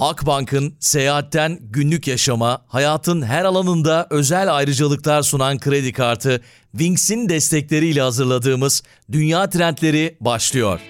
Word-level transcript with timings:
Akbank'ın 0.00 0.74
seyahatten 0.80 1.58
günlük 1.60 2.06
yaşama, 2.06 2.64
hayatın 2.66 3.22
her 3.22 3.44
alanında 3.44 4.06
özel 4.10 4.54
ayrıcalıklar 4.56 5.22
sunan 5.22 5.58
kredi 5.58 5.92
kartı 5.92 6.42
Wings'in 6.72 7.28
destekleriyle 7.28 8.00
hazırladığımız 8.00 8.82
Dünya 9.12 9.50
Trendleri 9.50 10.16
başlıyor. 10.20 10.80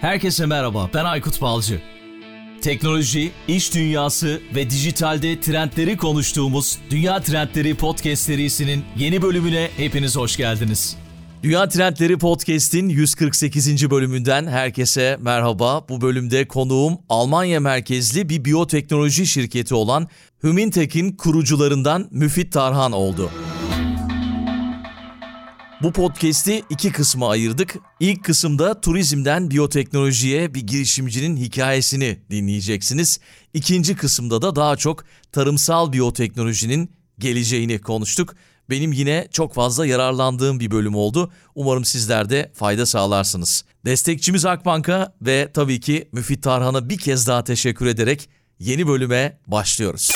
Herkese 0.00 0.46
merhaba, 0.46 0.90
ben 0.94 1.04
Aykut 1.04 1.42
Balcı. 1.42 1.82
Teknoloji, 2.62 3.32
iş 3.48 3.74
dünyası 3.74 4.40
ve 4.54 4.70
dijitalde 4.70 5.40
trendleri 5.40 5.96
konuştuğumuz 5.96 6.78
Dünya 6.90 7.22
Trendleri 7.22 7.74
podcast 7.74 8.22
serisinin 8.22 8.84
yeni 8.96 9.22
bölümüne 9.22 9.70
hepiniz 9.76 10.16
hoş 10.16 10.36
geldiniz. 10.36 10.96
Dünya 11.42 11.68
Trendleri 11.68 12.18
Podcast'in 12.18 12.88
148. 12.88 13.90
bölümünden 13.90 14.46
herkese 14.46 15.18
merhaba. 15.20 15.88
Bu 15.88 16.00
bölümde 16.00 16.48
konuğum 16.48 16.98
Almanya 17.08 17.60
merkezli 17.60 18.28
bir 18.28 18.44
biyoteknoloji 18.44 19.26
şirketi 19.26 19.74
olan 19.74 20.08
Hümintek'in 20.42 21.12
kurucularından 21.12 22.08
Müfit 22.10 22.52
Tarhan 22.52 22.92
oldu. 22.92 23.30
Bu 25.82 25.92
podcast'i 25.92 26.62
iki 26.70 26.92
kısma 26.92 27.30
ayırdık. 27.30 27.76
İlk 28.00 28.24
kısımda 28.24 28.80
turizmden 28.80 29.50
biyoteknolojiye 29.50 30.54
bir 30.54 30.66
girişimcinin 30.66 31.36
hikayesini 31.36 32.18
dinleyeceksiniz. 32.30 33.20
İkinci 33.54 33.96
kısımda 33.96 34.42
da 34.42 34.56
daha 34.56 34.76
çok 34.76 35.04
tarımsal 35.32 35.92
biyoteknolojinin 35.92 36.90
geleceğini 37.18 37.78
konuştuk. 37.78 38.34
Benim 38.70 38.92
yine 38.92 39.28
çok 39.32 39.54
fazla 39.54 39.86
yararlandığım 39.86 40.60
bir 40.60 40.70
bölüm 40.70 40.94
oldu. 40.94 41.32
Umarım 41.54 41.84
sizler 41.84 42.30
de 42.30 42.52
fayda 42.54 42.86
sağlarsınız. 42.86 43.64
Destekçimiz 43.84 44.46
Akbank'a 44.46 45.14
ve 45.22 45.50
tabii 45.54 45.80
ki 45.80 46.08
Müfit 46.12 46.42
Tarhan'a 46.42 46.88
bir 46.88 46.98
kez 46.98 47.28
daha 47.28 47.44
teşekkür 47.44 47.86
ederek 47.86 48.28
yeni 48.58 48.88
bölüme 48.88 49.38
başlıyoruz. 49.46 50.10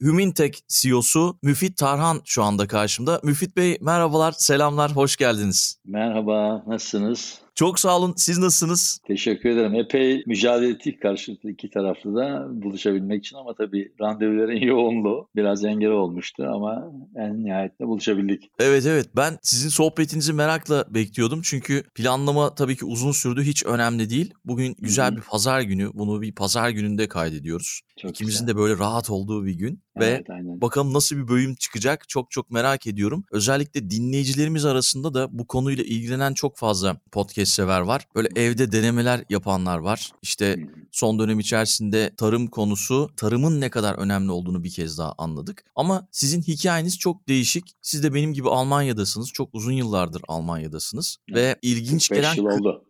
Hümintek 0.00 0.64
CEO'su 0.68 1.38
Müfit 1.42 1.76
Tarhan 1.76 2.20
şu 2.24 2.42
anda 2.42 2.66
karşımda. 2.66 3.20
Müfit 3.22 3.56
Bey 3.56 3.78
merhabalar, 3.80 4.32
selamlar, 4.32 4.96
hoş 4.96 5.16
geldiniz. 5.16 5.78
Merhaba, 5.84 6.62
nasılsınız? 6.66 7.43
Çok 7.54 7.80
sağ 7.80 7.98
olun. 7.98 8.14
Siz 8.16 8.38
nasılsınız? 8.38 9.00
Teşekkür 9.06 9.50
ederim. 9.50 9.74
Epey 9.74 10.22
mücadele 10.26 10.70
ettik 10.70 11.02
karşılıklı 11.02 11.50
iki 11.50 11.70
taraflı 11.70 12.14
da 12.14 12.46
buluşabilmek 12.50 13.24
için 13.24 13.36
ama 13.36 13.54
tabii 13.54 13.92
randevuların 14.00 14.56
yoğunluğu 14.66 15.28
biraz 15.36 15.64
engel 15.64 15.90
olmuştu 15.90 16.44
ama 16.54 16.92
en 17.16 17.44
nihayetinde 17.44 17.88
buluşabildik. 17.88 18.50
Evet 18.58 18.86
evet 18.86 19.08
ben 19.16 19.38
sizin 19.42 19.68
sohbetinizi 19.68 20.32
merakla 20.32 20.84
bekliyordum 20.90 21.40
çünkü 21.42 21.82
planlama 21.94 22.54
tabii 22.54 22.76
ki 22.76 22.84
uzun 22.84 23.12
sürdü 23.12 23.42
hiç 23.42 23.66
önemli 23.66 24.10
değil. 24.10 24.34
Bugün 24.44 24.76
güzel 24.78 25.10
Hı-hı. 25.10 25.16
bir 25.16 25.22
pazar 25.22 25.60
günü 25.60 25.90
bunu 25.94 26.22
bir 26.22 26.34
pazar 26.34 26.70
gününde 26.70 27.08
kaydediyoruz. 27.08 27.80
Çok 27.96 28.10
İkimizin 28.10 28.40
güzel. 28.40 28.54
de 28.54 28.58
böyle 28.58 28.78
rahat 28.78 29.10
olduğu 29.10 29.44
bir 29.44 29.52
gün 29.52 29.82
evet, 29.96 30.30
ve 30.30 30.34
aynen. 30.34 30.60
bakalım 30.60 30.92
nasıl 30.92 31.16
bir 31.16 31.28
bölüm 31.28 31.54
çıkacak 31.54 32.08
çok 32.08 32.30
çok 32.30 32.50
merak 32.50 32.86
ediyorum. 32.86 33.24
Özellikle 33.30 33.90
dinleyicilerimiz 33.90 34.64
arasında 34.64 35.14
da 35.14 35.38
bu 35.38 35.46
konuyla 35.46 35.84
ilgilenen 35.84 36.34
çok 36.34 36.56
fazla 36.56 37.00
podcast 37.12 37.52
sever 37.52 37.80
var. 37.80 38.06
Böyle 38.14 38.28
evde 38.36 38.72
denemeler 38.72 39.24
yapanlar 39.30 39.78
var. 39.78 40.10
İşte 40.22 40.68
son 40.92 41.18
dönem 41.18 41.40
içerisinde 41.40 42.14
tarım 42.16 42.46
konusu, 42.46 43.10
tarımın 43.16 43.60
ne 43.60 43.70
kadar 43.70 43.94
önemli 43.94 44.30
olduğunu 44.30 44.64
bir 44.64 44.70
kez 44.70 44.98
daha 44.98 45.14
anladık. 45.18 45.64
Ama 45.76 46.08
sizin 46.10 46.42
hikayeniz 46.42 46.98
çok 46.98 47.28
değişik. 47.28 47.64
Siz 47.82 48.02
de 48.02 48.14
benim 48.14 48.32
gibi 48.32 48.48
Almanya'dasınız. 48.48 49.32
Çok 49.32 49.48
uzun 49.52 49.72
yıllardır 49.72 50.22
Almanya'dasınız. 50.28 51.16
Ve 51.34 51.56
ilginç 51.62 52.08
45 52.08 52.22
gelen... 52.22 52.34
yıl 52.34 52.44
oldu. 52.58 52.84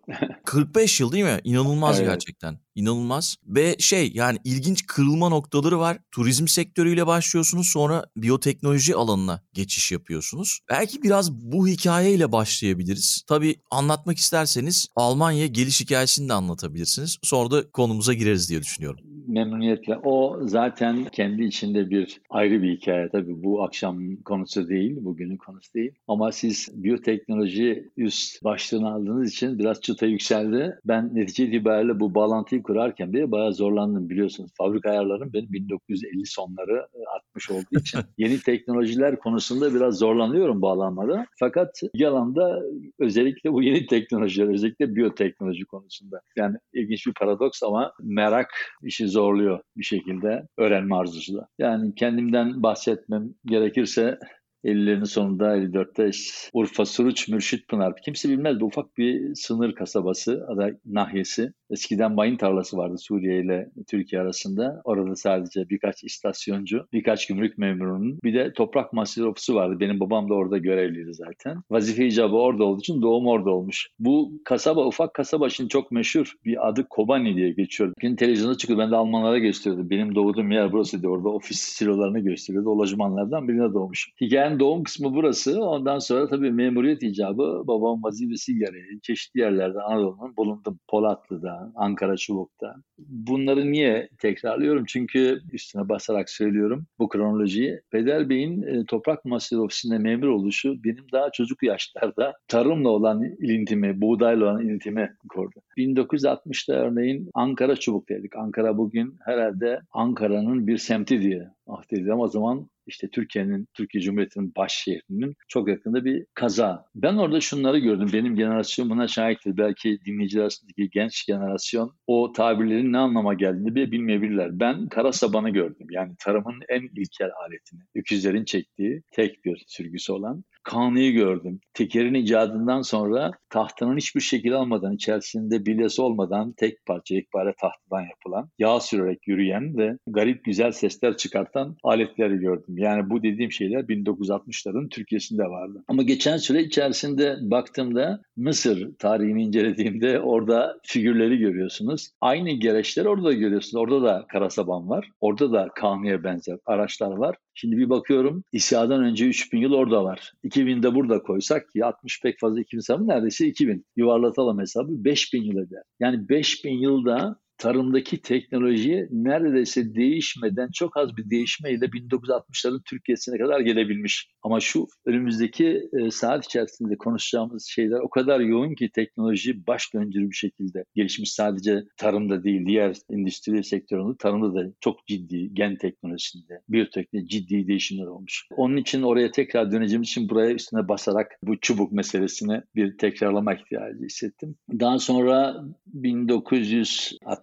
45 0.44 1.00
yıl 1.00 1.12
değil 1.12 1.24
mi? 1.24 1.40
İnanılmaz 1.44 1.98
evet. 1.98 2.08
gerçekten. 2.08 2.63
İnanılmaz. 2.74 3.36
Ve 3.46 3.76
şey 3.78 4.10
yani 4.14 4.38
ilginç 4.44 4.86
kırılma 4.86 5.28
noktaları 5.28 5.78
var. 5.78 5.98
Turizm 6.12 6.48
sektörüyle 6.48 7.06
başlıyorsunuz 7.06 7.68
sonra 7.68 8.04
biyoteknoloji 8.16 8.94
alanına 8.94 9.42
geçiş 9.52 9.92
yapıyorsunuz. 9.92 10.60
Belki 10.70 11.02
biraz 11.02 11.32
bu 11.32 11.68
hikayeyle 11.68 12.32
başlayabiliriz. 12.32 13.22
Tabii 13.28 13.56
anlatmak 13.70 14.18
isterseniz 14.18 14.86
Almanya 14.96 15.46
geliş 15.46 15.80
hikayesini 15.80 16.28
de 16.28 16.32
anlatabilirsiniz. 16.32 17.18
Sonra 17.22 17.50
da 17.50 17.70
konumuza 17.70 18.12
gireriz 18.12 18.50
diye 18.50 18.60
düşünüyorum. 18.60 19.00
Memnuniyetle. 19.26 19.96
O 19.96 20.38
zaten 20.42 21.04
kendi 21.04 21.44
içinde 21.44 21.90
bir 21.90 22.20
ayrı 22.30 22.62
bir 22.62 22.76
hikaye. 22.76 23.08
Tabii 23.08 23.42
bu 23.44 23.62
akşam 23.64 24.16
konusu 24.16 24.68
değil, 24.68 24.96
bugünün 25.00 25.36
konusu 25.36 25.74
değil. 25.74 25.92
Ama 26.08 26.32
siz 26.32 26.68
biyoteknoloji 26.74 27.90
üst 27.96 28.44
başlığını 28.44 28.92
aldığınız 28.92 29.32
için 29.32 29.58
biraz 29.58 29.80
çıta 29.80 30.06
yükseldi. 30.06 30.78
Ben 30.84 31.10
netice 31.14 31.46
itibariyle 31.46 32.00
bu 32.00 32.14
bağlantıyı 32.14 32.62
kurarken 32.64 33.12
bile 33.12 33.30
bayağı 33.30 33.52
zorlandım 33.52 34.10
biliyorsunuz. 34.10 34.50
Fabrika 34.58 34.90
ayarlarım 34.90 35.32
benim 35.32 35.52
1950 35.52 36.26
sonları 36.26 36.86
60 37.14 37.50
e, 37.50 37.52
olduğu 37.52 37.80
için 37.80 38.00
yeni 38.18 38.40
teknolojiler 38.40 39.18
konusunda 39.18 39.74
biraz 39.74 39.98
zorlanıyorum 39.98 40.62
bağlanmada. 40.62 41.26
Fakat 41.38 41.80
yalanda 41.94 42.62
özellikle 42.98 43.52
bu 43.52 43.62
yeni 43.62 43.86
teknolojiler, 43.86 44.48
özellikle 44.48 44.94
biyoteknoloji 44.94 45.64
konusunda. 45.64 46.20
Yani 46.36 46.56
ilginç 46.72 47.06
bir 47.06 47.12
paradoks 47.12 47.62
ama 47.62 47.92
merak 48.00 48.50
işi 48.82 49.08
zorluyor 49.08 49.60
bir 49.76 49.84
şekilde 49.84 50.42
öğrenme 50.58 50.94
arzusu 50.94 51.34
da. 51.34 51.48
Yani 51.58 51.94
kendimden 51.94 52.62
bahsetmem 52.62 53.34
gerekirse 53.46 54.18
50'lerin 54.64 55.06
sonunda 55.06 55.56
54'te 55.56 56.10
Urfa 56.52 56.84
Suruç 56.84 57.28
Mürşit 57.28 57.68
Pınar. 57.68 57.96
Kimse 58.04 58.28
bilmez 58.28 58.60
bu 58.60 58.64
ufak 58.64 58.96
bir 58.96 59.34
sınır 59.34 59.74
kasabası, 59.74 60.46
ada 60.48 60.70
nahiyesi. 60.86 61.52
Eskiden 61.74 62.12
mayın 62.12 62.36
tarlası 62.36 62.76
vardı 62.76 62.98
Suriye 62.98 63.40
ile 63.40 63.70
Türkiye 63.88 64.22
arasında. 64.22 64.80
Orada 64.84 65.16
sadece 65.16 65.68
birkaç 65.68 66.04
istasyoncu, 66.04 66.86
birkaç 66.92 67.26
gümrük 67.26 67.58
memurunun 67.58 68.18
bir 68.24 68.34
de 68.34 68.52
toprak 68.52 68.92
mahsulü 68.92 69.26
ofisi 69.26 69.54
vardı. 69.54 69.80
Benim 69.80 70.00
babam 70.00 70.28
da 70.28 70.34
orada 70.34 70.58
görevliydi 70.58 71.14
zaten. 71.14 71.62
Vazife 71.70 72.06
icabı 72.06 72.36
orada 72.36 72.64
olduğu 72.64 72.80
için 72.80 73.02
doğum 73.02 73.26
orada 73.26 73.50
olmuş. 73.50 73.88
Bu 73.98 74.32
kasaba, 74.44 74.86
ufak 74.86 75.14
kasaba 75.14 75.48
şimdi 75.48 75.68
çok 75.68 75.90
meşhur. 75.90 76.32
Bir 76.44 76.68
adı 76.68 76.86
Kobani 76.90 77.36
diye 77.36 77.50
geçiyor. 77.50 77.92
Gün 78.00 78.16
televizyonda 78.16 78.56
çıkıyor. 78.56 78.78
Ben 78.78 78.90
de 78.90 78.96
Almanlara 78.96 79.38
gösteriyordu. 79.38 79.90
Benim 79.90 80.14
doğduğum 80.14 80.50
yer 80.50 80.72
burası 80.72 81.02
diye. 81.02 81.12
Orada 81.12 81.28
ofis 81.28 81.60
silolarını 81.60 82.20
gösteriyordu. 82.20 82.70
O 82.70 82.78
lojmanlardan 82.78 83.48
birine 83.48 83.74
doğmuş. 83.74 84.10
Hikayenin 84.20 84.60
doğum 84.60 84.84
kısmı 84.84 85.14
burası. 85.14 85.64
Ondan 85.64 85.98
sonra 85.98 86.28
tabii 86.28 86.50
memuriyet 86.50 87.02
icabı 87.02 87.62
babam 87.66 88.02
vazifesi 88.02 88.58
gereği 88.58 89.00
çeşitli 89.02 89.40
yerlerde 89.40 89.80
Anadolu'nun 89.80 90.36
bulundum. 90.36 90.78
Polatlı'da, 90.88 91.63
Ankara 91.74 92.16
Çubuk'ta. 92.16 92.74
Bunları 92.98 93.72
niye 93.72 94.08
tekrarlıyorum? 94.18 94.84
Çünkü 94.88 95.40
üstüne 95.52 95.88
basarak 95.88 96.30
söylüyorum 96.30 96.86
bu 96.98 97.08
kronolojiyi. 97.08 97.80
Peder 97.90 98.28
Bey'in 98.28 98.62
e, 98.62 98.84
Toprak 98.84 99.24
Mahsulü 99.24 99.60
Ofisi'nde 99.60 99.98
memur 99.98 100.28
oluşu 100.28 100.84
benim 100.84 101.06
daha 101.12 101.30
çocuk 101.30 101.62
yaşlarda 101.62 102.34
tarımla 102.48 102.88
olan 102.88 103.22
ilintimi, 103.22 104.00
buğdayla 104.00 104.44
olan 104.44 104.62
ilintimi 104.62 105.12
kurdu. 105.28 105.60
1960'da 105.78 106.74
örneğin 106.74 107.30
Ankara 107.34 107.76
Çubuk'taydık. 107.76 108.36
Ankara 108.36 108.78
bugün 108.78 109.16
herhalde 109.24 109.80
Ankara'nın 109.92 110.66
bir 110.66 110.78
semti 110.78 111.22
diye 111.22 111.48
ahdedildi 111.66 112.12
o 112.12 112.28
zaman 112.28 112.68
işte 112.86 113.08
Türkiye'nin, 113.08 113.68
Türkiye 113.74 114.02
Cumhuriyeti'nin 114.02 114.52
baş 114.56 114.72
şehrinin 114.74 115.36
çok 115.48 115.68
yakında 115.68 116.04
bir 116.04 116.26
kaza. 116.34 116.86
Ben 116.94 117.16
orada 117.16 117.40
şunları 117.40 117.78
gördüm. 117.78 118.10
Benim 118.12 118.36
jenerasyon 118.36 118.90
buna 118.90 119.08
şahittir. 119.08 119.56
Belki 119.56 119.98
dinleyiciler 120.06 120.52
genç 120.92 121.24
jenerasyon 121.24 121.92
o 122.06 122.32
tabirlerin 122.32 122.92
ne 122.92 122.98
anlama 122.98 123.34
geldiğini 123.34 123.74
bile 123.74 123.92
bilmeyebilirler. 123.92 124.60
Ben 124.60 124.88
kara 124.88 125.12
sabanı 125.12 125.50
gördüm. 125.50 125.86
Yani 125.90 126.14
tarımın 126.18 126.60
en 126.68 126.82
ilkel 126.82 127.30
aletini. 127.46 127.80
Öküzlerin 127.94 128.44
çektiği 128.44 129.02
tek 129.12 129.44
bir 129.44 129.64
sürgüsü 129.66 130.12
olan. 130.12 130.44
Kanıyı 130.64 131.12
gördüm. 131.12 131.60
Tekerin 131.74 132.14
icadından 132.14 132.82
sonra 132.82 133.30
tahtanın 133.50 133.96
hiçbir 133.96 134.20
şekil 134.20 134.54
almadan, 134.54 134.92
içerisinde 134.92 135.66
bilyası 135.66 136.02
olmadan 136.02 136.52
tek 136.52 136.86
parça 136.86 137.16
ekbare 137.16 137.54
tahtadan 137.60 138.02
yapılan, 138.10 138.50
yağ 138.58 138.80
sürerek 138.80 139.28
yürüyen 139.28 139.76
ve 139.76 139.96
garip 140.06 140.44
güzel 140.44 140.72
sesler 140.72 141.16
çıkartan 141.16 141.76
aletleri 141.84 142.36
gördüm. 142.36 142.78
Yani 142.78 143.10
bu 143.10 143.22
dediğim 143.22 143.52
şeyler 143.52 143.80
1960'ların 143.80 144.88
Türkiye'sinde 144.88 145.42
vardı. 145.42 145.84
Ama 145.88 146.02
geçen 146.02 146.36
süre 146.36 146.62
içerisinde 146.62 147.36
baktığımda 147.40 148.20
Mısır 148.36 148.94
tarihini 148.98 149.42
incelediğimde 149.42 150.20
orada 150.20 150.76
figürleri 150.82 151.38
görüyorsunuz. 151.38 152.08
Aynı 152.20 152.50
gereçleri 152.50 153.08
orada 153.08 153.24
da 153.24 153.32
görüyorsunuz. 153.32 153.82
Orada 153.82 154.02
da 154.02 154.26
karasaban 154.28 154.88
var. 154.88 155.08
Orada 155.20 155.52
da 155.52 155.68
kanıya 155.74 156.24
benzer 156.24 156.58
araçlar 156.66 157.10
var. 157.10 157.36
Şimdi 157.54 157.76
bir 157.76 157.90
bakıyorum 157.90 158.44
İsa'dan 158.52 159.04
önce 159.04 159.26
3000 159.26 159.58
yıl 159.58 159.72
orada 159.72 160.04
var. 160.04 160.32
2000 160.42 160.82
de 160.82 160.94
burada 160.94 161.22
koysak 161.22 161.70
ki 161.70 161.84
60 161.84 162.22
pek 162.22 162.40
fazla 162.40 162.60
2000 162.60 162.78
hesabı 162.78 163.08
neredeyse 163.08 163.46
2000. 163.46 163.86
Yuvarlatalım 163.96 164.60
hesabı 164.60 165.04
5000 165.04 165.42
yıl 165.42 165.56
eder. 165.56 165.82
Yani 166.00 166.28
5000 166.28 166.78
yılda 166.78 167.36
tarımdaki 167.58 168.22
teknoloji 168.22 169.08
neredeyse 169.10 169.94
değişmeden 169.94 170.68
çok 170.74 170.96
az 170.96 171.16
bir 171.16 171.30
değişmeyle 171.30 171.86
1960'ların 171.86 172.82
Türkiye'sine 172.84 173.38
kadar 173.38 173.60
gelebilmiş. 173.60 174.30
Ama 174.42 174.60
şu 174.60 174.86
önümüzdeki 175.06 175.88
e, 175.92 176.10
saat 176.10 176.44
içerisinde 176.44 176.96
konuşacağımız 176.96 177.66
şeyler 177.66 178.00
o 178.00 178.10
kadar 178.10 178.40
yoğun 178.40 178.74
ki 178.74 178.90
teknoloji 178.94 179.66
baş 179.66 179.94
döndürü 179.94 180.30
bir 180.30 180.36
şekilde 180.36 180.84
gelişmiş. 180.94 181.32
Sadece 181.32 181.84
tarımda 181.96 182.44
değil 182.44 182.66
diğer 182.66 182.96
endüstri 183.10 183.64
sektöründe 183.64 184.16
tarımda 184.18 184.54
da 184.54 184.72
çok 184.80 185.06
ciddi 185.06 185.54
gen 185.54 185.76
teknolojisinde 185.76 186.60
biyoteknoloji 186.68 187.28
ciddi 187.28 187.66
değişimler 187.66 188.06
olmuş. 188.06 188.46
Onun 188.56 188.76
için 188.76 189.02
oraya 189.02 189.30
tekrar 189.30 189.72
döneceğimiz 189.72 190.08
için 190.08 190.28
buraya 190.28 190.54
üstüne 190.54 190.88
basarak 190.88 191.32
bu 191.42 191.60
çubuk 191.60 191.92
meselesini 191.92 192.62
bir 192.74 192.98
tekrarlama 192.98 193.54
ihtiyacı 193.54 194.04
hissettim. 194.04 194.56
Daha 194.80 194.98
sonra 194.98 195.64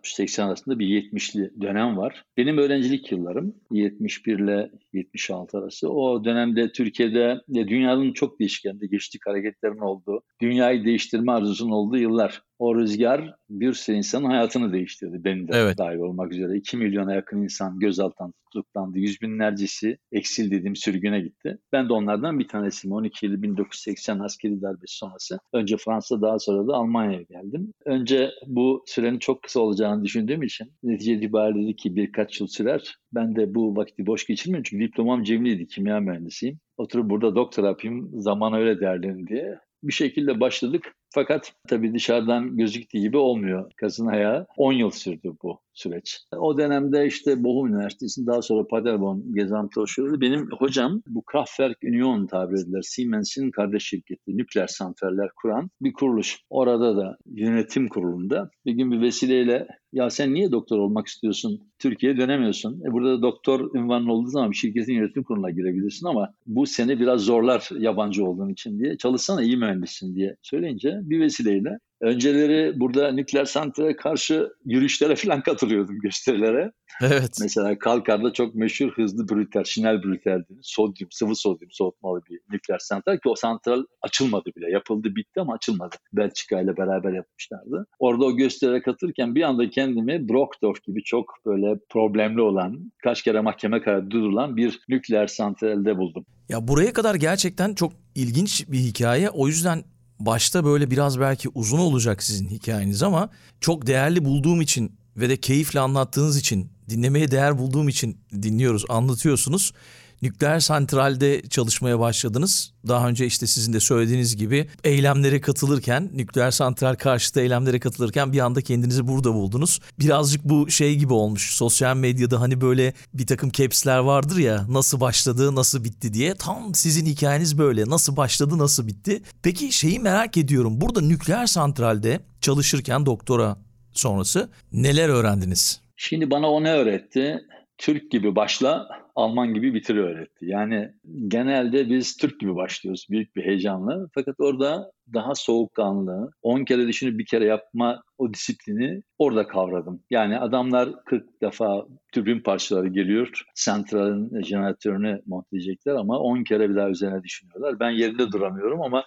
1960-80 0.04 0.44
arasında 0.44 0.80
bir 0.80 0.88
70'li 0.88 1.62
dönem 1.62 1.98
var. 1.98 2.26
Benim 2.38 2.58
öğrencilik 2.58 3.12
yıllarım 3.12 3.56
71 3.72 4.40
ile 4.40 4.72
76 4.94 5.58
arası. 5.58 5.90
O 5.90 6.26
dönemde 6.26 6.72
Türkiye'de 6.72 7.42
dünyanın 7.54 8.14
çok 8.14 8.40
değişkenli 8.40 8.90
geçtik 8.90 9.28
hareketlerin 9.28 9.80
olduğu, 9.80 10.22
dünyayı 10.42 10.86
değiştirme 10.86 11.32
arzusunun 11.32 11.72
olduğu 11.72 11.98
yıllar 11.98 12.42
o 12.62 12.76
rüzgar 12.76 13.36
bir 13.50 13.74
sürü 13.74 13.96
insanın 13.96 14.26
hayatını 14.26 14.74
değiştirdi. 14.74 15.24
Benim 15.24 15.48
de 15.48 15.52
evet. 15.56 15.78
dahil 15.78 15.98
olmak 15.98 16.32
üzere. 16.32 16.58
2 16.58 16.78
milyona 16.78 17.14
yakın 17.14 17.44
insan 17.44 17.80
gözaltından 17.80 18.34
tutuklandı. 18.54 19.00
Yüz 19.00 19.22
binlercesi 19.22 19.98
eksil 20.12 20.52
dediğim 20.52 20.76
sürgüne 20.76 21.22
gitti. 21.22 21.58
Ben 21.72 21.90
de 21.90 21.94
onlardan 21.94 22.40
bir 22.40 22.48
tanesiyim. 22.48 22.96
12 22.96 23.26
Eylül 23.26 23.42
1980 23.42 24.20
askeri 24.20 24.62
darbesi 24.62 24.98
sonrası. 24.98 25.40
Önce 25.54 25.78
Fransa 25.78 26.22
daha 26.22 26.40
sonra 26.40 26.68
da 26.68 26.74
Almanya'ya 26.74 27.22
geldim. 27.22 27.74
Önce 27.86 28.30
bu 28.48 28.84
sürenin 28.86 29.20
çok 29.20 29.44
kısa 29.44 29.60
olacağını 29.60 30.04
düşündüğüm 30.04 30.44
için 30.44 30.72
netice 30.84 31.14
itibariyle 31.14 31.64
dedi 31.64 31.76
ki 31.76 31.96
birkaç 31.96 32.40
yıl 32.40 32.48
sürer. 32.48 32.96
Ben 33.14 33.36
de 33.36 33.56
bu 33.56 33.76
vakti 33.76 34.06
boş 34.06 34.28
geçirmiyorum 34.28 34.64
çünkü 34.70 34.86
diplomam 34.86 35.24
cemliydi. 35.24 35.68
Kimya 35.68 36.00
mühendisiyim. 36.00 36.60
Oturup 36.78 37.10
burada 37.10 37.36
doktor 37.36 37.64
yapayım. 37.64 38.22
Zaman 38.22 38.54
öyle 38.54 38.80
değerlerin 38.80 39.28
diye 39.28 39.60
bir 39.84 39.94
şekilde 39.94 40.40
başladık. 40.40 40.96
Fakat 41.14 41.54
tabii 41.68 41.94
dışarıdan 41.94 42.58
gözüktüğü 42.58 43.00
gibi 43.00 43.18
olmuyor. 43.18 43.72
Kazın 43.78 44.08
ayağı 44.08 44.48
10 44.58 44.74
yıl 44.74 44.92
sürdü 44.92 45.34
bu 45.44 45.60
süreç. 45.74 46.20
O 46.38 46.58
dönemde 46.58 47.06
işte 47.08 47.44
Bochum 47.44 47.74
Üniversitesi'nin 47.74 48.28
daha 48.28 48.42
sonra 48.42 48.68
Paderborn 48.68 49.18
Gesamthochschule 49.34 50.22
benim 50.22 50.50
hocam 50.60 51.02
bu 51.08 51.24
Kraftwerk 51.26 51.78
Union 51.84 52.28
tabir 52.28 52.54
edilir. 52.54 52.82
Siemens'in 52.82 53.52
kardeş 53.52 53.84
şirketi 53.84 54.38
nükleer 54.38 54.68
santraller 54.68 55.30
kuran 55.42 55.70
bir 55.82 55.94
kuruluş. 55.94 56.38
Orada 56.50 56.98
da 56.98 57.18
yönetim 57.26 57.88
kurulunda 57.88 58.50
bir 58.66 58.72
gün 58.72 58.92
bir 58.92 59.02
vesileyle 59.02 59.68
ya 59.94 60.10
sen 60.10 60.34
niye 60.34 60.52
doktor 60.52 60.78
olmak 60.80 61.08
istiyorsun? 61.08 61.62
Türkiye'ye 61.80 62.18
dönemiyorsun. 62.18 62.82
E 62.88 62.92
burada 62.92 63.18
da 63.18 63.22
doktor 63.22 63.76
ünvanın 63.76 64.08
olduğu 64.08 64.30
zaman 64.30 64.52
bir 64.52 64.56
şirketin 64.56 64.94
yönetim 64.94 65.24
kuruluna 65.24 65.50
girebilirsin 65.50 66.08
ama 66.08 66.34
bu 66.48 66.66
seni 66.66 67.00
biraz 67.00 67.22
zorlar 67.22 67.70
yabancı 67.80 68.26
olduğun 68.26 68.50
için 68.50 68.80
diye. 68.80 68.98
Çalışsana 68.98 69.44
iyi 69.44 69.58
mühendissin 69.58 70.16
diye 70.16 70.36
söyleyince 70.42 71.00
bir 71.04 71.20
vesileyle 71.20 71.80
Önceleri 72.02 72.80
burada 72.80 73.12
nükleer 73.12 73.46
santrale 73.46 73.96
karşı 73.96 74.50
yürüyüşlere 74.66 75.16
falan 75.22 75.42
katılıyordum 75.42 76.00
gösterilere. 76.00 76.72
Evet. 77.02 77.38
Mesela 77.42 77.80
Kalkar'da 77.80 78.34
çok 78.34 78.56
meşhur 78.56 78.92
hızlı 78.92 79.30
brüter, 79.30 79.64
şinel 79.64 80.04
brüter 80.04 80.44
sodyum, 80.62 81.12
sıvı 81.12 81.36
sodyum 81.36 81.72
soğutmalı 81.72 82.22
bir 82.30 82.40
nükleer 82.52 82.80
santral 82.80 83.14
ki 83.14 83.30
o 83.30 83.36
santral 83.36 83.84
açılmadı 84.02 84.50
bile. 84.58 84.72
Yapıldı 84.72 85.16
bitti 85.16 85.42
ama 85.42 85.54
açılmadı. 85.54 85.96
Belçika 86.14 86.62
ile 86.62 86.78
beraber 86.78 87.14
yapmışlardı. 87.14 87.88
Orada 88.00 88.26
o 88.26 88.36
gösterilere 88.36 88.82
katılırken 88.82 89.36
bir 89.36 89.42
anda 89.42 89.70
kendimi 89.70 90.30
Brockdorf 90.30 90.84
gibi 90.84 91.04
çok 91.04 91.34
böyle 91.46 91.80
problemli 91.90 92.42
olan, 92.42 92.92
kaç 93.04 93.22
kere 93.22 93.40
mahkeme 93.40 93.82
kararı 93.82 94.12
durulan 94.12 94.58
bir 94.58 94.80
nükleer 94.90 95.28
santralde 95.28 95.98
buldum. 95.98 96.26
Ya 96.50 96.68
buraya 96.68 96.94
kadar 96.94 97.16
gerçekten 97.16 97.76
çok 97.76 97.94
ilginç 98.16 98.66
bir 98.72 98.78
hikaye. 98.80 99.30
O 99.30 99.48
yüzden 99.48 99.84
başta 100.26 100.66
böyle 100.66 100.92
biraz 100.92 101.20
belki 101.20 101.50
uzun 101.50 101.80
olacak 101.80 102.24
sizin 102.24 102.50
hikayeniz 102.50 103.04
ama 103.04 103.30
çok 103.62 103.88
değerli 103.88 104.26
bulduğum 104.26 104.62
için 104.62 104.96
ve 105.18 105.30
de 105.30 105.38
keyifle 105.38 105.80
anlattığınız 105.80 106.38
için, 106.38 106.72
dinlemeye 106.90 107.32
değer 107.32 107.58
bulduğum 107.58 107.90
için 107.90 108.18
dinliyoruz, 108.34 108.86
anlatıyorsunuz 108.90 109.74
nükleer 110.22 110.60
santralde 110.60 111.42
çalışmaya 111.42 112.00
başladınız. 112.00 112.74
Daha 112.88 113.10
önce 113.10 113.26
işte 113.26 113.48
sizin 113.48 113.74
de 113.74 113.80
söylediğiniz 113.80 114.38
gibi 114.38 114.68
eylemlere 114.84 115.42
katılırken, 115.42 116.10
nükleer 116.14 116.52
santral 116.52 116.96
karşıtı 116.96 117.42
eylemlere 117.42 117.80
katılırken 117.80 118.34
bir 118.34 118.40
anda 118.40 118.62
kendinizi 118.62 119.08
burada 119.08 119.34
buldunuz. 119.34 119.80
Birazcık 120.00 120.44
bu 120.44 120.70
şey 120.70 120.96
gibi 120.96 121.14
olmuş. 121.14 121.54
Sosyal 121.56 121.96
medyada 121.96 122.42
hani 122.42 122.62
böyle 122.62 122.94
bir 123.14 123.28
takım 123.28 123.52
capsler 123.52 123.98
vardır 123.98 124.38
ya 124.38 124.66
nasıl 124.70 125.00
başladı, 125.00 125.56
nasıl 125.56 125.84
bitti 125.84 126.14
diye. 126.14 126.36
Tam 126.36 126.76
sizin 126.76 127.06
hikayeniz 127.06 127.58
böyle. 127.58 127.90
Nasıl 127.90 128.18
başladı, 128.18 128.58
nasıl 128.58 128.88
bitti. 128.88 129.22
Peki 129.44 129.72
şeyi 129.72 130.00
merak 130.00 130.38
ediyorum. 130.38 130.82
Burada 130.82 131.02
nükleer 131.02 131.46
santralde 131.46 132.20
çalışırken 132.42 133.06
doktora 133.06 133.58
sonrası 133.94 134.50
neler 134.72 135.10
öğrendiniz? 135.10 135.82
Şimdi 135.96 136.32
bana 136.32 136.52
o 136.52 136.64
ne 136.64 136.72
öğretti? 136.72 137.42
Türk 137.78 138.12
gibi 138.12 138.36
başla, 138.36 138.88
Alman 139.16 139.54
gibi 139.54 139.74
bitir 139.74 139.96
öğretti. 139.96 140.46
Yani 140.46 140.92
genelde 141.28 141.90
biz 141.90 142.18
Türk 142.18 142.40
gibi 142.40 142.56
başlıyoruz 142.56 143.08
büyük 143.10 143.36
bir 143.36 143.46
heyecanla. 143.46 144.08
Fakat 144.14 144.36
orada 144.40 144.92
daha 145.14 145.36
soğukkanlı, 145.36 146.32
10 146.42 146.66
kere 146.66 146.88
düşünüp 146.88 147.20
bir 147.20 147.26
kere 147.26 147.46
yapma 147.46 148.02
o 148.18 148.34
disiplini 148.34 149.02
orada 149.18 149.48
kavradım. 149.48 150.04
Yani 150.10 150.40
adamlar 150.40 150.90
40 151.06 151.42
defa 151.42 151.86
türbin 152.14 152.40
parçaları 152.40 152.88
geliyor, 152.88 153.44
santralin 153.56 154.42
jeneratörünü 154.44 155.22
monteleyecekler 155.26 155.96
ama 155.96 156.20
10 156.20 156.44
kere 156.44 156.70
bir 156.70 156.76
daha 156.76 156.90
üzerine 156.90 157.24
düşünüyorlar. 157.24 157.80
Ben 157.80 157.90
yerinde 157.90 158.32
duramıyorum 158.32 158.82
ama 158.82 159.04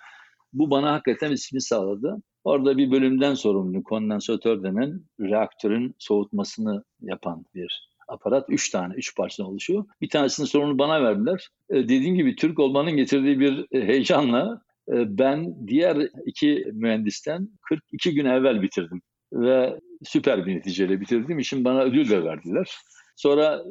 bu 0.52 0.70
bana 0.70 0.92
hakikaten 0.92 1.32
ismi 1.32 1.62
sağladı. 1.62 2.22
Orada 2.44 2.76
bir 2.76 2.90
bölümden 2.90 3.34
sorumlu 3.34 3.82
kondansatör 3.82 4.62
denen 4.62 5.00
reaktörün 5.20 5.94
soğutmasını 5.98 6.84
yapan 7.00 7.44
bir 7.54 7.93
aparat 8.08 8.50
üç 8.50 8.70
tane, 8.70 8.94
üç 8.94 9.16
parçadan 9.16 9.50
oluşuyor. 9.50 9.84
Bir 10.00 10.08
tanesinin 10.08 10.46
sorunu 10.46 10.78
bana 10.78 11.02
verdiler. 11.02 11.48
E, 11.70 11.74
dediğim 11.74 12.14
gibi 12.14 12.36
Türk 12.36 12.58
olmanın 12.58 12.92
getirdiği 12.92 13.40
bir 13.40 13.66
e, 13.72 13.86
heyecanla 13.86 14.62
e, 14.88 15.18
ben 15.18 15.66
diğer 15.66 15.96
iki 16.26 16.64
mühendisten 16.72 17.48
42 17.68 18.14
gün 18.14 18.24
evvel 18.24 18.62
bitirdim. 18.62 19.02
Ve 19.32 19.80
süper 20.02 20.46
bir 20.46 20.56
neticeyle 20.56 21.00
bitirdim. 21.00 21.38
İşin 21.38 21.64
bana 21.64 21.82
ödül 21.82 22.10
de 22.10 22.24
verdiler. 22.24 22.76
Sonra 23.16 23.64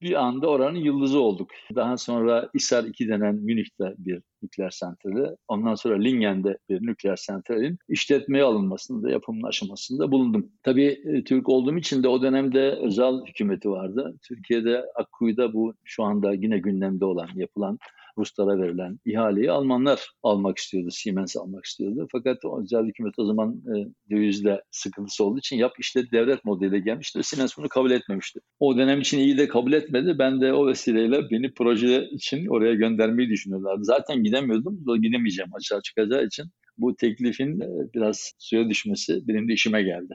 bir 0.00 0.24
anda 0.24 0.48
oranın 0.48 0.78
yıldızı 0.78 1.20
olduk. 1.20 1.50
Daha 1.74 1.96
sonra 1.96 2.50
İSAR 2.54 2.84
2 2.84 3.08
denen 3.08 3.34
Münih'te 3.34 3.94
bir 3.98 4.22
nükleer 4.42 4.70
santrali, 4.70 5.36
ondan 5.48 5.74
sonra 5.74 5.98
Lingen'de 5.98 6.58
bir 6.68 6.82
nükleer 6.82 7.16
santralin 7.16 7.78
işletmeye 7.88 8.44
alınmasında, 8.44 9.10
yapımın 9.10 9.42
aşamasında 9.42 10.10
bulundum. 10.12 10.52
Tabii 10.62 11.02
e, 11.04 11.24
Türk 11.24 11.48
olduğum 11.48 11.76
için 11.76 12.02
de 12.02 12.08
o 12.08 12.22
dönemde 12.22 12.70
özel 12.70 13.14
hükümeti 13.26 13.70
vardı. 13.70 14.14
Türkiye'de 14.28 14.84
Akkuyu'da 14.94 15.52
bu 15.52 15.74
şu 15.84 16.04
anda 16.04 16.32
yine 16.32 16.58
gündemde 16.58 17.04
olan, 17.04 17.28
yapılan 17.34 17.78
Ruslara 18.18 18.58
verilen 18.62 18.98
ihaleyi 19.04 19.50
Almanlar 19.50 20.10
almak 20.22 20.58
istiyordu, 20.58 20.88
Siemens 20.90 21.36
almak 21.36 21.64
istiyordu. 21.64 22.06
Fakat 22.12 22.38
özel 22.62 22.84
hükümet 22.84 23.18
o 23.18 23.24
zaman 23.24 23.62
e, 23.74 23.74
dövizle 24.10 24.62
sıkıntısı 24.70 25.24
olduğu 25.24 25.38
için 25.38 25.56
yap 25.56 25.72
işte 25.78 26.10
devlet 26.12 26.44
modeliyle 26.44 26.78
gelmişti. 26.78 27.22
Siemens 27.22 27.58
bunu 27.58 27.68
kabul 27.68 27.90
etmemişti. 27.90 28.40
O 28.60 28.78
dönem 28.78 29.00
için 29.00 29.18
iyi 29.18 29.38
de 29.38 29.48
kabul 29.48 29.72
etmedi. 29.72 30.18
Ben 30.18 30.40
de 30.40 30.52
o 30.52 30.66
vesileyle 30.66 31.30
beni 31.30 31.54
proje 31.54 32.08
için 32.10 32.46
oraya 32.46 32.74
göndermeyi 32.74 33.28
düşünüyorlardı. 33.28 33.84
Zaten 33.84 34.24
gidemiyordum. 34.26 34.84
Gidemeyeceğim 35.02 35.50
açığa 35.54 35.82
çıkacağı 35.82 36.26
için 36.26 36.46
bu 36.78 36.96
teklifin 36.96 37.60
e, 37.60 37.68
biraz 37.94 38.32
suya 38.38 38.68
düşmesi 38.68 39.28
benim 39.28 39.48
de 39.48 39.52
işime 39.52 39.82
geldi. 39.82 40.14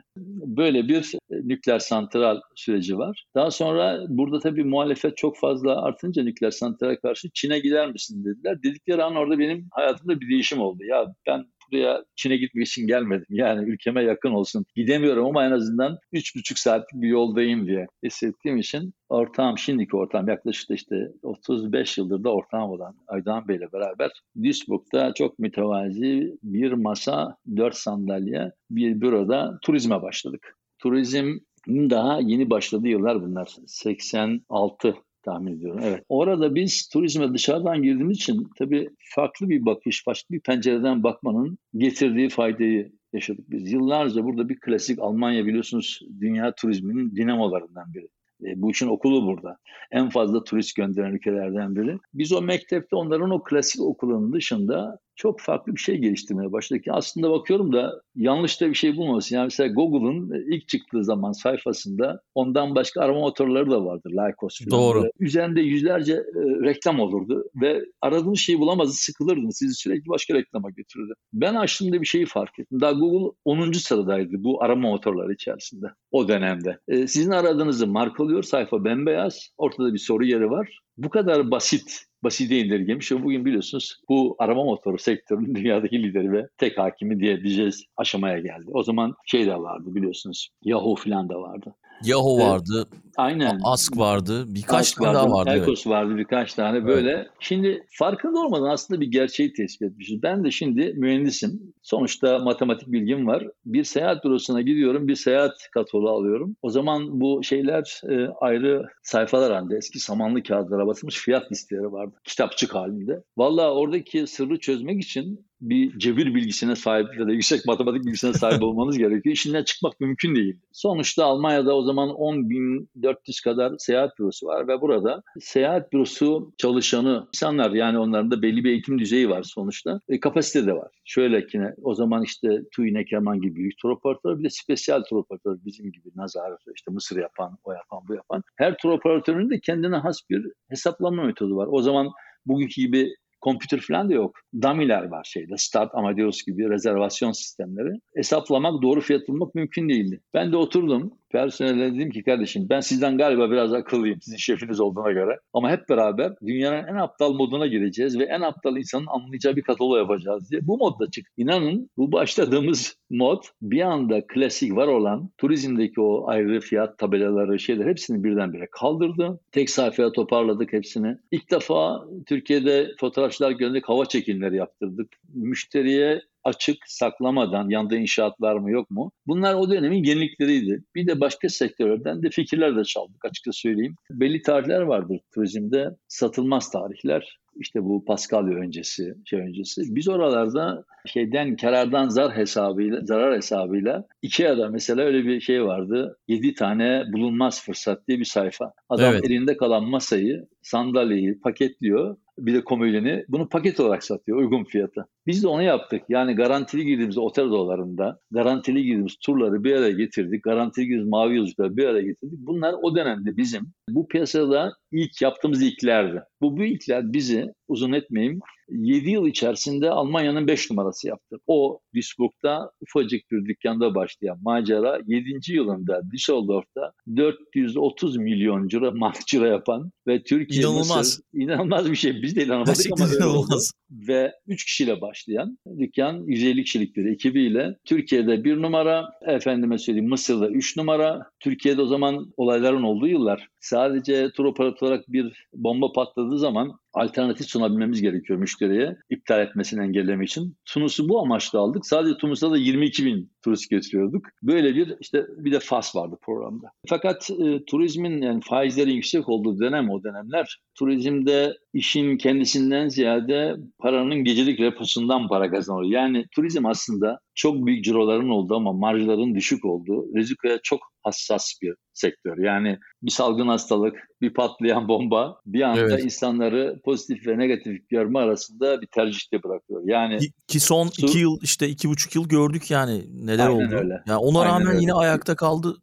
Böyle 0.57 0.87
bir 0.87 1.13
e, 1.29 1.35
nükleer 1.47 1.79
santral 1.79 2.39
süreci 2.55 2.97
var. 2.97 3.25
Daha 3.35 3.51
sonra 3.51 3.99
burada 4.09 4.39
tabii 4.39 4.63
muhalefet 4.63 5.17
çok 5.17 5.37
fazla 5.37 5.81
artınca 5.83 6.23
nükleer 6.23 6.51
santrale 6.51 6.99
karşı 6.99 7.29
Çin'e 7.33 7.59
gider 7.59 7.91
misin 7.91 8.25
dediler. 8.25 8.63
Dedikleri 8.63 9.03
an 9.03 9.15
orada 9.15 9.39
benim 9.39 9.67
hayatımda 9.71 10.19
bir 10.19 10.29
değişim 10.29 10.59
oldu. 10.59 10.83
Ya 10.83 11.05
ben 11.27 11.45
buraya 11.71 12.03
Çin'e 12.15 12.37
gitmek 12.37 12.67
için 12.67 12.87
gelmedim. 12.87 13.25
Yani 13.29 13.69
ülkeme 13.69 14.03
yakın 14.03 14.31
olsun. 14.31 14.65
Gidemiyorum 14.75 15.25
ama 15.25 15.45
en 15.45 15.51
azından 15.51 15.97
3,5 16.13 16.59
saatlik 16.59 17.01
bir 17.01 17.07
yoldayım 17.07 17.67
diye 17.67 17.87
hissettiğim 18.03 18.57
için 18.57 18.93
ortağım, 19.09 19.57
şimdiki 19.57 19.95
ortağım 19.95 20.27
yaklaşık 20.27 20.69
işte 20.71 21.11
35 21.23 21.97
yıldır 21.97 22.23
da 22.23 22.33
ortağım 22.33 22.69
olan 22.69 22.95
Aydan 23.07 23.47
Bey 23.47 23.55
ile 23.55 23.71
beraber 23.73 24.11
Duisburg'da 24.43 25.13
çok 25.13 25.39
mütevazi 25.39 26.37
bir 26.43 26.71
masa, 26.71 27.37
dört 27.57 27.75
sandalye, 27.75 28.51
bir 28.69 29.01
büroda 29.01 29.59
turizme 29.61 30.01
başladık. 30.01 30.57
Turizm 30.79 31.37
daha 31.67 32.19
yeni 32.19 32.49
başladığı 32.49 32.87
yıllar 32.87 33.21
bunlar. 33.21 33.55
86 33.67 34.95
tahmin 35.21 35.57
ediyorum. 35.57 35.79
Evet. 35.83 36.03
Orada 36.09 36.55
biz 36.55 36.87
turizme 36.87 37.33
dışarıdan 37.33 37.83
girdiğimiz 37.83 38.17
için 38.17 38.47
tabii 38.57 38.89
farklı 39.15 39.49
bir 39.49 39.65
bakış, 39.65 40.07
başka 40.07 40.33
bir 40.33 40.39
pencereden 40.39 41.03
bakmanın 41.03 41.57
getirdiği 41.77 42.29
faydayı 42.29 42.91
yaşadık 43.13 43.45
biz. 43.49 43.71
Yıllarca 43.71 44.23
burada 44.23 44.49
bir 44.49 44.59
klasik 44.59 44.99
Almanya 44.99 45.45
biliyorsunuz 45.45 45.99
dünya 46.19 46.55
turizminin 46.55 47.15
dinamolarından 47.15 47.93
biri. 47.93 48.07
E, 48.45 48.61
bu 48.61 48.71
işin 48.71 48.87
okulu 48.87 49.25
burada. 49.25 49.57
En 49.91 50.09
fazla 50.09 50.43
turist 50.43 50.75
gönderen 50.75 51.13
ülkelerden 51.13 51.75
biri. 51.75 51.97
Biz 52.13 52.31
o 52.31 52.41
mektepte 52.41 52.95
onların 52.95 53.31
o 53.31 53.43
klasik 53.43 53.81
okulunun 53.81 54.33
dışında 54.33 54.99
çok 55.21 55.39
farklı 55.39 55.75
bir 55.75 55.79
şey 55.79 55.97
geliştirmeye 55.97 56.51
başladık. 56.51 56.85
Aslında 56.89 57.31
bakıyorum 57.31 57.73
da 57.73 58.01
yanlış 58.15 58.61
da 58.61 58.69
bir 58.69 58.75
şey 58.75 58.97
bulmasın. 58.97 59.35
Yani 59.35 59.43
mesela 59.43 59.73
Google'ın 59.73 60.53
ilk 60.53 60.67
çıktığı 60.67 61.03
zaman 61.03 61.31
sayfasında 61.31 62.21
ondan 62.35 62.75
başka 62.75 63.01
arama 63.01 63.19
motorları 63.19 63.71
da 63.71 63.85
vardı. 63.85 64.09
Lycos 64.09 64.59
falan. 64.59 64.81
Doğru. 64.81 65.09
Üzerinde 65.19 65.61
yüzlerce 65.61 66.13
e, 66.13 66.41
reklam 66.63 66.99
olurdu 66.99 67.43
ve 67.61 67.85
aradığınız 68.01 68.39
şeyi 68.39 68.59
bulamazdı, 68.59 68.93
sıkılırdınız. 68.93 69.57
Sizi 69.57 69.73
sürekli 69.73 70.09
başka 70.09 70.33
reklama 70.33 70.69
götürürdü. 70.69 71.13
Ben 71.33 71.55
açtığımda 71.55 72.01
bir 72.01 72.07
şeyi 72.07 72.25
fark 72.25 72.59
ettim. 72.59 72.81
Daha 72.81 72.91
Google 72.91 73.35
10. 73.45 73.71
sıradaydı 73.71 74.33
bu 74.33 74.63
arama 74.63 74.89
motorları 74.89 75.33
içerisinde 75.33 75.85
o 76.11 76.27
dönemde. 76.27 76.79
E, 76.87 77.07
sizin 77.07 77.31
aradığınızı 77.31 77.87
markalıyor, 77.87 78.43
sayfa 78.43 78.83
bembeyaz, 78.85 79.49
ortada 79.57 79.93
bir 79.93 79.99
soru 79.99 80.25
yeri 80.25 80.49
var. 80.49 80.81
Bu 80.97 81.09
kadar 81.09 81.51
basit 81.51 82.05
basite 82.23 82.59
indirgemiş 82.59 83.11
ve 83.11 83.23
bugün 83.23 83.45
biliyorsunuz 83.45 83.95
bu 84.09 84.35
arama 84.39 84.63
motoru 84.63 84.97
sektörünün 84.97 85.55
dünyadaki 85.55 86.03
lideri 86.03 86.31
ve 86.31 86.47
tek 86.57 86.77
hakimi 86.77 87.19
diyebileceğiz 87.19 87.83
aşamaya 87.97 88.39
geldi. 88.39 88.65
O 88.73 88.83
zaman 88.83 89.15
şey 89.25 89.47
de 89.47 89.55
vardı 89.55 89.85
biliyorsunuz 89.95 90.49
Yahoo 90.63 90.95
falan 90.95 91.29
da 91.29 91.41
vardı. 91.41 91.75
Yahoo 92.03 92.37
Evet. 92.37 92.47
vardı, 92.47 92.87
Aynen. 93.17 93.59
Ask 93.63 93.97
vardı, 93.97 94.45
birkaç 94.47 94.79
Ask 94.79 94.97
tane 94.97 95.13
daha 95.13 95.31
vardı. 95.31 95.49
evet. 95.53 95.63
Ecos 95.63 95.87
vardı 95.87 96.17
birkaç 96.17 96.53
tane 96.53 96.85
böyle. 96.85 97.27
Şimdi 97.39 97.85
farkında 97.99 98.39
olmadan 98.39 98.69
aslında 98.69 99.01
bir 99.01 99.11
gerçeği 99.11 99.53
tespit 99.53 99.81
etmişiz. 99.81 100.23
Ben 100.23 100.43
de 100.43 100.51
şimdi 100.51 100.93
mühendisim. 100.93 101.73
Sonuçta 101.81 102.39
matematik 102.39 102.91
bilgim 102.91 103.27
var. 103.27 103.47
Bir 103.65 103.83
seyahat 103.83 104.25
bürosuna 104.25 104.61
gidiyorum, 104.61 105.07
bir 105.07 105.15
seyahat 105.15 105.69
kataloğu 105.73 106.09
alıyorum. 106.09 106.55
O 106.61 106.69
zaman 106.69 107.21
bu 107.21 107.43
şeyler 107.43 108.01
e, 108.09 108.27
ayrı 108.41 108.85
sayfalar 109.03 109.53
halinde 109.53 109.75
eski 109.77 109.99
samanlı 109.99 110.43
kağıtlara 110.43 110.87
basılmış 110.87 111.17
fiyat 111.19 111.51
listeleri 111.51 111.91
vardı. 111.91 112.15
Kitapçık 112.23 112.75
halinde. 112.75 113.23
Vallahi 113.37 113.67
oradaki 113.71 114.27
sırrı 114.27 114.59
çözmek 114.59 115.03
için 115.03 115.50
bir 115.61 115.99
cebir 115.99 116.35
bilgisine 116.35 116.75
sahip 116.75 117.07
ya 117.19 117.27
da 117.27 117.31
yüksek 117.31 117.65
matematik 117.65 118.05
bilgisine 118.05 118.33
sahip 118.33 118.63
olmanız 118.63 118.97
gerekiyor. 118.97 119.33
İşinden 119.33 119.63
çıkmak 119.63 119.99
mümkün 119.99 120.35
değil. 120.35 120.57
Sonuçta 120.71 121.25
Almanya'da 121.25 121.75
o 121.75 121.83
zaman 121.83 122.09
10.400 122.09 123.43
kadar 123.43 123.73
seyahat 123.77 124.19
bürosu 124.19 124.47
var 124.47 124.67
ve 124.67 124.81
burada 124.81 125.23
seyahat 125.39 125.93
bürosu 125.93 126.53
çalışanı 126.57 127.27
insanlar 127.33 127.71
yani 127.71 127.99
onların 127.99 128.31
da 128.31 128.41
belli 128.41 128.63
bir 128.63 128.69
eğitim 128.69 128.99
düzeyi 128.99 129.29
var 129.29 129.43
sonuçta. 129.43 130.01
E, 130.09 130.19
kapasite 130.19 130.67
de 130.67 130.73
var. 130.73 130.91
Şöyle 131.05 131.47
ki 131.47 131.61
o 131.83 131.95
zaman 131.95 132.23
işte 132.23 132.49
TUI, 132.75 132.93
Neckermann 132.93 133.41
gibi 133.41 133.55
büyük 133.55 133.77
tur 133.77 133.89
operatörü 133.89 134.39
bir 134.39 134.43
de 134.43 134.49
spesiyel 134.49 135.03
tur 135.03 135.17
operatörü 135.17 135.59
bizim 135.65 135.91
gibi 135.91 136.09
Nazar, 136.15 136.51
işte 136.75 136.91
Mısır 136.91 137.17
yapan, 137.17 137.57
o 137.63 137.71
yapan, 137.71 137.99
bu 138.07 138.15
yapan. 138.15 138.43
Her 138.55 138.77
tur 138.77 138.89
operatörünün 138.89 139.49
de 139.49 139.59
kendine 139.59 139.95
has 139.95 140.17
bir 140.29 140.45
hesaplama 140.69 141.23
metodu 141.23 141.55
var. 141.55 141.67
O 141.71 141.81
zaman 141.81 142.11
bugünkü 142.45 142.81
gibi 142.81 143.15
Computer 143.41 143.79
falan 143.79 144.09
da 144.09 144.13
yok. 144.13 144.35
Dummy'ler 144.61 145.03
var 145.03 145.23
şeyde. 145.23 145.57
Start, 145.57 145.95
Amadeus 145.95 146.43
gibi 146.43 146.69
rezervasyon 146.69 147.31
sistemleri. 147.31 147.99
Hesaplamak, 148.15 148.81
doğru 148.81 149.01
fiyat 149.01 149.27
bulmak 149.27 149.55
mümkün 149.55 149.89
değildi. 149.89 150.21
Ben 150.33 150.51
de 150.51 150.57
oturdum. 150.57 151.13
Personele 151.31 151.95
dedim 151.95 152.09
ki 152.09 152.23
kardeşim 152.23 152.67
ben 152.69 152.79
sizden 152.79 153.17
galiba 153.17 153.51
biraz 153.51 153.73
akıllıyım 153.73 154.21
sizin 154.21 154.37
şefiniz 154.37 154.79
olduğuna 154.79 155.11
göre. 155.11 155.39
Ama 155.53 155.71
hep 155.71 155.89
beraber 155.89 156.33
dünyanın 156.45 156.87
en 156.87 156.95
aptal 156.95 157.33
moduna 157.33 157.67
gireceğiz 157.67 158.19
ve 158.19 158.23
en 158.23 158.41
aptal 158.41 158.77
insanın 158.77 159.07
anlayacağı 159.07 159.55
bir 159.55 159.61
kataloğu 159.61 159.97
yapacağız 159.97 160.51
diye. 160.51 160.67
Bu 160.67 160.77
modda 160.77 161.11
çık. 161.11 161.27
İnanın 161.37 161.89
bu 161.97 162.11
başladığımız 162.11 162.97
mod 163.09 163.43
bir 163.61 163.81
anda 163.81 164.27
klasik 164.27 164.75
var 164.75 164.87
olan 164.87 165.29
turizmdeki 165.37 166.01
o 166.01 166.27
ayrı 166.27 166.59
fiyat 166.59 166.97
tabelaları 166.97 167.59
şeyler 167.59 167.85
hepsini 167.85 168.23
birdenbire 168.23 168.67
kaldırdı. 168.71 169.39
Tek 169.51 169.69
sayfaya 169.69 170.11
toparladık 170.11 170.73
hepsini. 170.73 171.17
İlk 171.31 171.51
defa 171.51 172.05
Türkiye'de 172.27 172.91
fotoğrafçılar 172.99 173.51
gönderdik 173.51 173.89
hava 173.89 174.05
çekimleri 174.05 174.55
yaptırdık. 174.55 175.07
Müşteriye 175.33 176.21
açık 176.43 176.77
saklamadan 176.87 177.69
yanında 177.69 177.95
inşaat 177.95 178.41
var 178.41 178.55
mı 178.55 178.71
yok 178.71 178.91
mu? 178.91 179.11
Bunlar 179.27 179.53
o 179.53 179.71
dönemin 179.71 180.03
yenilikleriydi. 180.03 180.83
Bir 180.95 181.07
de 181.07 181.19
başka 181.19 181.49
sektörlerden 181.49 182.23
de 182.23 182.29
fikirler 182.29 182.75
de 182.75 182.83
çaldık 182.83 183.25
açıkça 183.25 183.51
söyleyeyim. 183.51 183.95
Belli 184.11 184.41
tarihler 184.41 184.81
vardır 184.81 185.19
turizmde. 185.33 185.89
Satılmaz 186.07 186.71
tarihler. 186.71 187.41
İşte 187.59 187.83
bu 187.83 188.05
Paskalya 188.05 188.57
öncesi, 188.57 189.15
şey 189.25 189.39
öncesi. 189.39 189.95
Biz 189.95 190.09
oralarda 190.09 190.83
şeyden 191.05 191.55
karardan 191.55 192.07
zar 192.07 192.37
hesabıyla, 192.37 192.99
zarar 193.01 193.35
hesabıyla 193.35 194.05
Ikea'da 194.21 194.69
mesela 194.69 195.01
öyle 195.01 195.25
bir 195.25 195.41
şey 195.41 195.63
vardı. 195.63 196.17
7 196.27 196.53
tane 196.53 197.03
bulunmaz 197.13 197.65
fırsat 197.65 198.07
diye 198.07 198.19
bir 198.19 198.25
sayfa. 198.25 198.73
Adam 198.89 199.13
Evet. 199.13 199.25
elinde 199.25 199.57
kalan 199.57 199.83
masayı, 199.83 200.47
sandalyeyi 200.61 201.39
paketliyor. 201.39 202.17
Bir 202.41 202.53
de 202.53 202.63
komodini 202.63 203.25
bunu 203.27 203.49
paket 203.49 203.79
olarak 203.79 204.03
satıyor 204.03 204.37
uygun 204.37 204.63
fiyata. 204.63 205.05
Biz 205.27 205.43
de 205.43 205.47
onu 205.47 205.63
yaptık. 205.63 206.01
Yani 206.09 206.35
garantili 206.35 206.85
girdiğimiz 206.85 207.17
otel 207.17 207.45
odalarında 207.45 208.19
garantili 208.31 208.83
girdiğimiz 208.83 209.17
turları 209.25 209.63
bir 209.63 209.75
araya 209.75 209.91
getirdik. 209.91 210.43
Garantili 210.43 210.85
girdiğimiz 210.85 211.09
mavi 211.09 211.35
yolculukları 211.35 211.77
bir 211.77 211.85
araya 211.85 212.03
getirdik. 212.03 212.39
Bunlar 212.39 212.75
o 212.81 212.95
dönemde 212.95 213.37
bizim 213.37 213.61
bu 213.89 214.07
piyasada 214.07 214.73
ilk 214.91 215.21
yaptığımız 215.21 215.61
ilklerdi. 215.61 216.21
Bu, 216.41 216.63
ilkler 216.63 217.13
bizi 217.13 217.53
uzun 217.67 217.93
etmeyeyim 217.93 218.39
7 218.71 219.09
yıl 219.09 219.27
içerisinde 219.27 219.89
Almanya'nın 219.89 220.47
5 220.47 220.71
numarası 220.71 221.07
yaptı. 221.07 221.37
O 221.47 221.79
Duisburg'da 221.95 222.71
ufacık 222.81 223.31
bir 223.31 223.45
dükkanda 223.45 223.95
başlayan 223.95 224.37
macera 224.41 224.99
7. 225.07 225.53
yılında 225.53 226.01
Düsseldorf'ta 226.11 226.91
430 227.17 228.17
milyon 228.17 228.67
cira, 228.67 228.93
cira 229.27 229.47
yapan 229.47 229.91
ve 230.07 230.23
Türkiye 230.23 230.61
İnanılmaz. 230.61 230.97
Mısır 230.97 231.23
inanılmaz 231.33 231.91
bir 231.91 231.95
şey. 231.95 232.21
Biz 232.21 232.35
de 232.35 232.45
inanamadık 232.45 232.75
Gerçekten 232.75 233.05
ama 233.05 233.13
inanılmaz. 233.15 233.71
ve 233.91 234.31
3 234.47 234.65
kişiyle 234.65 235.01
başlayan 235.01 235.57
dükkan 235.79 236.23
150 236.25 236.63
kişilik 236.63 236.95
bir 236.95 237.05
ekibiyle 237.05 237.75
Türkiye'de 237.85 238.43
bir 238.43 238.61
numara, 238.61 239.09
efendime 239.27 239.77
söyleyeyim 239.77 240.09
Mısır'da 240.09 240.49
3 240.49 240.77
numara. 240.77 241.31
Türkiye'de 241.39 241.81
o 241.81 241.85
zaman 241.85 242.33
olayların 242.37 242.83
olduğu 242.83 243.07
yıllar 243.07 243.47
sadece 243.59 244.31
tur 244.31 244.45
operatör 244.45 244.87
olarak 244.87 245.11
bir 245.11 245.47
bomba 245.53 245.91
patladığı 245.91 246.39
zaman 246.39 246.79
alternatif 246.93 247.47
sunabilmemiz 247.47 248.01
gerekiyor 248.01 248.39
müşteriye 248.61 248.97
iptal 249.09 249.41
etmesini 249.41 249.83
engellemek 249.83 250.29
için. 250.29 250.57
Tunus'u 250.65 251.09
bu 251.09 251.19
amaçla 251.19 251.59
aldık. 251.59 251.85
Sadece 251.85 252.17
Tunus'ta 252.17 252.51
da 252.51 252.57
22 252.57 253.05
bin 253.05 253.31
turist 253.43 253.69
getiriyorduk. 253.69 254.25
Böyle 254.43 254.75
bir 254.75 254.95
işte 254.99 255.25
bir 255.37 255.51
de 255.51 255.59
FAS 255.59 255.95
vardı 255.95 256.17
programda. 256.21 256.71
Fakat 256.89 257.29
e, 257.29 257.65
turizmin 257.65 258.21
yani 258.21 258.41
faizlerin 258.41 258.91
yüksek 258.91 259.29
olduğu 259.29 259.59
dönem 259.59 259.89
o 259.89 260.03
dönemler 260.03 260.59
turizmde 260.75 261.57
işin 261.73 262.17
kendisinden 262.17 262.87
ziyade 262.87 263.55
paranın 263.79 264.23
gecelik 264.23 264.59
reposundan 264.59 265.27
para 265.27 265.51
kazanıyor. 265.51 265.91
Yani 265.91 266.25
turizm 266.35 266.65
aslında 266.65 267.19
çok 267.35 267.65
büyük 267.65 267.85
ciroların 267.85 268.29
olduğu 268.29 268.55
ama 268.55 268.73
marjların 268.73 269.35
düşük 269.35 269.65
olduğu, 269.65 270.15
rizikoya 270.15 270.59
çok 270.63 270.79
hassas 271.03 271.53
bir 271.61 271.73
sektör. 271.93 272.37
Yani 272.37 272.77
bir 273.03 273.11
salgın 273.11 273.47
hastalık, 273.47 274.07
bir 274.21 274.33
patlayan 274.33 274.87
bomba 274.87 275.35
bir 275.45 275.61
anda 275.61 275.79
Evet. 275.79 276.03
insanları 276.03 276.79
pozitif 276.85 277.27
ve 277.27 277.37
negatif 277.37 277.89
görme 277.89 278.19
arasında 278.19 278.81
bir 278.81 278.87
tercihte 278.87 279.43
bırakıyor. 279.43 279.81
Yani 279.85 280.17
Ki- 280.47 280.59
son 280.59 280.87
Su- 280.87 281.05
iki 281.05 281.19
yıl 281.19 281.37
işte 281.41 281.67
iki 281.67 281.89
buçuk 281.89 282.15
yıl 282.15 282.27
gördük 282.29 282.71
yani 282.71 283.01
neler 283.25 283.47
Aynen 283.47 283.67
oldu. 283.67 283.75
öyle. 283.75 284.01
Yani 284.07 284.17
ona 284.17 284.39
Aynen 284.39 284.53
rağmen 284.53 284.67
öyle. 284.67 284.81
yine 284.81 284.93
ayakta 284.93 285.35
kaldı 285.35 285.77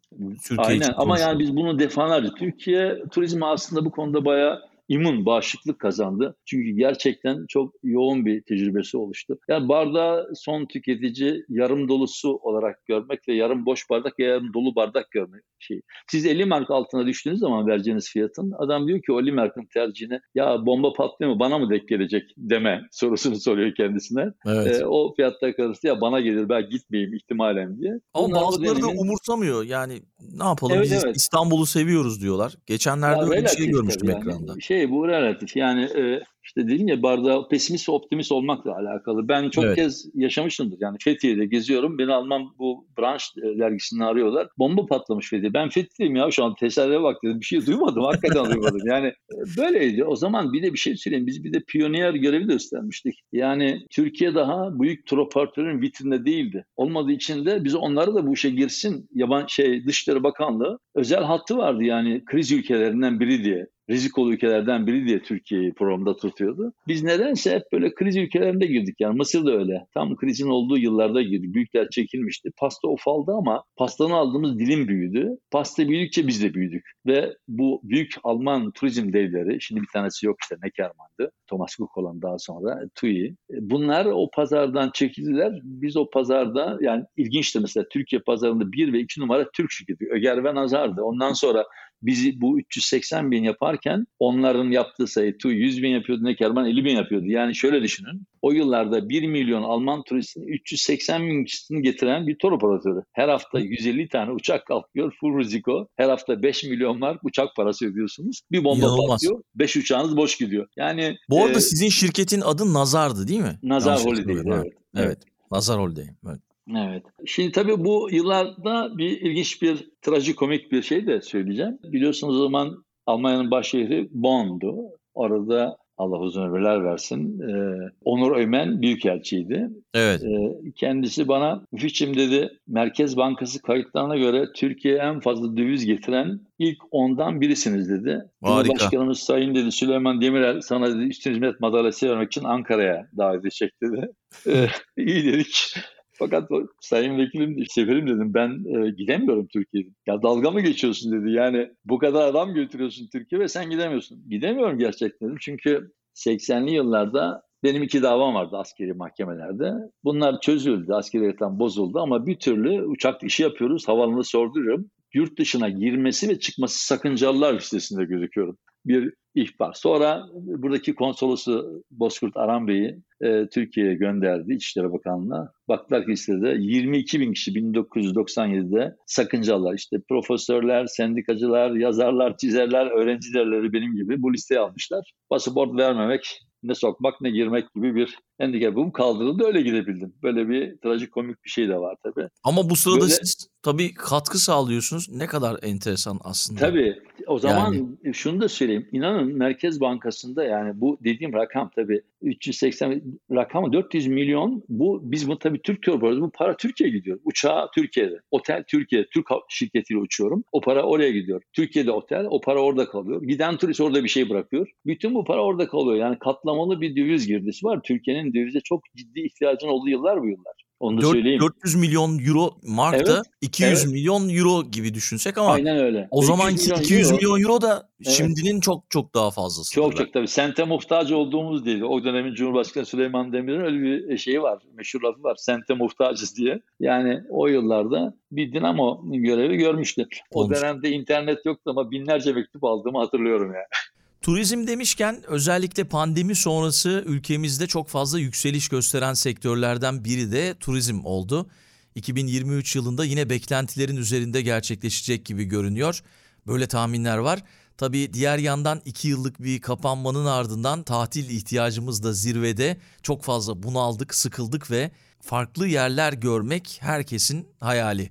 Türkiye 0.48 0.66
Aynen 0.68 0.94
ama 0.96 1.18
yani 1.18 1.38
biz 1.38 1.56
bunu 1.56 1.78
defalarca 1.78 2.34
Türkiye 2.34 2.98
turizmi 3.10 3.46
aslında 3.46 3.84
bu 3.84 3.90
konuda 3.90 4.24
bayağı 4.24 4.67
immün, 4.88 5.26
bağışıklık 5.26 5.78
kazandı. 5.78 6.36
Çünkü 6.44 6.70
gerçekten 6.70 7.46
çok 7.48 7.74
yoğun 7.82 8.26
bir 8.26 8.42
tecrübesi 8.42 8.96
oluştu. 8.96 9.38
Yani 9.48 9.68
bardağı 9.68 10.32
son 10.34 10.66
tüketici 10.66 11.44
yarım 11.48 11.88
dolusu 11.88 12.36
olarak 12.36 12.86
görmek 12.86 13.28
ve 13.28 13.34
yarım 13.34 13.66
boş 13.66 13.90
bardak 13.90 14.18
ya 14.18 14.28
yarım 14.28 14.54
dolu 14.54 14.74
bardak 14.76 15.10
görmek 15.10 15.42
şey. 15.58 15.80
Siz 16.10 16.26
50 16.26 16.44
mark 16.44 16.70
altına 16.70 17.06
düştüğünüz 17.06 17.38
zaman 17.38 17.66
vereceğiniz 17.66 18.10
fiyatın 18.10 18.52
adam 18.58 18.88
diyor 18.88 19.02
ki 19.02 19.12
o 19.12 19.20
50 19.20 19.32
markın 19.32 19.66
tercihine 19.74 20.20
ya 20.34 20.66
bomba 20.66 20.92
patlıyor 20.92 21.32
mu 21.32 21.40
bana 21.40 21.58
mı 21.58 21.70
denk 21.70 21.88
gelecek 21.88 22.22
deme 22.36 22.82
sorusunu 22.90 23.36
soruyor 23.40 23.74
kendisine. 23.74 24.32
Evet. 24.46 24.80
Ee, 24.80 24.86
o 24.86 25.14
fiyatta 25.14 25.56
kalırsa 25.56 25.88
ya 25.88 26.00
bana 26.00 26.20
gelir 26.20 26.48
ben 26.48 26.68
gitmeyeyim 26.70 27.14
ihtimalen 27.14 27.80
diye. 27.80 28.00
Ama 28.14 28.28
Bunlar 28.28 28.42
o 28.42 28.46
bazıları 28.46 28.82
da 28.82 28.88
umursamıyor. 28.88 29.64
Yani 29.64 30.02
ne 30.36 30.44
yapalım 30.44 30.76
Evet, 30.76 30.84
biz 30.84 31.04
evet. 31.04 31.16
İstanbul'u 31.16 31.66
seviyoruz 31.66 32.22
diyorlar. 32.22 32.54
Geçenlerde 32.66 33.20
Ya 33.20 33.30
öyle 33.30 33.42
bir 33.42 33.48
şey 33.48 33.66
görmüştüm 33.66 34.10
yani. 34.10 34.18
ekranda. 34.20 34.54
Şey 34.60 34.77
şey 34.78 34.90
bu 34.90 35.08
relatif. 35.08 35.56
Yani 35.56 35.82
e, 35.82 36.20
işte 36.44 36.68
dedim 36.68 36.88
ya 36.88 37.02
bardağı 37.02 37.48
pesimist 37.48 37.88
optimist 37.88 38.32
olmakla 38.32 38.76
alakalı. 38.76 39.28
Ben 39.28 39.50
çok 39.50 39.64
Evet. 39.64 39.76
kez 39.76 40.10
yaşamışımdır. 40.14 40.78
Yani 40.80 40.96
Fethiye'de 41.00 41.46
geziyorum. 41.46 41.98
Beni 41.98 42.12
Alman 42.12 42.42
bu 42.58 42.86
branş 42.98 43.32
e, 43.42 43.58
dergisini 43.58 44.04
arıyorlar. 44.04 44.48
Bomba 44.58 44.86
patlamış 44.86 45.30
Fethiye. 45.30 45.54
Ben 45.54 45.68
Fethiye'yim 45.68 46.16
ya 46.16 46.30
şu 46.30 46.44
an 46.44 46.54
tesadüfe 46.54 47.02
bak 47.02 47.16
dedim. 47.24 47.40
Bir 47.40 47.44
şey 47.44 47.66
duymadım. 47.66 48.04
Hakikaten 48.04 48.44
duymadım. 48.44 48.78
Yani 48.88 49.06
e, 49.06 49.36
böyleydi. 49.58 50.04
O 50.04 50.16
zaman 50.16 50.52
bir 50.52 50.62
de 50.62 50.72
bir 50.72 50.78
şey 50.78 50.96
söyleyeyim. 50.96 51.26
Biz 51.26 51.44
bir 51.44 51.52
de 51.52 51.60
piyoner 51.68 52.14
görevi 52.14 52.48
de 52.48 52.52
üstlenmiştik. 52.52 53.20
Yani 53.32 53.80
Türkiye 53.90 54.34
daha 54.34 54.80
büyük 54.80 55.06
tur 55.06 55.18
operatörün 55.18 55.80
vitrinde 55.80 56.24
değildi. 56.24 56.64
Olmadığı 56.76 57.12
için 57.12 57.46
de 57.46 57.64
biz 57.64 57.74
onları 57.74 58.14
da 58.14 58.26
bu 58.26 58.34
işe 58.34 58.50
girsin. 58.50 59.08
Yaban 59.14 59.46
şey 59.46 59.86
Dışişleri 59.86 60.22
Bakanlığı 60.22 60.78
özel 60.94 61.22
hattı 61.22 61.56
vardı 61.56 61.82
yani 61.82 62.24
kriz 62.24 62.52
ülkelerinden 62.52 63.20
biri 63.20 63.44
diye 63.44 63.66
rizikolu 63.90 64.32
ülkelerden 64.32 64.86
biri 64.86 65.06
diye 65.06 65.22
Türkiye'yi 65.22 65.72
programda 65.74 66.16
tutuyordu. 66.16 66.72
Biz 66.88 67.02
nedense 67.02 67.54
hep 67.54 67.62
böyle 67.72 67.94
kriz 67.94 68.16
ülkelerinde 68.16 68.66
girdik. 68.66 68.96
Yani 68.98 69.16
Mısır 69.16 69.46
da 69.46 69.52
öyle. 69.52 69.86
Tam 69.94 70.16
krizin 70.16 70.48
olduğu 70.48 70.78
yıllarda 70.78 71.22
girdik. 71.22 71.54
Büyükler 71.54 71.90
çekilmişti. 71.90 72.50
Pasta 72.56 72.88
ufaldı 72.88 73.32
ama 73.32 73.64
pastanın 73.76 74.10
aldığımız 74.10 74.58
dilim 74.58 74.88
büyüdü. 74.88 75.28
Pasta 75.50 75.88
büyüdükçe 75.88 76.26
biz 76.26 76.42
de 76.42 76.54
büyüdük. 76.54 76.90
Ve 77.06 77.34
bu 77.48 77.80
büyük 77.84 78.14
Alman 78.24 78.70
turizm 78.70 79.12
devleri, 79.12 79.60
şimdi 79.60 79.82
bir 79.82 79.88
tanesi 79.92 80.26
yok 80.26 80.36
işte 80.42 80.56
Neckermann'dı. 80.62 81.30
Thomas 81.46 81.76
Cook 81.76 81.98
olan 81.98 82.22
daha 82.22 82.38
sonra 82.38 82.80
TUI. 82.94 83.36
Bunlar 83.50 84.06
o 84.06 84.30
pazardan 84.34 84.90
çekildiler. 84.94 85.52
Biz 85.62 85.96
o 85.96 86.10
pazarda 86.10 86.78
yani 86.80 87.04
ilginçti 87.16 87.60
mesela 87.60 87.86
Türkiye 87.92 88.22
pazarında 88.22 88.72
bir 88.72 88.92
ve 88.92 89.00
iki 89.00 89.20
numara 89.20 89.50
Türk 89.50 89.70
şirketi. 89.70 90.08
Öger 90.10 90.44
ve 90.44 90.54
Nazar'dı. 90.54 91.02
Ondan 91.02 91.32
sonra 91.32 91.64
bizi 92.02 92.40
bu 92.40 92.58
380 92.60 93.30
bin 93.30 93.42
yaparken 93.44 94.06
onların 94.18 94.70
yaptığı 94.70 95.06
sayı 95.06 95.38
TUI 95.38 95.54
100 95.56 95.82
bin 95.82 95.88
yapıyordu, 95.88 96.24
Neckermann 96.24 96.66
50 96.66 96.84
bin 96.84 96.96
yapıyordu. 96.96 97.26
Yani 97.26 97.54
şöyle 97.54 97.82
düşünün. 97.82 98.22
O 98.42 98.52
yıllarda 98.52 99.08
1 99.08 99.22
milyon 99.28 99.62
Alman 99.62 100.02
turistin 100.02 100.46
380 100.46 101.22
bin 101.28 101.44
kişisini 101.44 101.82
getiren 101.82 102.26
bir 102.26 102.38
tur 102.38 102.52
operatörü. 102.52 103.02
Her 103.12 103.28
hafta 103.28 103.60
150 103.60 104.08
tane 104.08 104.30
uçak 104.32 104.66
kalkıyor. 104.66 105.14
Full 105.20 105.38
riziko. 105.38 105.88
Her 105.96 106.08
hafta 106.08 106.42
5 106.42 106.64
milyon 106.64 107.00
var. 107.00 107.18
Uçak 107.22 107.56
parası 107.56 107.86
ödüyorsunuz. 107.86 108.40
Bir 108.52 108.64
bomba 108.64 108.86
İnanılmaz. 108.86 109.08
patlıyor. 109.08 109.42
5 109.54 109.76
uçağınız 109.76 110.16
boş 110.16 110.36
gidiyor. 110.38 110.66
Yani 110.76 111.16
Bu 111.30 111.44
arada 111.44 111.58
e, 111.58 111.60
sizin 111.60 111.88
şirketin 111.88 112.40
adı 112.40 112.74
Nazar'dı 112.74 113.28
değil 113.28 113.40
mi? 113.40 113.58
Nazar 113.62 113.98
Holiday. 114.04 114.34
hatırlamıyorum. 114.34 114.70
Evet. 114.96 115.06
Evet. 115.06 115.18
Nazar 115.52 115.80
Holiday. 115.80 116.04
Evet. 116.28 116.40
Evet. 116.76 117.02
Şimdi 117.26 117.52
tabii 117.52 117.84
bu 117.84 118.08
yıllarda 118.12 118.98
bir 118.98 119.20
ilginç 119.20 119.62
bir 119.62 119.90
trajikomik 120.02 120.72
bir 120.72 120.82
şey 120.82 121.06
de 121.06 121.20
söyleyeceğim. 121.20 121.78
Biliyorsunuz 121.82 122.40
o 122.40 122.42
zaman 122.42 122.84
Almanya'nın 123.06 123.50
baş 123.50 123.68
şehri 123.68 124.08
Bonn'du. 124.10 124.74
Orada 125.14 125.76
Allah 125.98 126.18
uzun 126.18 126.42
ömürler 126.42 126.84
versin. 126.84 127.40
e, 127.40 127.76
Onur 128.04 128.36
Öymen 128.36 128.82
büyükelçiydi. 128.82 129.70
Evet. 129.94 130.22
E, 130.24 130.36
kendisi 130.76 131.28
bana 131.28 131.64
Müfitçim 131.72 132.16
dedi 132.16 132.50
Merkez 132.66 133.16
Bankası 133.16 133.62
kayıtlarına 133.62 134.16
göre 134.16 134.46
Türkiye'ye 134.56 135.00
en 135.00 135.20
fazla 135.20 135.56
döviz 135.56 135.86
getiren 135.86 136.40
ilk 136.58 136.78
ondan 136.90 137.40
birisiniz 137.40 137.90
dedi. 137.90 138.22
Harika. 138.42 138.64
Cumhurbaşkanımız 138.64 139.18
Sayın 139.18 139.54
dedi 139.54 139.72
Süleyman 139.72 140.20
Demirel 140.20 140.60
sana 140.60 140.90
dedi 140.94 141.04
üstün 141.04 141.30
hizmet 141.32 141.60
madalyası 141.60 142.08
vermek 142.08 142.26
için 142.26 142.44
Ankara'ya 142.44 143.08
davet 143.16 143.40
edecek 143.40 143.72
dedi. 143.82 144.08
E, 144.46 144.66
iyi 144.96 145.24
dedik. 145.32 145.74
Fakat 146.18 146.50
sayın 146.80 147.18
vekilim, 147.18 147.64
seferim 147.68 148.06
dedim 148.06 148.34
ben 148.34 148.50
e, 148.50 148.90
gidemiyorum 148.90 149.48
Türkiye'ye. 149.52 149.90
Ya 150.06 150.22
dalga 150.22 150.50
mı 150.50 150.60
geçiyorsun 150.60 151.12
dedi. 151.12 151.32
Yani 151.32 151.70
bu 151.84 151.98
kadar 151.98 152.28
adam 152.28 152.54
götürüyorsun 152.54 153.08
Türkiye 153.12 153.40
ve 153.40 153.48
sen 153.48 153.70
gidemiyorsun. 153.70 154.28
Gidemiyorum 154.30 154.78
gerçekten 154.78 155.28
dedim. 155.28 155.38
Çünkü 155.40 155.92
80'li 156.14 156.74
yıllarda 156.74 157.42
benim 157.62 157.82
iki 157.82 158.02
davam 158.02 158.34
vardı 158.34 158.56
askeri 158.56 158.92
mahkemelerde. 158.92 159.72
Bunlar 160.04 160.40
çözüldü, 160.40 160.92
askeri 160.92 161.36
tam 161.36 161.58
bozuldu 161.58 162.00
ama 162.00 162.26
bir 162.26 162.38
türlü 162.38 162.82
uçak 162.82 163.22
işi 163.22 163.42
yapıyoruz, 163.42 163.88
havalanı 163.88 164.24
sorduruyorum. 164.24 164.90
Yurt 165.14 165.38
dışına 165.38 165.68
girmesi 165.68 166.28
ve 166.28 166.38
çıkması 166.38 166.86
sakıncalılar 166.86 167.54
listesinde 167.54 168.04
gözüküyorum. 168.04 168.58
Bir 168.86 169.14
ihbar. 169.42 169.72
Sonra 169.72 170.26
buradaki 170.32 170.94
konsolosu 170.94 171.82
Bozkurt 171.90 172.36
Aran 172.36 172.68
Bey'i 172.68 173.02
e, 173.20 173.48
Türkiye'ye 173.48 173.94
gönderdi 173.94 174.54
İçişleri 174.54 174.92
Bakanlığı'na. 174.92 175.52
Baktılar 175.68 176.04
ki 176.04 176.10
listede 176.10 176.56
22 176.58 177.20
bin 177.20 177.32
kişi 177.32 177.52
1997'de 177.52 178.96
sakıncalılar. 179.06 179.74
İşte 179.74 179.96
profesörler, 180.08 180.86
sendikacılar, 180.86 181.70
yazarlar, 181.70 182.36
çizerler, 182.36 182.86
öğrenci 182.86 183.34
derleri 183.34 183.72
benim 183.72 183.96
gibi 183.96 184.22
bu 184.22 184.32
listeye 184.32 184.60
almışlar. 184.60 185.12
Pasaport 185.30 185.78
vermemek, 185.78 186.40
ne 186.62 186.74
sokmak 186.74 187.20
ne 187.20 187.30
girmek 187.30 187.74
gibi 187.74 187.94
bir 187.94 188.18
handikapım 188.40 188.90
kaldırıldı. 188.92 189.44
Öyle 189.44 189.62
gidebildim. 189.62 190.14
Böyle 190.22 190.48
bir 190.48 190.76
trajikomik 190.76 191.44
bir 191.44 191.50
şey 191.50 191.68
de 191.68 191.76
var 191.76 191.96
tabii. 192.02 192.28
Ama 192.44 192.70
bu 192.70 192.76
sırada 192.76 193.00
Böyle- 193.00 193.12
siz 193.12 193.48
tabii 193.62 193.94
katkı 193.94 194.38
sağlıyorsunuz. 194.38 195.08
Ne 195.10 195.26
kadar 195.26 195.56
enteresan 195.62 196.20
aslında. 196.24 196.60
Tabii 196.60 196.98
o 197.26 197.38
zaman 197.38 197.98
şunu 198.12 198.40
da 198.40 198.48
söyleyeyim. 198.48 198.88
İnanın 198.92 199.34
Merkez 199.36 199.80
Bankası'nda 199.80 200.44
yani 200.44 200.80
bu 200.80 200.98
dediğim 201.04 201.32
rakam 201.32 201.70
tabii 201.76 202.02
380 202.22 203.02
rakamı 203.30 203.72
400 203.72 204.06
milyon 204.06 204.64
bu 204.68 205.00
biz 205.02 205.28
bu 205.28 205.38
tabii 205.38 205.62
Türk 205.62 205.88
yapıyoruz. 205.88 206.20
Bu 206.20 206.30
para 206.30 206.56
Türkiye'ye 206.56 206.96
gidiyor. 206.96 207.18
Uçağı 207.24 207.70
Türkiye'de. 207.74 208.20
Otel 208.30 208.64
Türkiye. 208.68 209.06
Türk 209.14 209.26
şirketiyle 209.48 210.00
uçuyorum. 210.00 210.44
O 210.52 210.60
para 210.60 210.82
oraya 210.82 211.10
gidiyor. 211.10 211.42
Türkiye'de 211.52 211.92
otel. 211.92 212.26
O 212.30 212.40
para 212.40 212.62
orada 212.62 212.88
kalıyor. 212.88 213.22
Giden 213.22 213.56
turist 213.56 213.80
orada 213.80 214.04
bir 214.04 214.08
şey 214.08 214.30
bırakıyor. 214.30 214.68
Bütün 214.86 215.14
bu 215.14 215.24
para 215.24 215.44
orada 215.44 215.68
kalıyor. 215.68 215.96
Yani 215.96 216.18
katlamalı 216.18 216.80
bir 216.80 216.96
döviz 216.96 217.26
girdisi 217.26 217.66
var. 217.66 217.80
Türkiye'nin 217.84 218.27
dövize 218.34 218.60
çok 218.60 218.80
ciddi 218.96 219.20
ihtiyacın 219.20 219.68
olduğu 219.68 219.88
yıllar 219.88 220.20
bu 220.22 220.26
yıllar. 220.28 220.52
Onu 220.80 220.98
da 220.98 221.02
Dört- 221.02 221.12
söyleyeyim. 221.12 221.40
400 221.40 221.74
milyon 221.74 222.18
euro 222.18 222.50
markta 222.62 223.12
Evet, 223.14 223.22
200 223.40 223.78
evet. 223.82 223.92
milyon 223.92 224.28
euro 224.28 224.70
gibi 224.70 224.94
düşünsek 224.94 225.38
ama 225.38 225.52
Aynen 225.52 225.78
öyle. 225.78 226.08
o 226.10 226.22
200 226.22 226.26
zamanki 226.26 226.82
200 226.84 227.10
euro- 227.10 227.16
milyon 227.16 227.40
euro 227.42 227.60
da 227.60 227.88
Evet. 228.04 228.12
şimdinin 228.16 228.60
çok 228.60 228.84
çok 228.90 229.14
daha 229.14 229.30
fazlası. 229.30 229.74
Çok 229.74 229.96
çok 229.96 230.12
tabii. 230.12 230.28
Sente 230.28 230.64
muhtaç 230.64 231.12
olduğumuz 231.12 231.66
değil. 231.66 231.82
O 231.82 232.04
dönemin 232.04 232.34
Cumhurbaşkanı 232.34 232.86
Süleyman 232.86 233.32
Demirel'in 233.32 233.60
öyle 233.64 233.82
bir 234.08 234.18
şeyi 234.18 234.42
var. 234.42 234.62
Meşhur 234.74 235.02
lafı 235.02 235.22
var. 235.22 235.36
Sente 235.38 235.74
muhtacız 235.74 236.36
diye. 236.36 236.60
Yani 236.80 237.20
o 237.30 237.46
yıllarda 237.46 238.14
bir 238.32 238.52
dinamo 238.52 239.02
görevi 239.04 239.56
görmüştü. 239.56 240.06
O 240.32 240.40
Olmuş. 240.42 240.56
dönemde 240.60 240.90
internet 240.90 241.46
yoktu 241.46 241.70
ama 241.70 241.90
binlerce 241.90 242.32
mektup 242.32 242.64
aldığımı 242.64 242.98
hatırlıyorum 242.98 243.52
yani. 243.54 243.64
Turizm 244.22 244.66
demişken 244.66 245.22
özellikle 245.26 245.84
pandemi 245.84 246.34
sonrası 246.34 247.04
ülkemizde 247.06 247.66
çok 247.66 247.88
fazla 247.88 248.18
yükseliş 248.18 248.68
gösteren 248.68 249.14
sektörlerden 249.14 250.04
biri 250.04 250.32
de 250.32 250.54
turizm 250.60 251.00
oldu. 251.04 251.50
2023 251.94 252.76
yılında 252.76 253.04
yine 253.04 253.30
beklentilerin 253.30 253.96
üzerinde 253.96 254.42
gerçekleşecek 254.42 255.24
gibi 255.24 255.44
görünüyor. 255.44 256.02
Böyle 256.46 256.66
tahminler 256.66 257.18
var. 257.18 257.42
Tabii 257.76 258.12
diğer 258.12 258.38
yandan 258.38 258.82
2 258.84 259.08
yıllık 259.08 259.42
bir 259.42 259.60
kapanmanın 259.60 260.26
ardından 260.26 260.82
tatil 260.82 261.30
ihtiyacımız 261.30 262.02
da 262.02 262.12
zirvede. 262.12 262.78
Çok 263.02 263.22
fazla 263.22 263.62
bunaldık, 263.62 264.14
sıkıldık 264.14 264.70
ve 264.70 264.90
farklı 265.20 265.66
yerler 265.66 266.12
görmek 266.12 266.78
herkesin 266.80 267.48
hayali. 267.60 268.10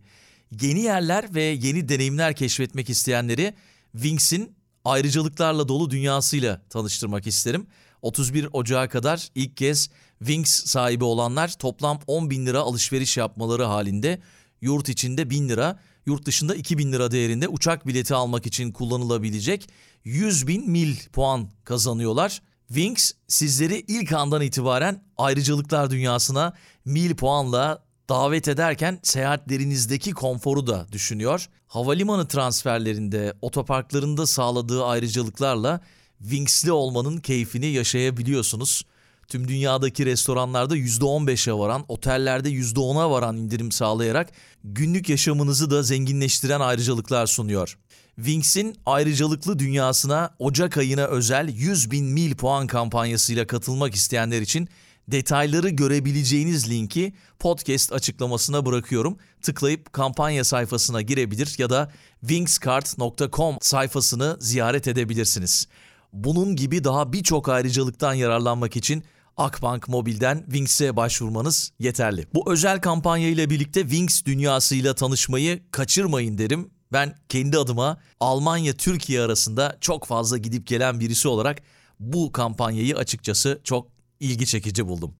Yeni 0.61 0.79
yerler 0.79 1.35
ve 1.35 1.43
yeni 1.43 1.89
deneyimler 1.89 2.35
keşfetmek 2.35 2.89
isteyenleri 2.89 3.53
Wings'in 3.91 4.56
ayrıcalıklarla 4.87 5.67
dolu 5.67 5.89
dünyasıyla 5.89 6.61
tanıştırmak 6.69 7.27
isterim. 7.27 7.67
31 8.01 8.47
Ocağı 8.53 8.89
kadar 8.89 9.29
ilk 9.35 9.57
kez 9.57 9.89
Wings 10.19 10.65
sahibi 10.65 11.03
olanlar 11.03 11.53
toplam 11.59 11.99
10 12.07 12.29
bin 12.29 12.45
lira 12.45 12.59
alışveriş 12.59 13.17
yapmaları 13.17 13.63
halinde 13.63 14.21
yurt 14.61 14.89
içinde 14.89 15.29
1000 15.29 15.49
lira, 15.49 15.79
yurt 16.05 16.25
dışında 16.25 16.55
2000 16.55 16.91
lira 16.91 17.11
değerinde 17.11 17.47
uçak 17.47 17.87
bileti 17.87 18.15
almak 18.15 18.45
için 18.45 18.71
kullanılabilecek 18.71 19.69
100 20.03 20.47
bin 20.47 20.69
mil 20.69 20.95
puan 21.13 21.49
kazanıyorlar. 21.63 22.41
Wings 22.67 23.11
sizleri 23.27 23.85
ilk 23.87 24.13
andan 24.13 24.41
itibaren 24.41 25.03
ayrıcalıklar 25.17 25.89
dünyasına 25.89 26.53
mil 26.85 27.15
puanla 27.15 27.86
davet 28.09 28.47
ederken 28.47 28.99
seyahatlerinizdeki 29.03 30.11
konforu 30.11 30.67
da 30.67 30.85
düşünüyor. 30.91 31.49
Havalimanı 31.67 32.27
transferlerinde, 32.27 33.33
otoparklarında 33.41 34.27
sağladığı 34.27 34.85
ayrıcalıklarla 34.85 35.81
Wings'li 36.21 36.71
olmanın 36.71 37.17
keyfini 37.17 37.65
yaşayabiliyorsunuz. 37.65 38.83
Tüm 39.27 39.47
dünyadaki 39.47 40.05
restoranlarda 40.05 40.77
%15'e 40.77 41.53
varan, 41.53 41.85
otellerde 41.87 42.49
%10'a 42.49 43.11
varan 43.11 43.37
indirim 43.37 43.71
sağlayarak 43.71 44.29
günlük 44.63 45.09
yaşamınızı 45.09 45.71
da 45.71 45.83
zenginleştiren 45.83 46.59
ayrıcalıklar 46.59 47.27
sunuyor. 47.27 47.77
Wings'in 48.15 48.75
ayrıcalıklı 48.85 49.59
dünyasına 49.59 50.35
Ocak 50.39 50.77
ayına 50.77 51.05
özel 51.05 51.49
100 51.49 51.91
bin 51.91 52.05
mil 52.05 52.35
puan 52.35 52.67
kampanyasıyla 52.67 53.47
katılmak 53.47 53.95
isteyenler 53.95 54.41
için 54.41 54.69
detayları 55.07 55.69
görebileceğiniz 55.69 56.69
linki 56.69 57.13
podcast 57.39 57.93
açıklamasına 57.93 58.65
bırakıyorum. 58.65 59.17
Tıklayıp 59.41 59.93
kampanya 59.93 60.43
sayfasına 60.43 61.01
girebilir 61.01 61.55
ya 61.57 61.69
da 61.69 61.91
wingskart.com 62.21 63.57
sayfasını 63.61 64.37
ziyaret 64.39 64.87
edebilirsiniz. 64.87 65.67
Bunun 66.13 66.55
gibi 66.55 66.83
daha 66.83 67.13
birçok 67.13 67.49
ayrıcalıktan 67.49 68.13
yararlanmak 68.13 68.75
için 68.75 69.03
Akbank 69.37 69.87
Mobil'den 69.87 70.43
Wings'e 70.45 70.95
başvurmanız 70.95 71.71
yeterli. 71.79 72.27
Bu 72.33 72.51
özel 72.51 72.81
kampanya 72.81 73.29
ile 73.29 73.49
birlikte 73.49 73.81
Wings 73.81 74.25
dünyasıyla 74.25 74.95
tanışmayı 74.95 75.71
kaçırmayın 75.71 76.37
derim. 76.37 76.69
Ben 76.93 77.15
kendi 77.29 77.57
adıma 77.57 77.97
Almanya-Türkiye 78.19 79.21
arasında 79.21 79.77
çok 79.81 80.05
fazla 80.05 80.37
gidip 80.37 80.67
gelen 80.67 80.99
birisi 80.99 81.27
olarak 81.27 81.61
bu 81.99 82.31
kampanyayı 82.31 82.97
açıkçası 82.97 83.61
çok 83.63 83.96
ilgi 84.19 84.45
çekici 84.45 84.87
buldum. 84.87 85.13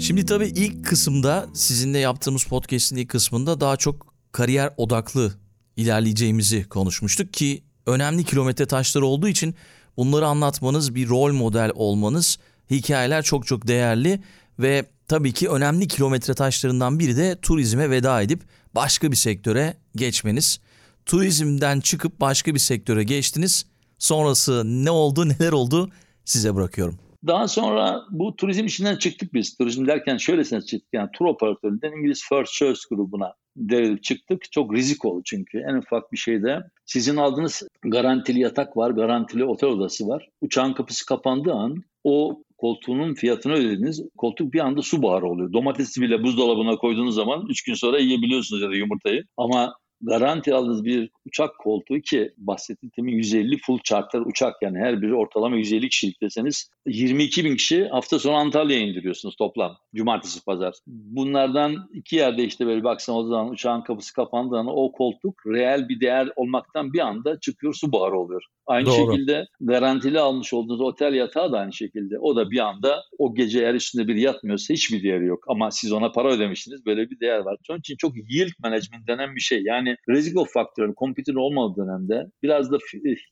Şimdi 0.00 0.26
tabii 0.26 0.46
ilk 0.46 0.86
kısımda 0.86 1.46
sizinle 1.54 1.98
yaptığımız 1.98 2.44
podcast'in 2.44 2.96
ilk 2.96 3.08
kısmında 3.08 3.60
daha 3.60 3.76
çok 3.76 4.14
kariyer 4.32 4.70
odaklı 4.76 5.32
ilerleyeceğimizi 5.76 6.64
konuşmuştuk 6.64 7.32
ki 7.32 7.62
önemli 7.86 8.24
kilometre 8.24 8.66
taşları 8.66 9.06
olduğu 9.06 9.28
için 9.28 9.54
bunları 9.96 10.26
anlatmanız, 10.26 10.94
bir 10.94 11.08
rol 11.08 11.32
model 11.32 11.72
olmanız, 11.74 12.38
hikayeler 12.70 13.22
çok 13.22 13.46
çok 13.46 13.66
değerli 13.66 14.20
ve 14.58 14.86
tabii 15.08 15.32
ki 15.32 15.48
önemli 15.48 15.88
kilometre 15.88 16.34
taşlarından 16.34 16.98
biri 16.98 17.16
de 17.16 17.40
turizme 17.40 17.90
veda 17.90 18.22
edip 18.22 18.40
başka 18.74 19.10
bir 19.10 19.16
sektöre 19.16 19.76
geçmeniz. 19.96 20.60
Turizmden 21.06 21.80
çıkıp 21.80 22.20
başka 22.20 22.54
bir 22.54 22.58
sektöre 22.58 23.04
geçtiniz. 23.04 23.66
Sonrası 23.98 24.62
ne 24.84 24.90
oldu, 24.90 25.28
neler 25.28 25.52
oldu 25.52 25.90
size 26.24 26.54
bırakıyorum. 26.54 26.98
Daha 27.26 27.48
sonra 27.48 28.02
bu 28.10 28.36
turizm 28.36 28.64
işinden 28.64 28.96
çıktık 28.96 29.34
biz. 29.34 29.56
Turizm 29.56 29.86
derken 29.86 30.16
şöylesine 30.16 30.60
çıktık. 30.60 30.88
Yani 30.92 31.08
tur 31.12 31.24
operatöründen 31.24 31.92
İngiliz 31.92 32.24
First 32.28 32.52
Choice 32.52 32.80
grubuna 32.90 33.34
devrilip 33.56 34.02
çıktık. 34.02 34.52
Çok 34.52 34.74
rizik 34.74 35.04
oldu 35.04 35.22
çünkü. 35.24 35.58
En 35.58 35.74
ufak 35.74 36.12
bir 36.12 36.16
şeyde 36.16 36.58
sizin 36.86 37.16
aldığınız 37.16 37.62
garantili 37.82 38.40
yatak 38.40 38.76
var, 38.76 38.90
garantili 38.90 39.44
otel 39.44 39.68
odası 39.68 40.08
var. 40.08 40.28
Uçağın 40.40 40.72
kapısı 40.72 41.06
kapandığı 41.06 41.52
an 41.52 41.82
o 42.04 42.42
koltuğunun 42.58 43.14
fiyatını 43.14 43.52
ödediniz. 43.52 44.02
Koltuk 44.16 44.52
bir 44.52 44.60
anda 44.60 44.82
su 44.82 45.02
buharı 45.02 45.26
oluyor. 45.26 45.52
Domatesi 45.52 46.00
bile 46.00 46.22
buzdolabına 46.22 46.76
koyduğunuz 46.76 47.14
zaman 47.14 47.46
3 47.48 47.64
gün 47.64 47.74
sonra 47.74 47.98
yiyebiliyorsunuz 47.98 48.62
ya 48.62 48.70
da 48.70 48.74
yumurtayı. 48.74 49.24
Ama 49.36 49.74
garanti 50.00 50.54
aldığınız 50.54 50.84
bir 50.84 51.10
uçak 51.26 51.58
koltuğu 51.58 52.00
ki 52.00 52.32
bahsettiğim 52.36 53.08
150 53.08 53.58
full 53.58 53.78
charter 53.84 54.20
uçak 54.20 54.54
yani 54.62 54.78
her 54.78 55.02
biri 55.02 55.14
ortalama 55.14 55.56
150 55.56 55.88
kişilik 55.88 56.22
deseniz 56.22 56.70
22 56.86 57.44
bin 57.44 57.56
kişi 57.56 57.88
hafta 57.88 58.18
sonu 58.18 58.36
Antalya'ya 58.36 58.86
indiriyorsunuz 58.86 59.36
toplam. 59.36 59.76
Cumartesi 59.94 60.44
pazar. 60.44 60.74
Bunlardan 60.86 61.88
iki 61.92 62.16
yerde 62.16 62.44
işte 62.44 62.66
böyle 62.66 62.84
baksana 62.84 63.16
o 63.16 63.26
zaman 63.26 63.48
uçağın 63.48 63.80
kapısı 63.80 64.14
kapandığında 64.14 64.70
o 64.70 64.92
koltuk 64.92 65.46
reel 65.46 65.88
bir 65.88 66.00
değer 66.00 66.28
olmaktan 66.36 66.92
bir 66.92 67.00
anda 67.00 67.40
çıkıyor 67.40 67.74
su 67.74 67.92
buharı 67.92 68.18
oluyor. 68.18 68.42
Aynı 68.66 68.86
Doğru. 68.86 69.12
şekilde 69.12 69.46
garantili 69.60 70.20
almış 70.20 70.52
olduğunuz 70.52 70.80
otel 70.80 71.14
yatağı 71.14 71.52
da 71.52 71.58
aynı 71.58 71.72
şekilde. 71.72 72.18
O 72.18 72.36
da 72.36 72.50
bir 72.50 72.58
anda 72.58 73.02
o 73.18 73.34
gece 73.34 73.60
eğer 73.60 73.74
üstünde 73.74 74.08
bir 74.08 74.14
yatmıyorsa 74.14 74.74
hiçbir 74.74 75.02
değeri 75.02 75.26
yok. 75.26 75.44
Ama 75.48 75.70
siz 75.70 75.92
ona 75.92 76.12
para 76.12 76.28
ödemişsiniz 76.28 76.86
böyle 76.86 77.10
bir 77.10 77.20
değer 77.20 77.38
var. 77.38 77.56
Onun 77.70 77.78
için 77.78 77.96
çok 77.96 78.12
yield 78.16 78.52
management 78.58 79.08
denen 79.08 79.34
bir 79.34 79.40
şey. 79.40 79.62
Yani 79.62 79.96
risk 80.08 80.36
of 80.36 80.52
faktörün 80.52 80.94
computer 80.98 81.34
olmadığı 81.34 81.76
dönemde 81.76 82.26
biraz 82.42 82.72
da 82.72 82.78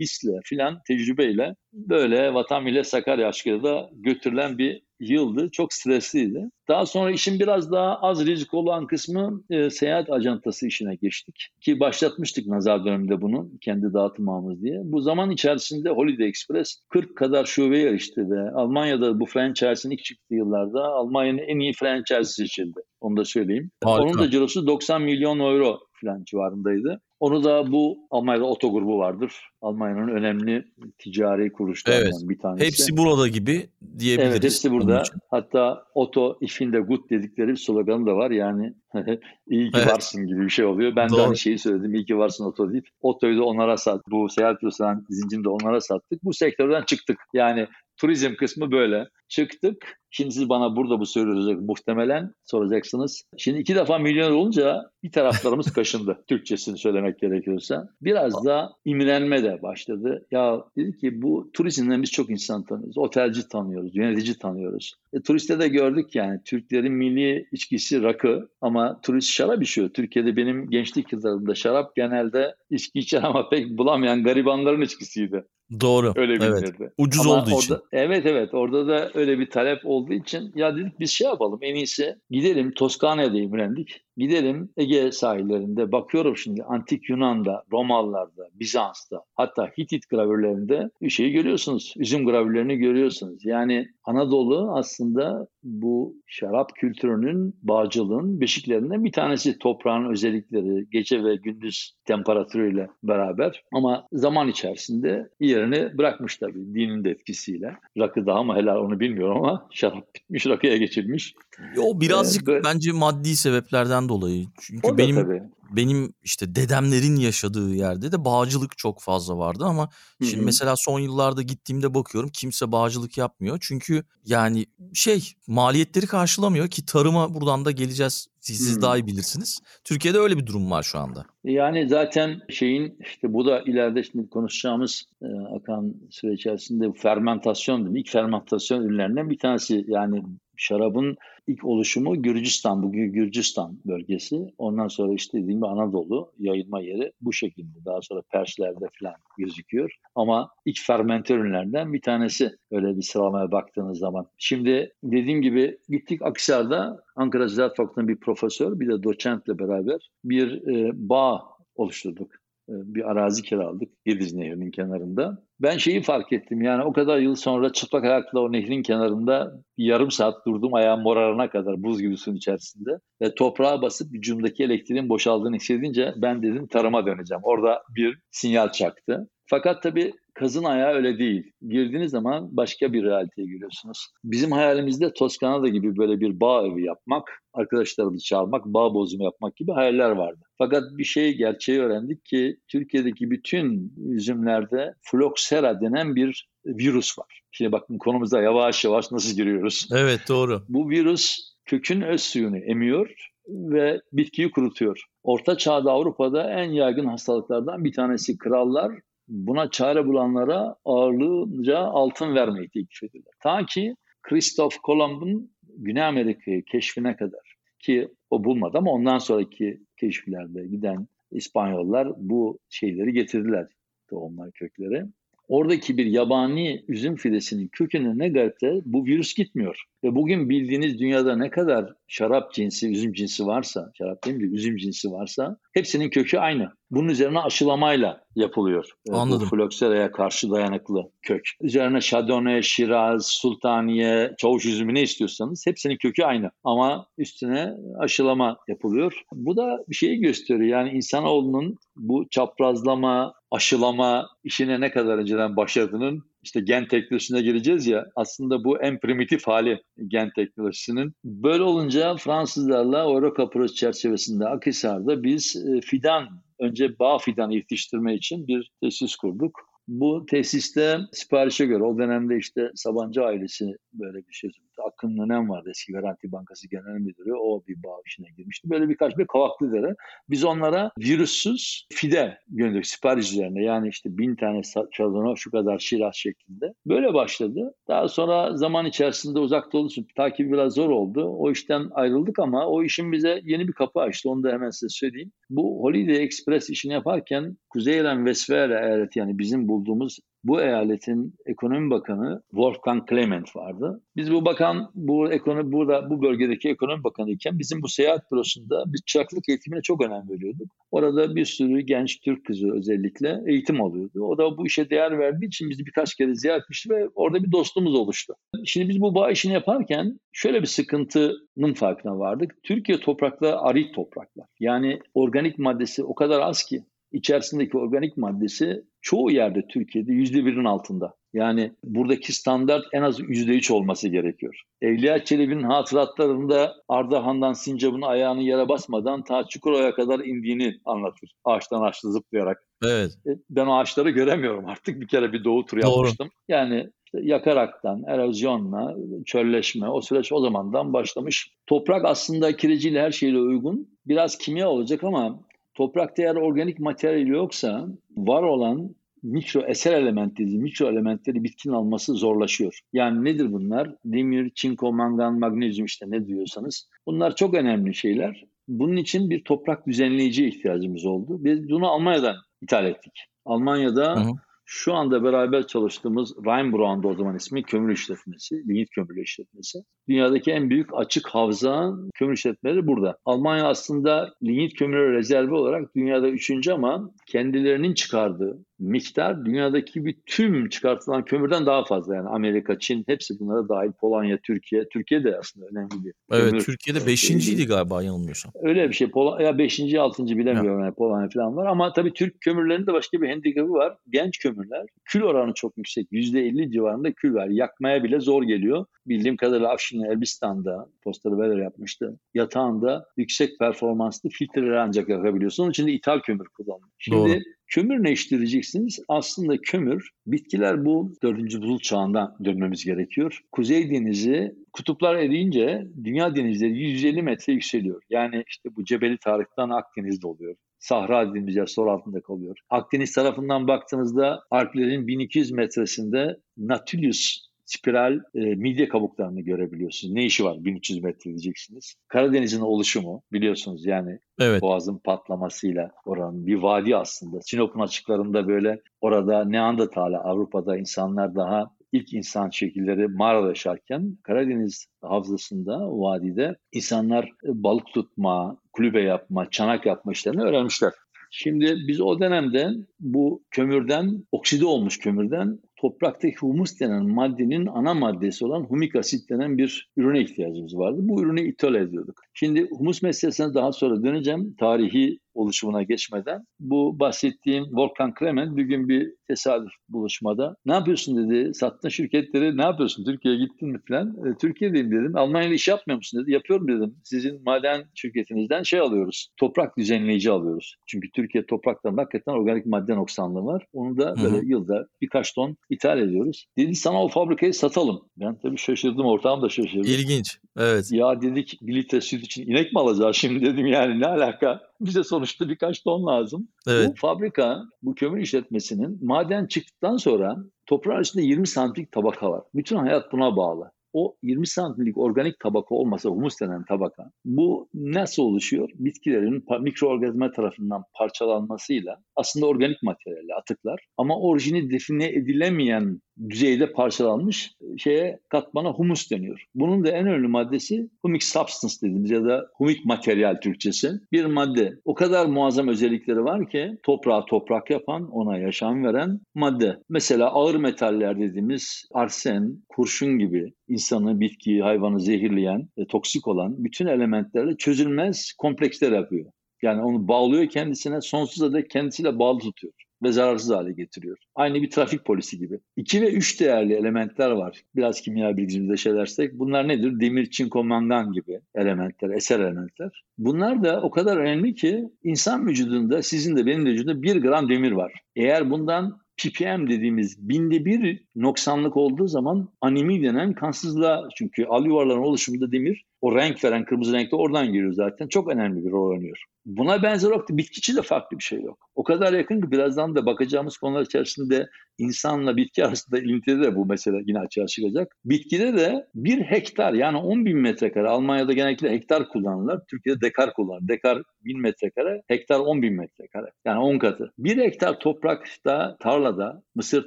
hisle 0.01 0.41
filan 0.45 0.79
tecrübeyle 0.87 1.55
böyle 1.73 2.35
vatan 2.35 2.65
millet 2.65 2.87
Sakarya 2.87 3.29
aşkıyla 3.29 3.63
da 3.63 3.91
götürülen 3.93 4.59
bir 4.59 4.83
yıldı. 5.09 5.51
Çok 5.51 5.73
stresliydi. 5.73 6.51
Daha 6.69 6.87
sonra 6.87 7.11
işin 7.11 7.41
biraz 7.41 7.73
daha 7.73 7.97
az 7.97 8.27
risk 8.27 8.55
olan 8.55 8.87
kısmı 8.87 9.43
e, 9.51 9.71
seyahat 9.71 10.11
ajantası 10.11 10.67
işine 10.67 10.95
geçtik. 10.95 11.49
Ki 11.61 11.81
başlatmıştık 11.81 12.47
nazar 12.47 12.85
döneminde 12.85 13.23
bunu 13.23 13.51
kendi 13.61 13.93
dağıtım 13.93 14.29
ağımız 14.29 14.63
diye. 14.63 14.81
Bu 14.85 15.01
zaman 15.01 15.31
içerisinde 15.31 15.91
Holiday 15.91 16.29
Express 16.29 16.81
40 16.89 17.17
kadar 17.17 17.45
şubeye 17.45 17.89
erişti 17.89 18.31
ve 18.31 18.51
Almanya'da 18.51 19.21
bu 19.21 19.27
franchise'in 19.27 19.93
ilk 19.93 20.05
çıktığı 20.05 20.35
yıllarda 20.35 20.85
Almanya'nın 20.85 21.39
en 21.39 21.59
iyi 21.59 21.73
franchise 21.73 22.25
seçildi. 22.25 22.81
Onu 23.01 23.17
da 23.17 23.25
söyleyeyim. 23.25 23.71
Harika. 23.85 24.03
Onun 24.03 24.19
da 24.19 24.31
cirosu 24.31 24.67
90 24.67 25.03
milyon 25.03 25.39
euro 25.39 25.79
falan 26.01 26.25
civarındaydı. 26.25 27.01
Onu 27.25 27.45
da 27.45 27.73
bu 27.73 27.99
Almanya'da 28.11 28.45
Oto 28.45 28.73
grubu 28.73 28.99
vardır. 28.99 29.33
Almanya'nın 29.63 30.09
önemli 30.09 30.65
ticari 30.99 31.53
kuruluşlarından 31.53 32.05
evet. 32.05 32.29
bir 32.29 32.39
tanesi. 32.39 32.67
Hepsi 32.67 32.97
burada 32.97 33.29
gibi 33.29 33.69
diyebiliriz. 33.99 34.33
Evet 34.33 34.45
hepsi 34.45 34.71
burada. 34.71 35.03
Hatta 35.31 35.87
Oto 35.95 36.39
işinde 36.41 36.81
gut 36.81 37.11
dedikleri 37.11 37.49
bir 37.49 37.57
sloganı 37.57 38.07
da 38.07 38.17
var. 38.17 38.31
Yani 38.31 38.75
iyi 39.47 39.71
ki 39.71 39.79
evet. 39.79 39.93
varsın 39.93 40.27
gibi 40.27 40.41
bir 40.41 40.51
şey 40.51 40.65
oluyor. 40.65 40.97
Ben 40.97 41.09
Doğru. 41.09 41.19
de 41.19 41.23
aynı 41.23 41.37
şeyi 41.37 41.59
söyledim. 41.59 41.95
İyi 41.95 42.05
ki 42.05 42.19
varsın 42.19 42.45
Oto 42.45 42.73
deyip. 42.73 42.87
Oto'yu 43.01 43.39
da 43.39 43.45
onlara 43.45 43.77
sattık. 43.77 44.11
Bu 44.11 44.29
seyahat 44.29 44.65
restoran 44.65 45.07
zincirini 45.11 45.45
de 45.45 45.49
onlara 45.49 45.81
sattık. 45.81 46.25
Bu 46.25 46.33
sektörden 46.33 46.83
çıktık. 46.83 47.19
Yani 47.35 47.67
turizm 47.97 48.35
kısmı 48.35 48.73
böyle. 48.73 49.09
Çıktık. 49.29 49.97
Şimdi 50.11 50.35
siz 50.35 50.49
bana 50.49 50.77
burada 50.77 51.01
bu 51.01 51.07
söyleyecek 51.07 51.61
muhtemelen 51.61 52.33
soracaksınız. 52.45 53.23
Şimdi 53.37 53.59
iki 53.59 53.75
defa 53.75 53.99
milyoner 53.99 54.31
olunca 54.31 54.83
bir 55.03 55.13
taraflarımız 55.13 55.73
kaşındı. 55.73 56.25
Türkçesini 56.27 56.79
söylemek 56.79 57.19
gerekiyorsa. 57.19 57.89
Biraz 58.03 58.45
da 58.45 58.73
imrenme 58.85 59.43
de 59.43 59.63
başladı. 59.63 60.27
Ya 60.31 60.65
dedi 60.77 60.97
ki 60.97 61.23
bu 61.23 61.51
turizmden 61.53 62.03
biz 62.03 62.11
çok 62.11 62.31
insan 62.31 62.65
tanıyoruz. 62.65 62.99
Otelci 62.99 63.49
tanıyoruz, 63.49 63.97
yönetici 63.97 64.39
tanıyoruz. 64.39 64.95
E, 65.13 65.23
turiste 65.23 65.61
de 65.61 65.69
gördük 65.69 66.15
yani. 66.15 66.41
Türklerin 66.45 66.93
milli 66.93 67.49
içkisi 67.53 68.03
rakı 68.03 68.49
ama 68.61 69.01
turist 69.01 69.29
şarap 69.29 69.63
içiyor. 69.63 69.89
Türkiye'de 69.89 70.37
benim 70.37 70.71
gençlik 70.71 71.13
yıllarımda 71.13 71.55
şarap 71.55 71.97
genelde 71.97 72.55
içki 72.71 72.99
içer 72.99 73.23
ama 73.23 73.49
pek 73.49 73.79
bulamayan 73.79 74.23
garibanların 74.23 74.81
içkisiydi. 74.81 75.45
Doğru. 75.81 76.13
Öyle 76.17 76.35
bilinirdi. 76.35 76.77
Evet. 76.81 76.93
Ucuz 76.99 77.27
Ama 77.27 77.35
olduğu 77.35 77.51
orada, 77.51 77.59
için. 77.59 77.77
Evet 77.93 78.27
evet 78.27 78.55
orada 78.55 78.89
da 78.89 79.11
öyle 79.15 79.39
bir 79.39 79.51
talep 79.51 79.81
olduğu 79.85 80.13
için 80.13 80.53
ya 80.55 80.77
dedik 80.77 81.01
biz 81.01 81.11
şey 81.11 81.27
yapalım 81.27 81.59
en 81.63 81.75
iyisi 81.75 82.17
gidelim 82.31 82.73
Toskana'ya 82.75 83.33
da 83.33 83.39
imrendik. 83.39 84.04
Gidelim 84.17 84.71
Ege 84.77 85.13
sahillerinde 85.13 85.93
bakıyorum 85.93 86.37
şimdi 86.37 86.63
antik 86.63 87.09
Yunan'da, 87.11 87.63
Romalılar'da, 87.73 88.49
Bizans'ta 88.55 89.23
hatta 89.35 89.67
Hitit 89.79 90.09
gravürlerinde 90.09 90.91
bir 91.03 91.11
şeyi 91.11 91.33
görüyorsunuz. 91.33 91.95
Üzüm 91.99 92.27
gravürlerini 92.27 92.77
görüyorsunuz. 92.77 93.45
Yani 93.45 93.89
Anadolu 94.05 94.73
aslında 94.75 95.47
bu 95.63 96.17
şarap 96.27 96.75
kültürünün, 96.75 97.55
bağcılığın 97.63 98.41
beşiklerinden 98.41 99.05
bir 99.05 99.13
tanesi. 99.13 99.59
Toprağın 99.59 100.11
özellikleri, 100.11 100.87
gece 100.91 101.25
ve 101.25 101.37
gündüz 101.37 101.95
temperatürüyle 102.05 102.89
beraber. 103.03 103.63
Ama 103.73 104.07
zaman 104.13 104.49
içerisinde 104.49 105.29
yerini 105.41 105.99
bırakmış 105.99 106.37
tabii 106.37 106.75
dinin 106.75 107.05
de 107.05 107.11
etkisiyle. 107.11 107.77
Rakı 107.99 108.27
daha 108.27 108.43
mı 108.43 108.55
helal 108.55 108.77
onu 108.77 109.01
bilmiyorum 109.01 109.37
ama 109.37 109.69
şarap 109.71 110.15
bitmiş, 110.15 110.47
rakıya 110.47 110.77
geçilmiş. 110.77 111.35
O 111.79 112.01
birazcık 112.01 112.43
ee, 112.43 112.47
böyle... 112.47 112.65
bence 112.65 112.93
maddi 112.93 113.37
sebeplerden 113.37 114.04
dolayı. 114.09 114.47
Çünkü 114.61 114.89
o 114.89 114.99
benim 114.99 115.17
tabii. 115.17 115.43
benim 115.71 116.15
işte 116.23 116.55
dedemlerin 116.55 117.17
yaşadığı 117.17 117.75
yerde 117.75 118.13
de 118.13 118.25
bağcılık 118.25 118.79
çok 118.79 119.01
fazla 119.01 119.39
vardı 119.39 119.65
ama 119.65 119.83
Hı-hı. 119.83 120.29
şimdi 120.29 120.45
mesela 120.45 120.75
son 120.77 121.01
yıllarda 121.01 121.43
gittiğimde 121.43 121.95
bakıyorum 121.95 122.31
kimse 122.33 122.73
bağcılık 122.73 123.19
yapmıyor. 123.19 123.59
Çünkü 123.61 124.05
yani 124.25 124.67
şey 124.95 125.33
maliyetleri 125.47 126.07
karşılamıyor 126.07 126.69
ki 126.69 126.87
tarıma 126.87 127.35
buradan 127.35 127.65
da 127.65 127.71
geleceğiz. 127.71 128.29
Siz, 128.41 128.57
siz 128.57 128.83
daha 128.83 128.97
iyi 128.97 129.07
bilirsiniz. 129.07 129.61
Türkiye'de 129.85 130.19
öyle 130.19 130.37
bir 130.37 130.47
durum 130.47 130.71
var 130.71 130.83
şu 130.83 130.99
anda. 130.99 131.25
Yani 131.45 131.89
zaten 131.89 132.41
şeyin 132.49 132.99
işte 133.01 133.33
bu 133.33 133.47
da 133.47 133.61
ileride 133.61 134.03
şimdi 134.03 134.29
konuşacağımız 134.29 135.05
e, 135.23 135.27
akan 135.57 135.95
süre 136.11 136.33
içerisinde 136.33 136.93
fermentasyon 136.93 137.85
değil. 137.85 137.97
İlk 137.97 138.11
fermentasyon 138.11 138.83
ürünlerinden 138.83 139.31
bir 139.31 139.39
tanesi. 139.39 139.85
Yani 139.89 140.23
şarabın 140.57 141.17
ilk 141.47 141.65
oluşumu 141.65 142.23
Gürcistan, 142.23 142.83
bugün 142.83 143.13
Gürcistan 143.13 143.79
bölgesi. 143.87 144.37
Ondan 144.59 144.89
sonra 144.89 145.15
işte 145.15 145.39
dediğim 145.39 145.59
gibi 145.59 145.67
Anadolu 145.67 146.33
yayılma 146.39 146.81
yeri 146.81 147.13
bu 147.21 147.33
şekilde. 147.33 147.85
Daha 147.85 148.03
sonra 148.03 148.23
Perslerde 148.33 148.89
falan 149.01 149.15
gözüküyor. 149.39 149.97
Ama 150.15 150.51
ilk 150.65 150.81
fermente 150.81 151.35
ürünlerden 151.35 151.93
bir 151.93 152.03
tanesi 152.03 152.51
öyle 152.71 152.97
bir 152.97 153.03
sıralamaya 153.03 153.53
baktığınız 153.53 153.99
zaman. 153.99 154.27
Şimdi 154.39 154.93
dediğim 155.05 155.43
gibi 155.43 155.79
gittik 155.89 156.23
Aksar'da 156.23 157.05
Ankara 157.17 157.49
Ziraat 157.49 157.77
Fakültesi'nin 157.77 158.09
bir 158.09 158.21
profesör 158.21 158.81
bir 158.81 158.89
de 158.89 159.03
doçentle 159.03 159.59
beraber 159.59 160.11
bir 160.25 160.67
e, 160.67 160.91
bağ 160.95 161.43
oluşturduk. 161.75 162.44
E, 162.69 162.73
bir 162.95 163.11
arazi 163.11 163.43
kiraladık 163.43 163.89
Gediz 164.05 164.35
Nehri'nin 164.35 164.71
kenarında. 164.71 165.45
Ben 165.61 165.77
şeyi 165.77 166.03
fark 166.03 166.33
ettim 166.33 166.63
yani 166.63 166.85
o 166.85 166.93
kadar 166.93 167.19
yıl 167.19 167.35
sonra 167.35 167.73
çıplak 167.73 168.05
ayakla 168.05 168.41
o 168.41 168.53
nehrin 168.53 168.83
kenarında 168.83 169.53
yarım 169.77 170.11
saat 170.11 170.47
durdum 170.47 170.75
ayağım 170.75 171.03
morarana 171.03 171.51
kadar 171.51 171.83
buz 171.83 172.03
gibi 172.03 172.17
suyun 172.17 172.37
içerisinde. 172.37 172.91
Ve 173.23 173.35
toprağa 173.35 173.83
basıp 173.83 174.13
vücudumdaki 174.13 174.65
elektriğin 174.65 175.09
boşaldığını 175.09 175.57
hissedince 175.57 176.15
ben 176.17 176.43
dedim 176.43 176.67
tarıma 176.67 177.07
döneceğim. 177.07 177.43
Orada 177.45 177.83
bir 177.97 178.19
sinyal 178.31 178.73
çaktı. 178.73 179.29
Fakat 179.47 179.83
tabii 179.83 180.13
kazın 180.35 180.65
ayağı 180.65 180.95
öyle 180.95 181.19
değil. 181.19 181.53
Girdiğiniz 181.69 182.11
zaman 182.11 182.57
başka 182.57 182.93
bir 182.93 183.03
realiteye 183.05 183.47
giriyorsunuz. 183.47 184.07
Bizim 184.25 184.53
hayalimizde 184.53 185.13
Toskana'da 185.13 185.69
gibi 185.69 185.97
böyle 185.97 186.21
bir 186.21 186.41
bağ 186.41 186.67
evi 186.67 186.85
yapmak, 186.85 187.43
arkadaşlarımızı 187.53 188.25
çağırmak, 188.25 188.65
bağ 188.65 188.95
bozumu 188.95 189.25
yapmak 189.25 189.57
gibi 189.57 189.73
hayaller 189.73 190.11
vardı. 190.11 190.41
Fakat 190.59 190.83
bir 190.99 191.05
şey 191.05 191.37
gerçeği 191.37 191.81
öğrendik 191.81 192.25
ki 192.25 192.57
Türkiye'deki 192.69 193.31
bütün 193.31 193.93
üzümlerde 194.11 194.95
floksera 195.01 195.81
denen 195.81 196.17
bir 196.17 196.49
virüs 196.67 197.19
var. 197.19 197.41
Şimdi 197.51 197.73
bakın 197.73 197.99
konumuza 197.99 198.41
yavaş 198.41 198.85
yavaş 198.85 199.13
nasıl 199.13 199.37
giriyoruz. 199.37 199.89
Evet 199.93 200.21
doğru. 200.29 200.63
Bu 200.69 200.91
virüs 200.91 201.39
kökün 201.65 202.01
öz 202.01 202.21
suyunu 202.21 202.59
emiyor 202.59 203.31
ve 203.49 204.01
bitkiyi 204.13 204.51
kurutuyor. 204.51 205.05
Orta 205.23 205.59
Çağ'da 205.59 205.91
Avrupa'da 205.91 206.51
en 206.51 206.71
yaygın 206.71 207.07
hastalıklardan 207.07 207.85
bir 207.85 207.93
tanesi 207.93 208.39
krallar 208.39 208.93
buna 209.29 209.71
çare 209.71 210.07
bulanlara 210.07 210.77
ağırlığınca 210.85 211.79
altın 211.79 212.35
vermeyi 212.35 212.69
teklif 212.69 213.03
ediyorlar. 213.03 213.35
Ta 213.41 213.67
ki 213.67 213.95
Christoph 214.23 214.75
Kolomb'un 214.83 215.51
Güney 215.77 216.03
Amerika'yı 216.03 216.65
keşfine 216.65 217.17
kadar 217.17 217.57
ki 217.79 218.09
o 218.31 218.45
bulmadı 218.45 218.79
ama 218.79 218.91
ondan 218.91 219.19
sonraki 219.19 219.81
keşiflerde 219.97 220.67
giden 220.67 221.09
İspanyollar 221.31 222.09
bu 222.17 222.59
şeyleri 222.69 223.13
getirdiler 223.13 223.67
tohumlar 224.09 224.51
kökleri. 224.53 225.05
Oradaki 225.49 225.97
bir 225.97 226.07
yabani 226.07 226.85
üzüm 226.89 227.17
fidesinin 227.17 227.69
köküne 227.69 228.19
ne 228.19 228.29
garipte 228.29 228.81
bu 228.85 229.07
virüs 229.07 229.35
gitmiyor. 229.35 229.85
Ve 230.05 230.15
bugün 230.15 230.49
bildiğiniz 230.49 230.99
dünyada 230.99 231.37
ne 231.37 231.51
kadar 231.51 231.95
şarap 232.15 232.53
cinsi, 232.53 232.91
üzüm 232.91 233.13
cinsi 233.13 233.47
varsa, 233.47 233.91
şarap 233.99 234.25
değil 234.25 234.37
mi, 234.37 234.57
üzüm 234.57 234.77
cinsi 234.77 235.11
varsa 235.11 235.57
hepsinin 235.73 236.11
kökü 236.11 236.39
aynı. 236.39 236.73
Bunun 236.91 237.09
üzerine 237.09 237.39
aşılamayla 237.39 238.21
yapılıyor. 238.37 238.89
Anladım. 239.13 239.47
Bu 239.47 239.57
flokseraya 239.57 240.13
karşı 240.13 240.51
dayanıklı 240.51 241.11
kök. 241.23 241.43
Üzerine 241.61 242.01
Chardonnay, 242.01 242.63
Shiraz, 242.63 243.27
Sultaniye, 243.27 244.35
Çavuş 244.39 244.67
üzümü 244.67 244.95
ne 244.95 245.03
istiyorsanız 245.03 245.67
hepsinin 245.67 245.97
kökü 245.97 246.23
aynı. 246.23 246.51
Ama 246.65 247.07
üstüne 247.19 247.73
aşılama 247.99 248.57
yapılıyor. 248.69 249.23
Bu 249.33 249.57
da 249.57 249.79
bir 249.89 249.95
şeyi 249.95 250.21
gösteriyor. 250.21 250.69
Yani 250.69 250.91
insanoğlunun 250.91 251.77
bu 251.97 252.29
çaprazlama, 252.31 253.35
aşılama 253.51 254.29
işine 254.45 254.81
ne 254.81 254.91
kadar 254.91 255.19
önceden 255.19 255.57
başladığının 255.57 256.25
işte 256.45 256.61
gen 256.61 256.89
teknolojisine 256.89 257.43
geleceğiz 257.43 257.87
ya 257.87 258.07
aslında 258.17 258.65
bu 258.65 258.83
en 258.83 259.01
primitif 259.01 259.47
hali 259.47 259.83
gen 260.09 260.31
teknolojisinin. 260.37 261.13
Böyle 261.25 261.63
olunca 261.63 262.17
Fransızlarla 262.17 263.03
Europa 263.03 263.51
Projesi 263.51 263.75
çerçevesinde 263.75 264.49
Akhisar'da 264.49 265.23
biz 265.23 265.57
e, 265.57 265.81
fidan 265.81 266.43
önce 266.61 266.99
bağ 266.99 267.19
fidan 267.19 267.51
yetiştirme 267.51 268.15
için 268.15 268.47
bir 268.47 268.71
tesis 268.83 269.17
kurduk. 269.17 269.61
Bu 269.89 270.27
tesiste 270.31 270.99
siparişe 271.13 271.67
göre 271.67 271.83
o 271.83 271.99
dönemde 271.99 272.39
işte 272.39 272.71
Sabancı 272.75 273.25
ailesi 273.25 273.77
böyle 273.93 274.19
bir 274.19 274.33
şey 274.33 274.51
Akın 274.87 275.19
Önem 275.19 275.49
vardı 275.49 275.69
eski 275.71 275.93
Garanti 275.93 276.33
Bankası 276.33 276.69
Genel 276.69 277.01
Müdürü. 277.01 277.33
O 277.35 277.65
bir 277.69 277.83
bağ 277.83 277.97
işine 278.07 278.27
girmişti. 278.37 278.71
Böyle 278.71 278.89
birkaç 278.89 279.19
bir 279.19 279.27
kavaklı 279.27 279.73
dere. 279.73 279.95
Biz 280.31 280.45
onlara 280.45 280.91
virüssüz 280.99 281.87
fide 281.93 282.39
gönderdik 282.49 282.87
sipariş 282.87 283.33
üzerine. 283.33 283.65
Yani 283.65 283.89
işte 283.89 284.19
bin 284.19 284.37
tane 284.37 284.61
çalına 284.93 285.37
şu 285.37 285.51
kadar 285.51 285.79
şiraz 285.79 286.15
şeklinde. 286.15 286.75
Böyle 286.87 287.15
başladı. 287.15 287.75
Daha 287.89 288.09
sonra 288.09 288.57
zaman 288.57 288.87
içerisinde 288.87 289.39
uzak 289.39 289.73
doğu 289.73 289.89
takibi 290.17 290.53
biraz 290.53 290.75
zor 290.75 290.91
oldu. 290.91 291.25
O 291.29 291.51
işten 291.51 291.89
ayrıldık 291.95 292.39
ama 292.39 292.67
o 292.67 292.83
işin 292.83 293.13
bize 293.13 293.41
yeni 293.45 293.69
bir 293.69 293.73
kapı 293.73 294.01
açtı. 294.01 294.31
Onu 294.31 294.43
da 294.43 294.53
hemen 294.53 294.71
size 294.71 294.89
söyleyeyim. 294.89 295.33
Bu 295.51 295.83
Holiday 295.83 296.25
Express 296.25 296.71
işini 296.71 296.93
yaparken 296.93 297.57
Kuzey 297.71 297.99
İran 297.99 298.17
Westfalia 298.17 298.81
eyaleti 298.81 299.19
yani 299.19 299.39
bizim 299.39 299.69
bulduğumuz 299.69 300.19
bu 300.45 300.61
eyaletin 300.61 301.35
ekonomi 301.47 301.91
bakanı 301.91 302.43
Wolfgang 302.51 303.09
Clement 303.11 303.57
vardı. 303.57 304.03
Biz 304.17 304.33
bu 304.33 304.45
bakan 304.45 304.91
bu 304.95 305.33
ekonomi 305.33 305.73
burada 305.73 306.11
bu 306.11 306.23
bölgedeki 306.23 306.69
ekonomi 306.69 307.05
bakanı 307.05 307.31
iken 307.31 307.59
bizim 307.59 307.83
bu 307.83 307.89
seyahat 307.89 308.33
bürosunda 308.33 308.85
bir 308.87 309.01
çıraklık 309.07 309.49
eğitimine 309.49 309.83
çok 309.83 310.03
önem 310.03 310.29
veriyorduk. 310.29 310.73
Orada 310.91 311.37
bir 311.37 311.45
sürü 311.45 311.81
genç 311.81 312.21
Türk 312.21 312.47
kızı 312.47 312.73
özellikle 312.73 313.43
eğitim 313.47 313.83
alıyordu. 313.83 314.25
O 314.25 314.39
da 314.39 314.57
bu 314.57 314.67
işe 314.67 314.91
değer 314.91 315.19
verdiği 315.19 315.47
için 315.47 315.71
bizi 315.71 315.87
birkaç 315.87 316.15
kere 316.15 316.35
ziyaret 316.35 316.63
etmişti 316.63 316.91
ve 316.91 317.09
orada 317.15 317.45
bir 317.45 317.53
dostluğumuz 317.53 317.95
oluştu. 317.95 318.35
Şimdi 318.65 318.89
biz 318.89 319.01
bu 319.01 319.15
bağ 319.15 319.31
işini 319.31 319.53
yaparken 319.53 320.21
şöyle 320.33 320.63
bir 320.63 320.67
sıkıntının 320.67 321.75
farkına 321.75 322.19
vardık. 322.19 322.63
Türkiye 322.63 323.01
toprakları 323.01 323.59
arit 323.59 323.95
topraklar. 323.95 324.47
Yani 324.61 324.99
organik 325.15 325.59
maddesi 325.59 326.05
o 326.05 326.15
kadar 326.15 326.41
az 326.41 326.65
ki 326.65 326.85
içerisindeki 327.15 327.79
organik 327.79 328.17
maddesi 328.17 328.85
çoğu 329.03 329.31
yerde 329.31 329.67
Türkiye'de 329.69 330.13
yüzde 330.13 330.45
birin 330.45 330.65
altında. 330.65 331.15
Yani 331.33 331.73
buradaki 331.85 332.33
standart 332.33 332.85
en 332.93 333.03
az 333.03 333.21
yüzde 333.21 333.53
üç 333.53 333.71
olması 333.71 334.09
gerekiyor. 334.09 334.63
Evliya 334.83 335.25
Çelebi'nin 335.25 335.63
hatıratlarında 335.63 336.75
Ardahan'dan 336.89 337.53
Sincap'ın 337.53 338.03
ayağını 338.03 338.43
yere 338.43 338.69
basmadan 338.69 339.25
ta 339.25 339.49
Çukurova'ya 339.49 339.95
kadar 339.95 340.21
indiğini 340.21 340.81
anlatır. 340.85 341.35
Ağaçtan 341.45 341.83
ağaçta 341.83 342.11
zıplayarak. 342.11 342.59
Evet. 342.85 343.11
E, 343.27 343.31
ben 343.51 343.67
o 343.67 343.75
ağaçları 343.75 344.11
göremiyorum 344.11 344.67
artık. 344.67 345.01
Bir 345.01 345.09
kere 345.09 345.33
bir 345.33 345.45
doğu 345.45 345.67
turu 345.67 345.81
yapmıştım. 345.81 346.29
Yani 346.49 346.91
yakaraktan, 347.13 348.03
erozyonla, 348.07 348.97
çölleşme 349.27 349.89
o 349.89 350.01
süreç 350.01 350.33
o 350.33 350.41
zamandan 350.41 350.93
başlamış. 350.93 351.51
Toprak 351.67 352.05
aslında 352.05 352.57
kireciyle 352.57 353.03
her 353.03 353.11
şeyle 353.11 353.39
uygun. 353.39 353.89
Biraz 354.07 354.39
kimya 354.39 354.69
olacak 354.69 355.05
ama 355.05 355.41
Toprakta 355.75 356.23
eğer 356.23 356.37
organik 356.37 356.81
materyal 356.81 357.27
yoksa 357.27 357.89
var 358.17 358.43
olan 358.43 358.95
mikro 359.23 359.61
eser 359.61 359.93
elementleri, 359.93 360.59
mikro 360.59 360.91
elementleri 360.91 361.45
bitkinin 361.45 361.75
alması 361.75 362.15
zorlaşıyor. 362.15 362.81
Yani 362.93 363.25
nedir 363.25 363.53
bunlar? 363.53 363.95
Demir, 364.05 364.51
çinko, 364.51 364.93
mangan, 364.93 365.39
magnezyum 365.39 365.87
işte 365.87 366.07
ne 366.09 366.27
diyorsanız. 366.27 366.89
Bunlar 367.07 367.37
çok 367.37 367.55
önemli 367.55 367.95
şeyler. 367.95 368.45
Bunun 368.69 368.97
için 368.97 369.31
bir 369.31 369.45
toprak 369.45 369.87
düzenleyici 369.87 370.49
ihtiyacımız 370.49 371.07
oldu. 371.07 371.45
Biz 371.45 371.71
bunu 371.71 371.89
Almanya'dan 371.89 372.37
ithal 372.63 372.87
ettik. 372.87 373.13
Almanya'da 373.45 374.17
hı 374.17 374.21
hı. 374.21 374.33
Şu 374.67 374.95
anda 374.95 375.25
beraber 375.25 375.67
çalıştığımız 375.67 376.35
Rheinbrand'da 376.47 377.09
o 377.09 377.15
zaman 377.15 377.37
ismi 377.37 377.63
kömür 377.63 377.93
işletmesi, 377.93 378.55
lignit 378.55 378.91
kömürlü 378.91 379.23
işletmesi. 379.23 379.79
Dünyadaki 380.09 380.51
en 380.51 380.71
büyük 380.71 380.89
açık 380.95 381.29
havza 381.29 381.93
kömür 382.15 382.35
işletmeleri 382.35 382.87
burada. 382.87 383.19
Almanya 383.25 383.69
aslında 383.69 384.35
lignit 384.43 384.79
kömürü 384.79 385.13
rezervi 385.13 385.55
olarak 385.55 385.95
dünyada 385.95 386.29
üçüncü 386.29 386.73
ama 386.73 387.11
kendilerinin 387.27 387.95
çıkardığı 387.95 388.65
miktar 388.85 389.45
dünyadaki 389.45 390.05
bir 390.05 390.17
tüm 390.27 390.69
çıkartılan 390.69 391.25
kömürden 391.25 391.67
daha 391.67 391.85
fazla. 391.85 392.15
Yani 392.15 392.29
Amerika, 392.29 392.79
Çin 392.79 393.05
hepsi 393.07 393.41
bunlara 393.41 393.69
dahil. 393.69 393.93
Polonya, 393.93 394.39
Türkiye. 394.39 394.89
Türkiye 394.89 395.25
de 395.25 395.39
aslında 395.39 395.67
önemli 395.67 396.05
bir 396.05 396.13
Evet 396.31 396.51
kömür. 396.51 396.65
Türkiye'de 396.65 397.07
beşinciydi 397.07 397.67
galiba 397.67 398.03
yanılmıyorsam. 398.03 398.53
Öyle 398.63 398.89
bir 398.89 398.95
şey. 398.95 399.11
Polonya 399.11 399.59
beşinci, 399.59 400.01
altıncı 400.01 400.39
bilemiyorum. 400.39 400.81
Ya. 400.81 400.85
Yani 400.85 400.95
Polonya 400.95 401.29
falan 401.35 401.57
var. 401.57 401.67
Ama 401.67 401.93
tabii 401.93 402.13
Türk 402.13 402.41
kömürlerinin 402.41 402.87
de 402.87 402.93
başka 402.93 403.23
bir 403.23 403.29
handikapı 403.29 403.73
var. 403.73 403.97
Genç 404.11 404.39
kömürler. 404.39 404.87
Kül 405.05 405.23
oranı 405.23 405.55
çok 405.55 405.79
yüksek. 405.79 406.07
Yüzde 406.11 406.41
elli 406.41 406.71
civarında 406.71 407.13
kül 407.13 407.35
var. 407.35 407.47
Yakmaya 407.47 408.05
bile 408.05 408.21
zor 408.21 408.43
geliyor. 408.43 408.85
Bildiğim 409.07 409.37
kadarıyla 409.37 409.73
Afşin 409.73 410.03
Elbistan'da 410.03 410.89
poster 411.05 411.31
Weller 411.31 411.63
yapmıştı. 411.63 412.19
Yatağında 412.35 413.07
yüksek 413.17 413.59
performanslı 413.59 414.31
filtreleri 414.31 414.79
ancak 414.79 415.09
yakabiliyorsun. 415.09 415.63
Onun 415.63 415.71
için 415.71 415.87
de 415.87 415.93
ithal 415.93 416.21
kömür 416.21 416.47
kullanılıyor. 416.49 416.91
Şimdi 416.99 417.19
Doğru. 417.19 417.39
Kömür 417.75 418.05
ne 418.05 418.13
işleyeceksiniz? 418.13 418.99
Aslında 419.09 419.57
kömür, 419.57 420.11
bitkiler 420.27 420.85
bu 420.85 421.13
dördüncü 421.23 421.63
buzul 421.63 421.79
çağında 421.79 422.37
dönmemiz 422.45 422.85
gerekiyor. 422.85 423.41
Kuzey 423.53 423.91
denizi 423.91 424.55
kutuplar 424.73 425.15
eriyince 425.15 425.83
dünya 426.05 426.37
denizleri 426.37 426.79
150 426.79 427.23
metre 427.23 427.53
yükseliyor. 427.53 428.03
Yani 428.11 428.45
işte 428.49 428.69
bu 428.77 428.85
Cebeli 428.85 429.19
Tarık'tan 429.19 429.71
Akdeniz'de 429.71 430.27
oluyor. 430.27 430.57
Sahra 430.79 431.29
dediğimiz 431.29 431.57
yer 431.57 431.67
sol 431.67 431.87
altında 431.89 432.21
kalıyor. 432.21 432.57
Akdeniz 432.71 433.13
tarafından 433.13 433.69
baktığınızda 433.69 434.41
Alplerin 434.51 435.07
1200 435.07 435.51
metresinde 435.53 436.37
Nautilus 436.57 437.47
spiral 437.79 438.21
e, 438.35 438.41
midye 438.41 438.89
kabuklarını 438.89 439.41
görebiliyorsunuz. 439.41 440.15
Ne 440.15 440.25
işi 440.25 440.45
var 440.45 440.65
1300 440.65 441.03
metre 441.03 441.31
diyeceksiniz. 441.31 441.95
Karadeniz'in 442.09 442.61
oluşumu 442.61 443.23
biliyorsunuz 443.33 443.87
yani 443.87 444.19
evet. 444.41 444.63
boğazın 444.63 444.99
patlamasıyla 444.99 445.91
oranın 446.05 446.47
bir 446.47 446.55
vadi 446.55 446.97
aslında. 446.97 447.41
Sinop'un 447.43 447.81
açıklarında 447.81 448.49
böyle 448.49 448.81
orada 449.01 449.45
Neandertal'a 449.45 450.19
Avrupa'da 450.19 450.77
insanlar 450.77 451.35
daha 451.35 451.71
ilk 451.93 452.13
insan 452.13 452.51
şekilleri 452.51 453.09
mağarada 453.09 453.49
yaşarken 453.49 454.19
Karadeniz 454.23 454.87
havzasında, 455.03 455.79
vadide 455.81 456.57
insanlar 456.73 457.29
balık 457.45 457.87
tutma, 457.87 458.57
kulübe 458.73 459.03
yapma, 459.03 459.51
çanak 459.51 459.87
yapma 459.87 460.13
işlerini 460.13 460.43
öğrenmişler. 460.43 460.93
Şimdi 461.37 461.77
biz 461.89 462.01
o 462.01 462.21
dönemde 462.21 462.71
bu 463.01 463.43
kömürden, 463.51 464.25
okside 464.33 464.67
olmuş 464.67 464.99
kömürden 464.99 465.59
topraktaki 465.77 466.37
humus 466.37 466.81
denen 466.81 467.11
maddenin 467.11 467.67
ana 467.67 467.95
maddesi 467.95 468.45
olan 468.45 468.65
humik 468.65 468.97
asit 468.97 469.31
denen 469.31 469.59
bir 469.59 469.91
ürüne 469.97 470.21
ihtiyacımız 470.21 470.77
vardı. 470.79 470.99
Bu 471.03 471.23
ürünü 471.23 471.49
ithal 471.49 471.75
ediyorduk. 471.75 472.24
Şimdi 472.35 472.69
humus 472.71 473.03
meselesine 473.03 473.55
daha 473.55 473.73
sonra 473.73 474.03
döneceğim. 474.03 474.55
Tarihi 474.61 475.19
oluşumuna 475.35 475.83
geçmeden. 475.83 476.45
Bu 476.61 477.01
bahsettiğim 477.01 477.65
Volkan 477.73 478.15
Kremen 478.15 478.57
bir 478.57 478.63
gün 478.63 478.89
bir 478.89 479.13
tesadüf 479.29 479.73
buluşmada 479.89 480.57
ne 480.67 480.73
yapıyorsun? 480.73 481.17
dedi. 481.17 481.55
Sattığın 481.55 481.89
şirketleri 481.89 482.57
ne 482.57 482.63
yapıyorsun? 482.63 483.05
Türkiye'ye 483.05 483.41
gittin 483.41 483.69
mi? 483.69 483.79
falan 483.89 484.09
e, 484.09 484.37
Türkiye'deyim 484.41 484.91
dedim. 484.91 485.17
Almanya'da 485.17 485.55
iş 485.55 485.69
yapmıyor 485.69 485.97
musun? 485.97 486.23
dedi. 486.23 486.33
Yapıyorum 486.33 486.69
dedim. 486.69 486.97
Sizin 487.05 487.43
maden 487.45 487.85
şirketinizden 487.95 488.63
şey 488.63 488.81
alıyoruz 488.81 489.29
toprak 489.41 489.79
düzenleyici 489.79 490.31
alıyoruz. 490.31 490.77
Çünkü 490.87 491.11
Türkiye 491.11 491.47
topraklarında 491.47 492.03
hakikaten 492.03 492.33
organik 492.33 492.67
madde 492.67 492.97
noksanlığı 492.97 493.45
var. 493.45 493.67
Onu 493.73 493.99
da 493.99 494.15
böyle 494.23 494.37
Hı. 494.37 494.41
hı. 494.41 494.47
yılda 494.47 494.87
birkaç 495.01 495.35
ton 495.35 495.57
ithal 495.71 495.99
ediyoruz. 495.99 496.47
Dedi 496.59 496.75
sana 496.75 497.05
o 497.05 497.09
fabrikayı 497.09 497.55
satalım. 497.55 498.01
Ben 498.17 498.39
tabii 498.43 498.59
şaşırdım 498.59 499.07
ortağım 499.07 499.43
da 499.43 499.49
şaşırdı. 499.49 499.89
İlginç. 499.89 500.39
Evet. 500.59 500.89
ya 500.93 501.23
dedik 501.23 501.59
bir 501.63 501.75
litre 501.75 502.01
süt 502.01 502.24
için 502.25 502.51
inek 502.51 502.73
mi 502.73 502.81
alacağız 502.81 503.17
şimdi 503.17 503.47
dedim 503.47 503.67
yani 503.67 504.01
ne 504.01 504.07
alaka? 504.07 504.61
Bize 504.81 505.05
sonuçta 505.05 505.49
birkaç 505.49 505.83
ton 505.83 506.07
lazım. 506.07 506.49
Evet. 506.69 506.89
Bu 506.89 506.95
fabrika, 506.95 507.63
bu 507.83 507.95
kömür 507.95 508.21
işletmesinin 508.21 508.99
maden 509.03 509.47
çıktıktan 509.47 509.97
sonra 509.97 510.37
toprağın 510.67 511.01
üstünde 511.01 511.25
20 511.25 511.47
santimlik 511.47 511.93
tabaka 511.93 512.31
var. 512.31 512.43
Bütün 512.55 512.77
hayat 512.77 513.13
buna 513.13 513.37
bağlı. 513.37 513.71
O 513.95 514.17
20 514.23 514.47
santimlik 514.47 514.99
organik 514.99 515.41
tabaka 515.41 515.75
olmasa 515.75 516.11
humus 516.11 516.41
denen 516.41 516.65
tabaka 516.65 517.11
bu 517.25 517.69
nasıl 517.75 518.23
oluşuyor? 518.23 518.69
Bitkilerin 518.75 519.45
mikroorganizma 519.61 520.33
tarafından 520.33 520.83
parçalanmasıyla 520.99 521.97
aslında 522.17 522.47
organik 522.47 522.83
materyali 522.83 523.35
atıklar 523.35 523.81
ama 523.97 524.21
orijini 524.21 524.71
define 524.71 525.09
edilemeyen 525.09 526.01
düzeyde 526.29 526.73
parçalanmış 526.73 527.55
şeye 527.79 528.19
katmana 528.29 528.71
humus 528.71 529.11
deniyor. 529.11 529.45
Bunun 529.55 529.85
da 529.85 529.91
en 529.91 530.07
önemli 530.07 530.29
maddesi 530.29 530.89
humic 531.03 531.25
substance 531.25 531.75
dediğimiz 531.83 532.11
ya 532.11 532.25
da 532.25 532.47
humic 532.55 532.81
materyal 532.85 533.35
Türkçesi. 533.35 533.93
Bir 534.13 534.25
madde. 534.25 534.79
O 534.85 534.95
kadar 534.95 535.27
muazzam 535.27 535.69
özellikleri 535.69 536.25
var 536.25 536.49
ki 536.49 536.79
toprağı 536.83 537.25
toprak 537.27 537.71
yapan, 537.71 538.11
ona 538.11 538.39
yaşam 538.39 538.85
veren 538.85 539.21
madde. 539.35 539.77
Mesela 539.89 540.31
ağır 540.31 540.55
metaller 540.55 541.21
dediğimiz 541.21 541.89
arsen, 541.93 542.59
kurşun 542.69 543.19
gibi 543.19 543.53
insanı, 543.69 544.21
bitkiyi, 544.21 544.63
hayvanı 544.63 545.01
zehirleyen, 545.01 545.69
e, 545.77 545.87
toksik 545.87 546.29
olan 546.29 546.65
bütün 546.65 546.87
elementlerle 546.87 547.57
çözülmez 547.57 548.33
kompleksler 548.39 548.93
yapıyor. 548.93 549.27
Yani 549.63 549.83
onu 549.83 550.09
bağlıyor 550.09 550.49
kendisine, 550.49 551.01
sonsuza 551.01 551.53
dek 551.53 551.71
kendisiyle 551.71 552.19
bağlı 552.19 552.39
tutuyor 552.39 552.73
ve 553.05 553.13
zararsız 553.13 553.51
hale 553.51 553.73
getiriyor. 553.73 554.19
Aynı 554.35 554.63
bir 554.63 554.71
trafik 554.71 555.05
polisi 555.05 555.39
gibi. 555.39 555.61
2 555.77 556.03
ve 556.03 556.13
3 556.13 556.41
değerli 556.41 556.75
elementler 556.75 557.31
var. 557.31 557.63
Biraz 557.77 558.01
kimya 558.01 558.37
bilgimizde 558.37 558.77
şeylersek. 558.77 559.39
Bunlar 559.39 559.69
nedir? 559.69 560.01
Demir, 560.01 560.31
çinko, 560.31 560.65
mangan 560.65 561.13
gibi 561.13 561.41
elementler, 561.55 562.11
eser 562.11 562.41
elementler. 562.41 563.05
Bunlar 563.19 563.65
da 563.65 563.83
o 563.83 563.91
kadar 563.91 564.17
önemli 564.17 564.55
ki 564.55 564.85
insan 565.03 565.47
vücudunda, 565.47 566.03
sizin 566.03 566.37
de 566.37 566.47
benim 566.47 566.67
de 566.67 566.71
vücudumda 566.71 567.03
1 567.03 567.17
gram 567.17 567.49
demir 567.49 567.73
var. 567.73 567.93
Eğer 568.17 568.51
bundan 568.51 569.05
ppm 569.17 569.69
dediğimiz 569.69 570.29
binde 570.29 570.65
bir 570.65 571.05
noksanlık 571.17 571.77
olduğu 571.77 572.09
zaman 572.09 572.49
anemi 572.61 573.03
denen 573.03 573.33
kansızlığa 573.33 574.09
çünkü 574.17 574.45
al 574.45 574.67
yuvarların 574.67 575.03
oluşumunda 575.03 575.53
demir 575.53 575.85
o 576.05 576.15
renk 576.17 576.45
veren 576.45 576.65
kırmızı 576.65 576.93
renkte 576.93 577.17
oradan 577.17 577.47
geliyor 577.47 577.73
zaten. 577.73 578.09
Çok 578.09 578.33
önemli 578.33 578.65
bir 578.65 578.71
rol 578.71 578.91
oynuyor. 578.91 579.25
Buna 579.47 579.83
benzer 579.83 580.09
olarak 580.09 580.31
da 580.31 580.37
bitkiçi 580.37 580.77
de 580.77 580.83
farklı 580.83 581.19
bir 581.19 581.23
şey 581.23 581.41
yok. 581.41 581.59
O 581.75 581.85
kadar 581.85 582.13
yakın 582.13 582.41
ki 582.41 582.51
birazdan 582.51 582.97
da 582.97 583.07
bakacağımız 583.07 583.57
konular 583.57 583.83
içerisinde 583.83 584.49
insanla 584.79 585.37
bitki 585.37 585.65
arasında 585.65 585.99
ilintide 585.99 586.43
de 586.43 586.57
bu 586.57 586.67
mesele 586.67 586.97
yine 587.07 587.19
açığa 587.19 587.47
çıkacak. 587.47 587.97
Bitkide 588.05 588.57
de 588.57 588.87
bir 588.95 589.21
hektar 589.21 589.73
yani 589.73 589.97
10 589.97 590.25
bin 590.25 590.39
metrekare 590.39 590.89
Almanya'da 590.89 591.33
genellikle 591.33 591.71
hektar 591.71 592.09
kullanırlar. 592.09 592.61
Türkiye'de 592.71 593.01
dekar 593.01 593.35
kullanır. 593.35 593.69
Dekar 593.69 594.03
bin 594.25 594.41
metrekare, 594.41 595.03
hektar 595.09 595.41
10 595.41 595.63
bin 595.63 595.77
metrekare. 595.77 596.31
Yani 596.45 596.59
10 596.59 596.79
katı. 596.79 597.13
Bir 597.19 597.37
hektar 597.37 597.79
toprakta, 597.79 598.77
tarlada, 598.81 599.43
mısır 599.55 599.87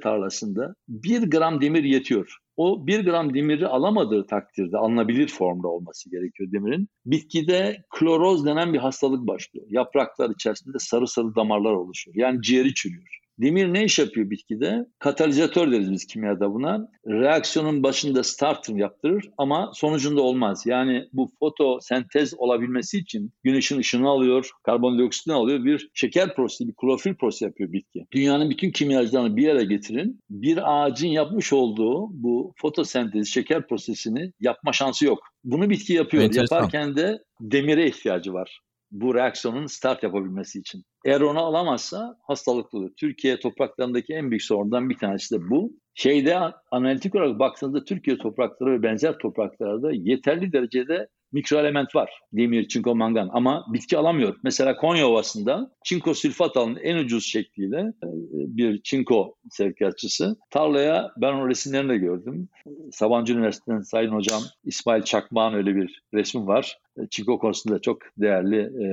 tarlasında 0.00 0.74
bir 0.88 1.30
gram 1.30 1.60
demir 1.60 1.84
yetiyor. 1.84 2.38
O 2.58 2.86
bir 2.86 3.04
gram 3.04 3.34
demiri 3.34 3.66
alamadığı 3.66 4.26
takdirde 4.26 4.76
alınabilir 4.78 5.28
formda 5.28 5.68
olması 5.68 6.10
gerekiyor 6.10 6.52
demirin. 6.52 6.88
Bitkide 7.06 7.84
kloroz 7.90 8.46
denen 8.46 8.72
bir 8.72 8.78
hastalık 8.78 9.26
başlıyor. 9.26 9.66
Yapraklar 9.70 10.30
içerisinde 10.30 10.78
sarı 10.78 11.06
sarı 11.06 11.34
damarlar 11.36 11.72
oluşuyor. 11.72 12.16
Yani 12.16 12.42
ciğeri 12.42 12.74
çürüyor. 12.74 13.18
Demir 13.38 13.74
ne 13.74 13.84
iş 13.84 13.98
yapıyor 13.98 14.30
bitkide? 14.30 14.86
Katalizatör 14.98 15.72
deriz 15.72 15.92
biz 15.92 16.06
kimyada 16.06 16.54
buna. 16.54 16.88
Reaksiyonun 17.06 17.82
başında 17.82 18.22
starter 18.22 18.74
yaptırır 18.74 19.30
ama 19.38 19.70
sonucunda 19.74 20.22
olmaz. 20.22 20.62
Yani 20.66 21.08
bu 21.12 21.30
fotosentez 21.40 22.34
olabilmesi 22.38 22.98
için 22.98 23.32
güneşin 23.42 23.78
ışını 23.78 24.08
alıyor, 24.08 24.50
karbondioksitini 24.64 25.34
alıyor. 25.34 25.64
Bir 25.64 25.90
şeker 25.94 26.34
prosesi, 26.34 26.68
bir 26.68 26.74
klorofil 26.74 27.14
prosesi 27.14 27.44
yapıyor 27.44 27.72
bitki. 27.72 28.06
Dünyanın 28.12 28.50
bütün 28.50 28.70
kimyacılarını 28.70 29.36
bir 29.36 29.42
yere 29.42 29.64
getirin. 29.64 30.20
Bir 30.30 30.58
ağacın 30.72 31.08
yapmış 31.08 31.52
olduğu 31.52 32.08
bu 32.10 32.52
fotosentez, 32.56 33.28
şeker 33.28 33.66
prosesini 33.66 34.32
yapma 34.40 34.72
şansı 34.72 35.04
yok. 35.04 35.18
Bunu 35.44 35.70
bitki 35.70 35.92
yapıyor. 35.92 36.22
Enteresan. 36.22 36.56
Yaparken 36.56 36.96
de 36.96 37.18
demire 37.40 37.86
ihtiyacı 37.86 38.32
var 38.32 38.60
bu 38.90 39.14
reaksiyonun 39.14 39.66
start 39.66 40.02
yapabilmesi 40.02 40.58
için. 40.58 40.84
Eğer 41.08 41.20
onu 41.20 41.38
alamazsa 41.38 42.16
hastalıklı 42.22 42.78
olur. 42.78 42.90
Türkiye 42.96 43.40
topraklarındaki 43.40 44.14
en 44.14 44.30
büyük 44.30 44.42
sorundan 44.42 44.90
bir 44.90 44.98
tanesi 44.98 45.34
de 45.34 45.50
bu. 45.50 45.72
Şeyde 45.94 46.38
analitik 46.70 47.14
olarak 47.14 47.38
baktığınızda 47.38 47.84
Türkiye 47.84 48.18
toprakları 48.18 48.72
ve 48.72 48.82
benzer 48.82 49.18
topraklarda 49.18 49.90
yeterli 49.92 50.52
derecede 50.52 51.08
mikroelement 51.32 51.94
var. 51.94 52.10
Demir, 52.32 52.68
çinko, 52.68 52.94
mangan 52.94 53.30
ama 53.32 53.66
bitki 53.72 53.98
alamıyor. 53.98 54.36
Mesela 54.42 54.76
Konya 54.76 55.08
Ovası'nda 55.08 55.70
çinko 55.84 56.14
sülfat 56.14 56.56
alın 56.56 56.76
en 56.82 56.96
ucuz 56.96 57.24
şekliyle 57.26 57.80
e, 57.80 58.08
bir 58.32 58.82
çinko 58.82 59.34
sevkiyatçısı. 59.50 60.36
Tarlaya 60.50 61.12
ben 61.16 61.32
o 61.32 61.48
resimlerini 61.48 61.88
de 61.88 61.98
gördüm. 61.98 62.48
Sabancı 62.92 63.32
Üniversitesi'nden 63.32 63.80
Sayın 63.80 64.12
Hocam 64.12 64.42
İsmail 64.64 65.02
Çakmak'ın 65.02 65.56
öyle 65.56 65.74
bir 65.76 66.02
resmi 66.14 66.46
var. 66.46 66.78
E, 66.98 67.00
Çinko 67.10 67.38
konusunda 67.38 67.78
çok 67.78 67.98
değerli 68.18 68.58
e, 68.58 68.86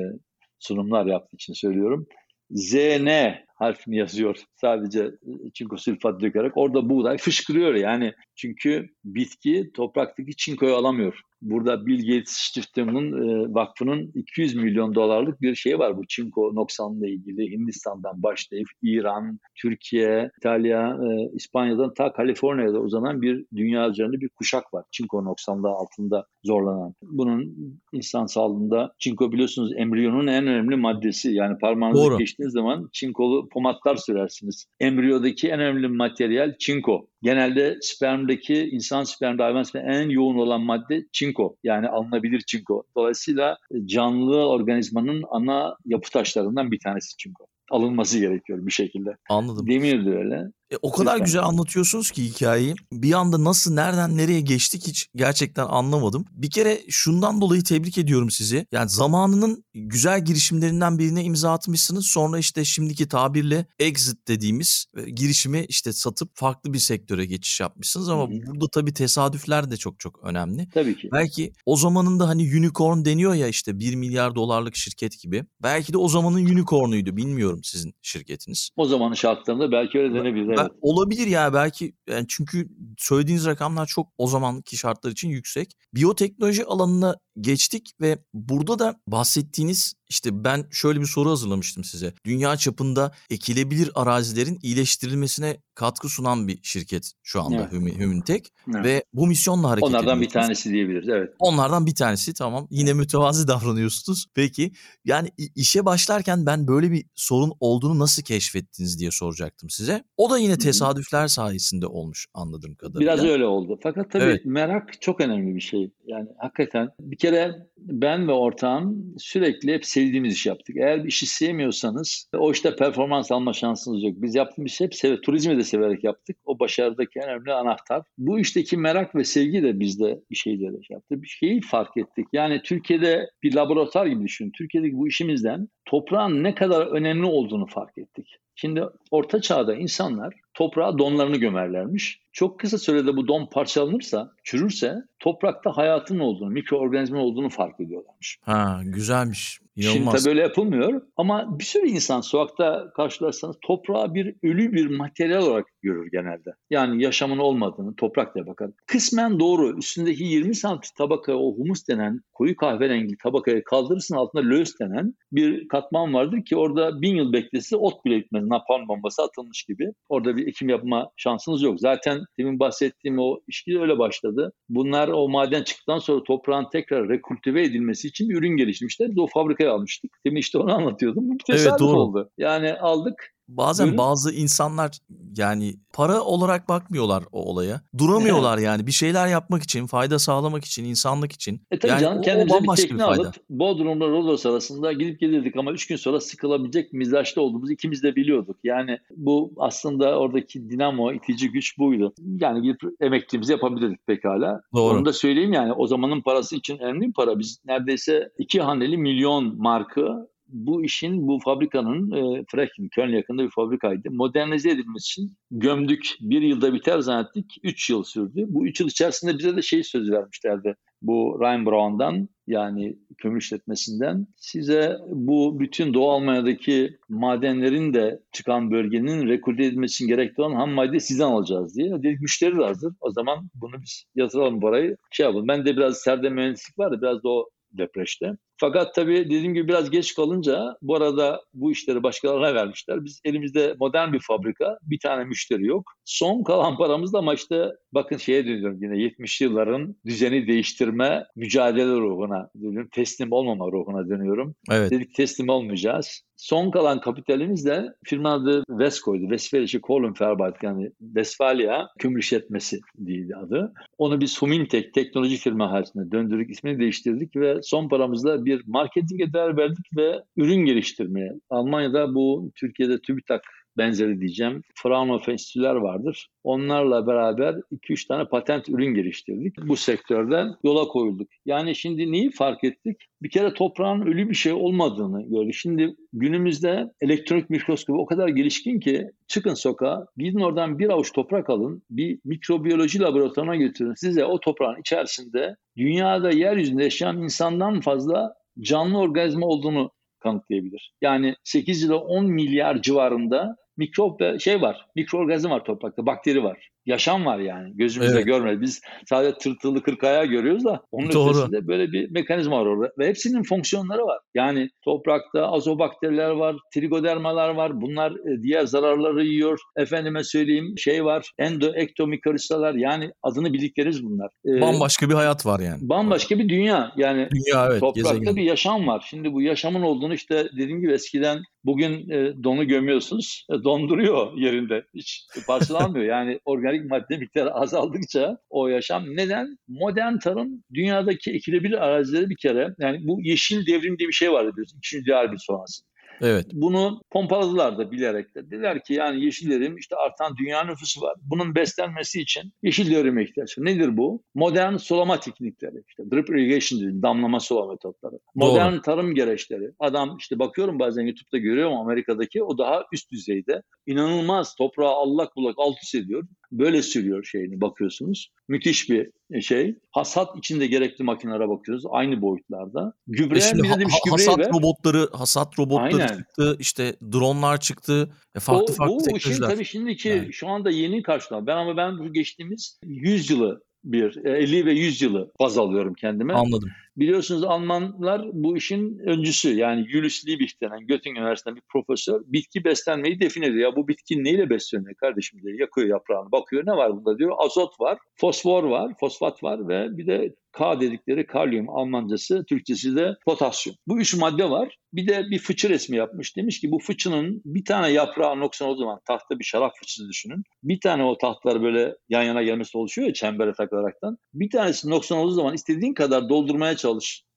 sunumlar 0.59 1.05
yaptığı 1.05 1.35
için 1.35 1.53
söylüyorum. 1.53 2.07
ZN 2.51 3.35
harfini 3.55 3.97
yazıyor 3.97 4.43
sadece 4.55 5.03
e, 5.03 5.51
çinko 5.53 5.77
sülfat 5.77 6.21
dökerek. 6.21 6.51
Orada 6.55 6.89
buğday 6.89 7.17
fışkırıyor 7.17 7.75
yani. 7.75 8.13
Çünkü 8.35 8.89
bitki 9.05 9.71
topraktaki 9.73 10.35
çinkoyu 10.35 10.75
alamıyor. 10.75 11.21
Burada 11.45 11.85
Bill 11.85 11.99
Gates 12.07 12.31
Stiftel'in 12.31 13.13
e, 13.13 13.53
vakfının 13.53 14.11
200 14.15 14.55
milyon 14.55 14.95
dolarlık 14.95 15.41
bir 15.41 15.55
şey 15.55 15.79
var 15.79 15.97
bu 15.97 16.07
çinko 16.07 16.55
noksanla 16.55 17.07
ilgili. 17.07 17.51
Hindistan'dan 17.51 18.23
başlayıp 18.23 18.67
İran, 18.81 19.39
Türkiye, 19.61 20.31
İtalya, 20.37 20.97
e, 21.03 21.29
İspanya'dan 21.33 21.93
ta 21.93 22.13
Kaliforniya'da 22.13 22.79
uzanan 22.79 23.21
bir 23.21 23.45
dünya 23.55 23.89
üzerinde 23.89 24.21
bir 24.21 24.29
kuşak 24.29 24.73
var. 24.73 24.85
Çinko 24.91 25.25
noksanlığı 25.25 25.69
altında 25.69 26.25
zorlanan. 26.43 26.93
Bunun 27.01 27.55
insan 27.93 28.25
sağlığında 28.25 28.93
çinko 28.99 29.31
biliyorsunuz 29.31 29.71
embriyonun 29.77 30.27
en 30.27 30.47
önemli 30.47 30.75
maddesi. 30.75 31.31
Yani 31.31 31.57
parmağınızı 31.57 32.03
Doğru. 32.03 32.17
geçtiğiniz 32.17 32.53
zaman 32.53 32.89
çinkolu 32.93 33.49
pomatlar 33.49 33.95
sürersiniz. 33.95 34.65
Embriyodaki 34.79 35.49
en 35.49 35.59
önemli 35.59 35.87
materyal 35.87 36.55
çinko. 36.59 37.07
Genelde 37.21 37.77
spermdeki 37.81 38.69
insan 38.71 39.03
spermde 39.03 39.43
hayvan 39.43 39.63
spermde 39.63 39.97
en 39.97 40.09
yoğun 40.09 40.35
olan 40.37 40.61
madde 40.61 41.05
çinko. 41.11 41.34
Yani 41.63 41.89
alınabilir 41.89 42.41
çinko. 42.47 42.83
Dolayısıyla 42.97 43.57
canlı 43.85 44.47
organizmanın 44.49 45.23
ana 45.29 45.75
yapı 45.85 46.11
taşlarından 46.11 46.71
bir 46.71 46.79
tanesi 46.79 47.17
çinko. 47.17 47.45
Alınması 47.71 48.19
gerekiyor 48.19 48.65
bir 48.65 48.71
şekilde. 48.71 49.17
Anladım. 49.29 49.67
Demir 49.67 50.05
de 50.05 50.17
öyle. 50.17 50.43
E, 50.71 50.75
o 50.81 50.91
kadar 50.91 51.13
Lütfen. 51.13 51.25
güzel 51.25 51.43
anlatıyorsunuz 51.43 52.11
ki 52.11 52.23
hikayeyi. 52.23 52.75
Bir 52.91 53.13
anda 53.13 53.43
nasıl, 53.43 53.73
nereden, 53.73 54.17
nereye 54.17 54.41
geçtik 54.41 54.87
hiç 54.87 55.09
gerçekten 55.15 55.65
anlamadım. 55.65 56.25
Bir 56.31 56.49
kere 56.49 56.81
şundan 56.89 57.41
dolayı 57.41 57.63
tebrik 57.63 57.97
ediyorum 57.97 58.31
sizi. 58.31 58.67
Yani 58.71 58.89
zamanının 58.89 59.63
güzel 59.73 60.25
girişimlerinden 60.25 60.99
birine 60.99 61.23
imza 61.23 61.51
atmışsınız. 61.51 62.05
Sonra 62.05 62.39
işte 62.39 62.65
şimdiki 62.65 63.07
tabirle 63.07 63.65
exit 63.79 64.27
dediğimiz 64.27 64.85
e, 64.97 65.09
girişimi 65.09 65.65
işte 65.69 65.93
satıp 65.93 66.29
farklı 66.33 66.73
bir 66.73 66.79
sektöre 66.79 67.25
geçiş 67.25 67.59
yapmışsınız. 67.59 68.09
Ama 68.09 68.31
burada 68.31 68.67
tabii 68.73 68.93
tesadüfler 68.93 69.71
de 69.71 69.77
çok 69.77 69.99
çok 69.99 70.19
önemli. 70.23 70.69
Tabii 70.73 70.97
ki. 70.97 71.09
Belki 71.11 71.53
o 71.65 71.75
zamanın 71.75 72.19
da 72.19 72.27
hani 72.27 72.41
unicorn 72.57 73.05
deniyor 73.05 73.33
ya 73.33 73.47
işte 73.47 73.79
1 73.79 73.95
milyar 73.95 74.35
dolarlık 74.35 74.75
şirket 74.75 75.21
gibi. 75.21 75.45
Belki 75.63 75.93
de 75.93 75.97
o 75.97 76.07
zamanın 76.07 76.45
unicornuydu 76.45 77.17
bilmiyorum 77.17 77.59
sizin 77.63 77.95
şirketiniz. 78.01 78.69
O 78.75 78.85
zamanın 78.85 79.13
şartlarında 79.13 79.71
belki 79.71 79.99
öyle 79.99 80.13
denebilir. 80.13 80.54
Ben- 80.57 80.69
olabilir 80.81 81.27
ya 81.27 81.53
belki 81.53 81.93
yani 82.09 82.25
çünkü 82.27 82.69
söylediğiniz 82.97 83.45
rakamlar 83.45 83.85
çok 83.85 84.07
o 84.17 84.27
zamanki 84.27 84.77
şartlar 84.77 85.11
için 85.11 85.29
yüksek. 85.29 85.77
Biyoteknoloji 85.93 86.65
alanına 86.65 87.15
geçtik 87.41 87.91
ve 88.01 88.17
burada 88.33 88.79
da 88.79 88.95
bahsettiğiniz 89.07 89.93
işte 90.09 90.43
ben 90.43 90.65
şöyle 90.71 91.01
bir 91.01 91.05
soru 91.05 91.29
hazırlamıştım 91.29 91.83
size. 91.83 92.13
Dünya 92.25 92.57
çapında 92.57 93.11
ekilebilir 93.29 93.91
arazilerin 93.95 94.59
iyileştirilmesine 94.63 95.57
katkı 95.75 96.09
sunan 96.09 96.47
bir 96.47 96.59
şirket 96.63 97.11
şu 97.23 97.41
anda 97.41 97.69
Evet. 97.71 97.99
Hümintek 97.99 98.53
Evet. 98.75 98.85
ve 98.85 99.03
bu 99.13 99.27
misyonla 99.27 99.69
hareket 99.69 99.89
Onlardan 99.89 100.21
bir 100.21 100.29
tanesi 100.29 100.71
diyebiliriz. 100.71 101.09
Evet. 101.09 101.33
Onlardan 101.39 101.85
bir 101.85 101.95
tanesi 101.95 102.33
tamam. 102.33 102.67
Yine 102.69 102.93
mütevazi 102.93 103.47
davranıyorsunuz. 103.47 104.25
Peki 104.35 104.71
yani 105.05 105.29
işe 105.55 105.85
başlarken 105.85 106.45
ben 106.45 106.67
böyle 106.67 106.91
bir 106.91 107.05
sorun 107.15 107.53
olduğunu 107.59 107.99
nasıl 107.99 108.23
keşfettiniz 108.23 108.99
diye 108.99 109.11
soracaktım 109.11 109.69
size. 109.69 110.03
O 110.17 110.29
da 110.29 110.37
yine 110.37 110.57
tesadüfler 110.57 111.27
sayesinde 111.27 111.87
olmuş 111.87 112.27
anladığım 112.33 112.75
kadarıyla. 112.75 113.13
Biraz 113.13 113.25
öyle 113.25 113.45
oldu. 113.45 113.79
Fakat 113.83 114.11
tabii 114.11 114.23
Evet. 114.23 114.45
merak 114.45 115.01
çok 115.01 115.21
önemli 115.21 115.55
bir 115.55 115.61
şey. 115.61 115.91
Yani 116.07 116.27
hakikaten 116.37 116.89
bir 116.99 117.17
kere 117.17 117.67
ben 117.77 118.27
ve 118.27 118.31
ortağım 118.31 119.13
sürekli 119.17 119.73
hep 119.73 119.85
sevdiğimiz 119.95 120.33
iş 120.33 120.45
yaptık. 120.45 120.75
Eğer 120.77 121.03
bir 121.03 121.09
işi 121.09 121.25
sevmiyorsanız 121.25 122.29
o 122.37 122.51
işte 122.51 122.75
performans 122.75 123.31
alma 123.31 123.53
şansınız 123.53 124.03
yok. 124.03 124.13
Biz 124.17 124.35
yaptığımız 124.35 124.71
işi 124.71 124.83
hep 124.83 124.95
seve, 124.95 125.21
turizmi 125.21 125.57
de 125.57 125.63
severek 125.63 126.03
yaptık. 126.03 126.37
O 126.45 126.59
başarıdaki 126.59 127.19
en 127.19 127.29
önemli 127.29 127.53
anahtar. 127.53 128.03
Bu 128.17 128.39
işteki 128.39 128.77
merak 128.77 129.15
ve 129.15 129.23
sevgi 129.23 129.63
de 129.63 129.79
bizde 129.79 130.19
bir 130.31 130.35
şeyleri 130.35 130.75
yaptı. 130.89 131.21
Bir 131.21 131.27
şeyi 131.27 131.61
fark 131.61 131.97
ettik. 131.97 132.27
Yani 132.33 132.61
Türkiye'de 132.61 133.29
bir 133.43 133.53
laboratuvar 133.53 134.05
gibi 134.05 134.23
düşünün. 134.23 134.51
Türkiye'deki 134.51 134.97
bu 134.97 135.07
işimizden 135.07 135.67
toprağın 135.85 136.43
ne 136.43 136.55
kadar 136.55 136.87
önemli 136.87 137.25
olduğunu 137.25 137.67
fark 137.67 137.97
ettik. 137.97 138.27
Şimdi 138.55 138.83
orta 139.11 139.41
çağda 139.41 139.75
insanlar 139.75 140.33
toprağa 140.55 140.97
donlarını 140.97 141.37
gömerlermiş. 141.37 142.19
Çok 142.31 142.59
kısa 142.59 142.77
sürede 142.77 143.17
bu 143.17 143.27
don 143.27 143.45
parçalanırsa, 143.45 144.31
çürürse 144.43 144.95
toprakta 145.19 145.77
hayatın 145.77 146.19
olduğunu, 146.19 146.49
mikroorganizma 146.49 147.19
olduğunu 147.19 147.49
fark 147.49 147.79
ediyorlarmış. 147.79 148.39
Ha 148.41 148.81
güzelmiş. 148.83 149.59
Şimdi 149.77 149.87
İnanılmaz. 149.87 150.23
tabii 150.23 150.29
öyle 150.29 150.41
yapılmıyor 150.41 151.01
ama 151.17 151.59
bir 151.59 151.63
sürü 151.63 151.87
insan 151.87 152.21
sokakta 152.21 152.91
karşılarsanız 152.95 153.55
toprağı 153.61 154.13
bir 154.13 154.35
ölü 154.43 154.73
bir 154.73 154.85
materyal 154.85 155.45
olarak 155.45 155.65
görür 155.81 156.11
genelde. 156.11 156.53
Yani 156.69 157.03
yaşamın 157.03 157.37
olmadığını 157.37 157.95
toprak 157.95 158.35
diye 158.35 158.47
bakar. 158.47 158.71
Kısmen 158.87 159.39
doğru. 159.39 159.77
Üstündeki 159.77 160.23
20 160.23 160.55
santim 160.55 160.91
tabaka 160.97 161.33
o 161.33 161.57
humus 161.57 161.87
denen 161.87 162.21
koyu 162.33 162.55
kahverengi 162.55 163.17
tabakayı 163.23 163.63
kaldırırsın 163.63 164.15
altında 164.15 164.43
löz 164.43 164.79
denen 164.79 165.13
bir 165.31 165.67
katman 165.67 166.13
vardır 166.13 166.45
ki 166.45 166.57
orada 166.57 167.01
bin 167.01 167.15
yıl 167.15 167.33
beklese 167.33 167.75
ot 167.75 168.05
bile 168.05 168.19
gitmez. 168.19 168.43
Napalm 168.43 168.87
bombası 168.87 169.23
atılmış 169.23 169.63
gibi. 169.63 169.91
Orada 170.09 170.37
bir 170.37 170.44
ekim 170.47 170.69
yapma 170.69 171.09
şansınız 171.17 171.61
yok. 171.61 171.79
Zaten 171.79 172.21
demin 172.39 172.59
bahsettiğim 172.59 173.19
o 173.19 173.39
işki 173.47 173.71
de 173.71 173.79
öyle 173.79 173.97
başladı. 173.99 174.53
Bunlar 174.69 175.07
o 175.07 175.29
maden 175.29 175.63
çıktıktan 175.63 175.97
sonra 175.97 176.23
toprağın 176.23 176.65
tekrar 176.71 177.09
rekultive 177.09 177.63
edilmesi 177.63 178.07
için 178.07 178.29
bir 178.29 178.35
ürün 178.35 178.57
geliştirmişler. 178.57 179.09
Biz 179.09 179.17
o 179.17 179.27
fabrikayı 179.27 179.71
almıştık. 179.71 180.11
Demin 180.25 180.39
işte 180.39 180.57
onu 180.57 180.73
anlatıyordum. 180.75 181.23
Bu 181.29 181.33
bir 181.33 181.43
Evet, 181.49 181.59
tesadüf 181.63 181.79
doğru. 181.79 181.99
oldu. 181.99 182.29
Yani 182.37 182.73
aldık. 182.73 183.34
Bazen 183.47 183.85
Buyurun. 183.85 183.97
bazı 183.97 184.31
insanlar 184.31 184.97
yani 185.37 185.75
para 185.93 186.21
olarak 186.21 186.69
bakmıyorlar 186.69 187.23
o 187.31 187.51
olaya. 187.51 187.81
Duramıyorlar 187.97 188.57
yani 188.57 188.87
bir 188.87 188.91
şeyler 188.91 189.27
yapmak 189.27 189.63
için, 189.63 189.87
fayda 189.87 190.19
sağlamak 190.19 190.65
için, 190.65 190.83
insanlık 190.85 191.31
için. 191.31 191.61
E 191.71 191.79
tabii 191.79 191.91
yani 191.91 192.01
canım 192.01 192.21
kendimize 192.21 192.63
bir 192.63 192.75
tekne 192.75 192.97
fayda. 192.97 193.21
alıp 193.21 193.35
Bodrum'la 193.49 194.07
Rodos 194.07 194.45
arasında 194.45 194.93
gidip 194.93 195.19
gelirdik 195.19 195.55
ama 195.55 195.71
üç 195.71 195.87
gün 195.87 195.95
sonra 195.95 196.19
sıkılabilecek 196.19 196.93
mizaçta 196.93 197.41
olduğumuzu 197.41 197.73
ikimiz 197.73 198.03
de 198.03 198.15
biliyorduk. 198.15 198.57
Yani 198.63 198.99
bu 199.15 199.53
aslında 199.57 200.19
oradaki 200.19 200.69
dinamo, 200.69 201.13
itici 201.13 201.51
güç 201.51 201.77
buydu. 201.77 202.13
Yani 202.39 202.63
bir 202.63 202.77
emekliliğimizi 202.99 203.51
yapabilirdik 203.51 204.07
pekala. 204.07 204.61
Doğru. 204.73 204.97
Onu 204.97 205.05
da 205.05 205.13
söyleyeyim 205.13 205.53
yani 205.53 205.73
o 205.73 205.87
zamanın 205.87 206.21
parası 206.21 206.55
için 206.55 206.77
önemli 206.77 207.07
bir 207.07 207.13
para. 207.13 207.39
Biz 207.39 207.59
neredeyse 207.65 208.29
iki 208.37 208.61
haneli 208.61 208.97
milyon 208.97 209.61
markı 209.61 210.27
bu 210.55 210.83
işin, 210.83 211.27
bu 211.27 211.39
fabrikanın, 211.39 212.11
e, 212.11 212.43
Frechen, 212.51 212.89
Köln 212.89 213.09
yakında 213.09 213.43
bir 213.43 213.49
fabrikaydı. 213.49 214.11
Modernize 214.11 214.69
edilmesi 214.69 215.21
için 215.21 215.31
gömdük. 215.51 216.07
Bir 216.21 216.41
yılda 216.41 216.73
biter 216.73 216.99
zannettik. 216.99 217.45
Üç 217.63 217.89
yıl 217.89 218.03
sürdü. 218.03 218.45
Bu 218.47 218.67
üç 218.67 218.79
yıl 218.79 218.87
içerisinde 218.87 219.37
bize 219.37 219.55
de 219.57 219.61
şey 219.61 219.83
söz 219.83 220.11
vermişlerdi. 220.11 220.75
Bu 221.01 221.39
Rheinbraun'dan 221.41 222.29
yani 222.47 222.97
kömür 223.17 223.41
işletmesinden 223.41 224.27
size 224.37 224.97
bu 225.09 225.59
bütün 225.59 225.93
Doğu 225.93 226.11
Almanya'daki 226.11 226.97
madenlerin 227.09 227.93
de 227.93 228.19
çıkan 228.31 228.71
bölgenin 228.71 229.27
rekolte 229.27 229.63
edilmesi 229.63 229.93
için 229.93 230.07
gerekli 230.07 230.41
olan 230.41 230.55
ham 230.55 230.71
maddeyi 230.71 231.01
sizden 231.01 231.27
alacağız 231.27 231.75
diye. 231.75 232.03
Dedik 232.03 232.21
müşteri 232.21 232.55
hazır. 232.55 232.93
O 233.01 233.11
zaman 233.11 233.49
bunu 233.55 233.81
biz 233.81 234.05
yatıralım 234.15 234.59
parayı 234.61 234.97
şey 235.11 235.25
yapalım. 235.25 235.47
Ben 235.47 235.65
de 235.65 235.77
biraz 235.77 235.97
serde 235.97 236.29
mühendislik 236.29 236.79
var 236.79 236.91
da 236.91 237.01
biraz 237.01 237.23
da 237.23 237.29
o 237.29 237.49
depreşte. 237.71 238.37
Fakat 238.57 238.95
tabii 238.95 239.25
dediğim 239.25 239.53
gibi 239.53 239.67
biraz 239.67 239.89
geç 239.89 240.15
kalınca 240.15 240.77
bu 240.81 240.95
arada 240.95 241.41
bu 241.53 241.71
işleri 241.71 242.03
başkalarına 242.03 242.55
vermişler. 242.55 243.05
Biz 243.05 243.21
elimizde 243.25 243.75
modern 243.79 244.13
bir 244.13 244.19
fabrika, 244.19 244.77
bir 244.81 244.99
tane 244.99 245.23
müşteri 245.23 245.65
yok. 245.65 245.91
Son 246.05 246.43
kalan 246.43 246.77
paramız 246.77 247.13
da 247.13 247.17
ama 247.17 247.33
işte 247.33 247.69
bakın 247.91 248.17
şeye 248.17 248.45
dönüyorum 248.45 248.83
yine 248.83 248.93
70'li 248.93 249.45
yılların 249.45 249.95
düzeni 250.05 250.47
değiştirme 250.47 251.25
mücadele 251.35 251.91
ruhuna 251.91 252.49
dönüyorum. 252.61 252.89
Teslim 252.91 253.31
olmama 253.31 253.67
ruhuna 253.71 254.09
dönüyorum. 254.09 254.55
Evet. 254.71 254.91
Dedik 254.91 255.15
teslim 255.15 255.49
olmayacağız. 255.49 256.23
Son 256.37 256.71
kalan 256.71 257.01
kapitalimiz 257.01 257.65
de 257.65 257.85
firma 258.03 258.33
adı 258.33 258.63
Vesco'ydu. 258.69 259.23
Westfälische 259.23 259.81
Kohlenverarbeitung 259.81 260.63
yani 260.63 260.91
Westfalia 260.99 261.87
kömür 261.99 262.19
işletmesi 262.19 262.79
diye 263.05 263.35
adı. 263.35 263.73
Onu 263.97 264.21
biz 264.21 264.41
Humintek 264.41 264.93
teknoloji 264.93 265.37
firma 265.37 265.71
haline 265.71 266.11
döndürdük, 266.11 266.51
ismini 266.51 266.79
değiştirdik 266.79 267.35
ve 267.35 267.61
son 267.61 267.89
paramızla 267.89 268.44
bir 268.45 268.61
marketinge 268.67 269.33
değer 269.33 269.57
verdik 269.57 269.85
ve 269.97 270.23
ürün 270.37 270.65
geliştirmeye. 270.65 271.31
Almanya'da 271.49 272.15
bu 272.15 272.51
Türkiye'de 272.55 272.99
TÜBİTAK 273.01 273.41
benzeri 273.77 274.19
diyeceğim. 274.19 274.61
Fraunhofer 274.75 275.33
enstitüler 275.33 275.75
vardır. 275.75 276.27
Onlarla 276.43 277.07
beraber 277.07 277.55
2-3 277.71 278.07
tane 278.07 278.25
patent 278.25 278.69
ürün 278.69 278.93
geliştirdik. 278.93 279.55
Bu 279.67 279.75
sektörden 279.75 280.55
yola 280.63 280.87
koyulduk. 280.87 281.27
Yani 281.45 281.75
şimdi 281.75 282.11
neyi 282.11 282.31
fark 282.31 282.63
ettik? 282.63 282.97
Bir 283.21 283.29
kere 283.29 283.53
toprağın 283.53 284.01
ölü 284.01 284.29
bir 284.29 284.35
şey 284.35 284.53
olmadığını 284.53 285.29
gördük. 285.29 285.53
Şimdi 285.53 285.95
günümüzde 286.13 286.91
elektronik 287.01 287.49
mikroskobu 287.49 288.01
o 288.01 288.05
kadar 288.05 288.27
gelişkin 288.27 288.79
ki 288.79 289.11
çıkın 289.27 289.53
sokağa, 289.53 290.05
gidin 290.17 290.39
oradan 290.39 290.79
bir 290.79 290.89
avuç 290.89 291.11
toprak 291.13 291.49
alın, 291.49 291.83
bir 291.89 292.19
mikrobiyoloji 292.25 292.99
laboratuvarına 292.99 293.55
götürün. 293.55 293.93
Size 293.93 294.25
o 294.25 294.39
toprağın 294.39 294.79
içerisinde 294.79 295.55
dünyada 295.77 296.31
yeryüzünde 296.31 296.83
yaşayan 296.83 297.23
insandan 297.23 297.81
fazla 297.81 298.33
canlı 298.59 298.97
organizma 298.97 299.45
olduğunu 299.47 299.91
kanıtlayabilir. 300.19 300.93
Yani 301.01 301.35
8 301.43 301.83
ile 301.83 301.93
10 301.93 302.25
milyar 302.25 302.81
civarında 302.81 303.55
mikrop 303.77 304.21
ve 304.21 304.39
şey 304.39 304.61
var, 304.61 304.85
mikroorganizma 304.95 305.49
var 305.49 305.63
toprakta, 305.65 306.05
bakteri 306.05 306.43
var. 306.43 306.69
Yaşam 306.85 307.25
var 307.25 307.39
yani. 307.39 307.71
Gözümüzle 307.77 308.15
Evet. 308.15 308.25
görmedi. 308.25 308.61
Biz 308.61 308.81
sadece 309.09 309.37
tırtılı 309.37 309.83
kırkaya 309.83 310.25
görüyoruz 310.25 310.65
da 310.65 310.81
onun 310.91 311.11
Doğru. 311.11 311.29
ötesinde 311.29 311.67
böyle 311.67 311.91
bir 311.91 312.11
mekanizma 312.11 312.59
var 312.61 312.65
orada. 312.65 312.91
Ve 312.99 313.07
hepsinin 313.07 313.43
fonksiyonları 313.43 314.01
var. 314.05 314.19
Yani 314.35 314.69
toprakta 314.83 315.47
azobakteriler 315.47 316.29
var, 316.29 316.55
trigodermalar 316.73 317.49
var. 317.49 317.81
Bunlar 317.81 318.11
e, 318.11 318.43
diğer 318.43 318.65
zararları 318.65 319.25
yiyor. 319.25 319.59
Efendime 319.77 320.23
söyleyeyim 320.23 320.73
şey 320.77 321.05
var, 321.05 321.31
endoektomikoristalar 321.39 322.73
yani 322.73 323.11
adını 323.23 323.53
bildiklerimiz 323.53 324.03
bunlar. 324.03 324.29
Ee, 324.45 324.61
Bambaşka 324.61 325.09
bir 325.09 325.13
hayat 325.13 325.45
var 325.45 325.59
yani. 325.59 325.77
bambaşka 325.81 326.39
bir 326.39 326.49
dünya. 326.49 326.91
Yani 326.97 327.27
Dünya 327.31 327.67
evet. 327.69 327.79
Toprakta 327.79 328.13
gezegen. 328.13 328.35
bir 328.35 328.43
yaşam 328.43 328.87
var. 328.87 329.05
Şimdi 329.09 329.33
bu 329.33 329.41
yaşamın 329.41 329.81
olduğunu 329.81 330.13
işte 330.13 330.47
dediğim 330.53 330.79
gibi 330.81 330.93
eskiden 330.93 331.39
bugün 331.65 332.09
e, 332.09 332.43
donu 332.43 332.67
gömüyorsunuz. 332.67 333.45
e, 333.51 333.63
donduruyor 333.63 334.37
yerinde. 334.37 334.85
Hiç 334.95 335.25
parçalanmıyor. 335.47 336.05
yani 336.05 336.39
organik 336.45 336.85
madde 336.91 337.17
miktarı 337.17 337.53
azaldıkça 337.53 338.37
o 338.49 338.67
yaşam. 338.67 339.03
Neden? 339.05 339.57
Modern 339.67 340.17
tarım 340.17 340.63
dünyadaki 340.73 341.31
ekilebilir 341.31 341.85
arazileri 341.85 342.29
bir 342.29 342.37
kere 342.37 342.75
yani 342.79 342.99
bu 343.03 343.19
yeşil 343.21 343.67
devrim 343.67 343.97
diye 343.97 344.09
bir 344.09 344.13
şey 344.13 344.31
var 344.31 344.51
biliyorsun. 344.51 344.77
İkinci 344.77 345.05
Dünya 345.05 345.17
Harbi 345.17 345.35
sonrası. 345.39 345.83
Evet. 346.21 346.45
Bunu 346.53 347.01
pompaladılar 347.11 347.77
da 347.77 347.91
bilerek 347.91 348.35
de. 348.35 348.45
Dediler 348.51 348.83
ki 348.83 348.93
yani 348.93 349.25
yeşil 349.25 349.51
devrim 349.51 349.77
işte 349.77 349.95
artan 349.95 350.37
dünya 350.37 350.63
nüfusu 350.63 351.01
var. 351.01 351.15
Bunun 351.21 351.55
beslenmesi 351.55 352.21
için 352.21 352.53
yeşil 352.63 352.91
devrime 352.95 353.23
ihtiyaç 353.23 353.57
var. 353.57 353.65
Nedir 353.65 353.97
bu? 353.97 354.23
Modern 354.35 354.75
sulama 354.77 355.19
teknikleri. 355.19 355.83
İşte 355.87 356.03
drip 356.11 356.29
irrigation 356.29 356.79
dediğim 356.79 357.01
damlama 357.01 357.39
sulama 357.39 357.71
metotları. 357.71 358.19
Modern 358.35 358.79
tarım 358.79 359.15
gereçleri. 359.15 359.71
Adam 359.79 360.17
işte 360.19 360.39
bakıyorum 360.39 360.79
bazen 360.79 361.03
YouTube'da 361.03 361.37
görüyorum 361.37 361.77
Amerika'daki 361.77 362.43
o 362.43 362.57
daha 362.57 362.83
üst 362.93 363.11
düzeyde. 363.11 363.61
İnanılmaz 363.85 364.55
toprağı 364.55 364.91
allak 364.91 365.35
bullak 365.35 365.55
alt 365.57 365.75
üst 365.83 365.95
ediyor. 365.95 366.27
Böyle 366.59 366.81
sürüyor 366.81 367.23
şeyini 367.23 367.61
bakıyorsunuz. 367.61 368.31
Müthiş 368.47 368.89
bir 368.89 369.11
şey. 369.41 369.75
Hasat 369.91 370.37
içinde 370.37 370.67
gerekli 370.67 371.03
makinelere 371.03 371.49
bakıyoruz. 371.49 371.83
Aynı 371.89 372.21
boyutlarda. 372.21 372.93
Gübre 373.07 373.37
E 373.37 373.41
şimdi 373.41 373.63
de 373.63 373.67
ha- 373.67 373.79
demiş 373.79 373.93
ha- 374.05 374.11
hasat 374.13 374.39
ver. 374.39 374.49
robotları, 374.53 375.09
hasat 375.13 375.59
robotları 375.59 376.03
Aynen. 376.03 376.07
çıktı. 376.07 376.55
işte 376.59 376.95
dronlar 377.11 377.59
çıktı. 377.59 378.09
E, 378.35 378.39
farklı 378.39 378.63
o, 378.73 378.75
farklı 378.75 378.95
bu 378.95 379.03
teknolojiler. 379.03 379.49
tabii 379.49 379.65
şimdiki 379.65 380.07
Yani. 380.09 380.33
şu 380.33 380.47
anda 380.47 380.69
yeni 380.69 381.03
karşılan. 381.03 381.47
Ben 381.47 381.55
ama 381.57 381.77
ben 381.77 381.97
bu 381.99 382.13
geçtiğimiz 382.13 382.79
100 382.83 383.29
yılı 383.29 383.63
bir 383.83 384.25
e, 384.25 384.29
50 384.37 384.65
ve 384.65 384.73
100 384.73 385.01
yılı 385.01 385.31
baz 385.39 385.57
alıyorum 385.57 385.93
kendime. 385.93 386.33
Anladım. 386.33 386.69
Biliyorsunuz 386.97 387.43
Almanlar 387.43 388.21
bu 388.33 388.57
işin 388.57 388.99
öncüsü. 388.99 389.55
Yani 389.55 389.87
Julius 389.89 390.27
Liebig 390.27 390.49
denen 390.61 390.87
Göttingen 390.87 391.21
Üniversitesi'nden 391.21 391.55
bir 391.55 391.67
profesör 391.69 392.21
bitki 392.25 392.63
beslenmeyi 392.63 393.19
define 393.19 393.45
ediyor. 393.45 393.69
Ya 393.69 393.75
bu 393.75 393.87
bitki 393.87 394.23
neyle 394.23 394.49
besleniyor 394.49 394.95
kardeşim 394.95 395.41
diye 395.43 395.55
yakıyor 395.55 395.87
yaprağını 395.87 396.31
bakıyor 396.31 396.65
ne 396.65 396.71
var 396.71 396.95
bunda 396.97 397.17
diyor. 397.17 397.31
Azot 397.37 397.79
var, 397.79 397.97
fosfor 398.15 398.63
var, 398.63 398.93
fosfat 398.99 399.43
var 399.43 399.67
ve 399.67 399.97
bir 399.97 400.07
de 400.07 400.35
K 400.57 400.79
dedikleri 400.79 401.27
kalyum 401.27 401.69
Almancası, 401.69 402.45
Türkçesi 402.49 402.95
de 402.95 403.15
potasyum. 403.25 403.75
Bu 403.87 403.99
üç 403.99 404.15
madde 404.15 404.49
var. 404.49 404.77
Bir 404.93 405.07
de 405.07 405.23
bir 405.31 405.39
fıçı 405.39 405.69
resmi 405.69 405.97
yapmış. 405.97 406.37
Demiş 406.37 406.59
ki 406.59 406.71
bu 406.71 406.79
fıçının 406.79 407.41
bir 407.45 407.65
tane 407.65 407.89
yaprağı 407.89 408.39
noksan 408.39 408.69
o 408.69 408.75
zaman 408.75 408.99
tahta 409.07 409.39
bir 409.39 409.43
şarap 409.43 409.71
fıçısı 409.79 410.09
düşünün. 410.09 410.43
Bir 410.63 410.79
tane 410.79 411.03
o 411.03 411.17
tahtlar 411.17 411.61
böyle 411.61 411.95
yan 412.09 412.23
yana 412.23 412.43
gelmesi 412.43 412.77
oluşuyor 412.77 413.07
ya 413.07 413.13
çembere 413.13 413.53
takılaraktan. 413.53 414.17
Bir 414.33 414.49
tanesi 414.49 414.89
noksan 414.89 415.17
olduğu 415.17 415.31
zaman 415.31 415.53
istediğin 415.53 415.93
kadar 415.93 416.29
doldurmaya 416.29 416.75
çalış 416.75 416.84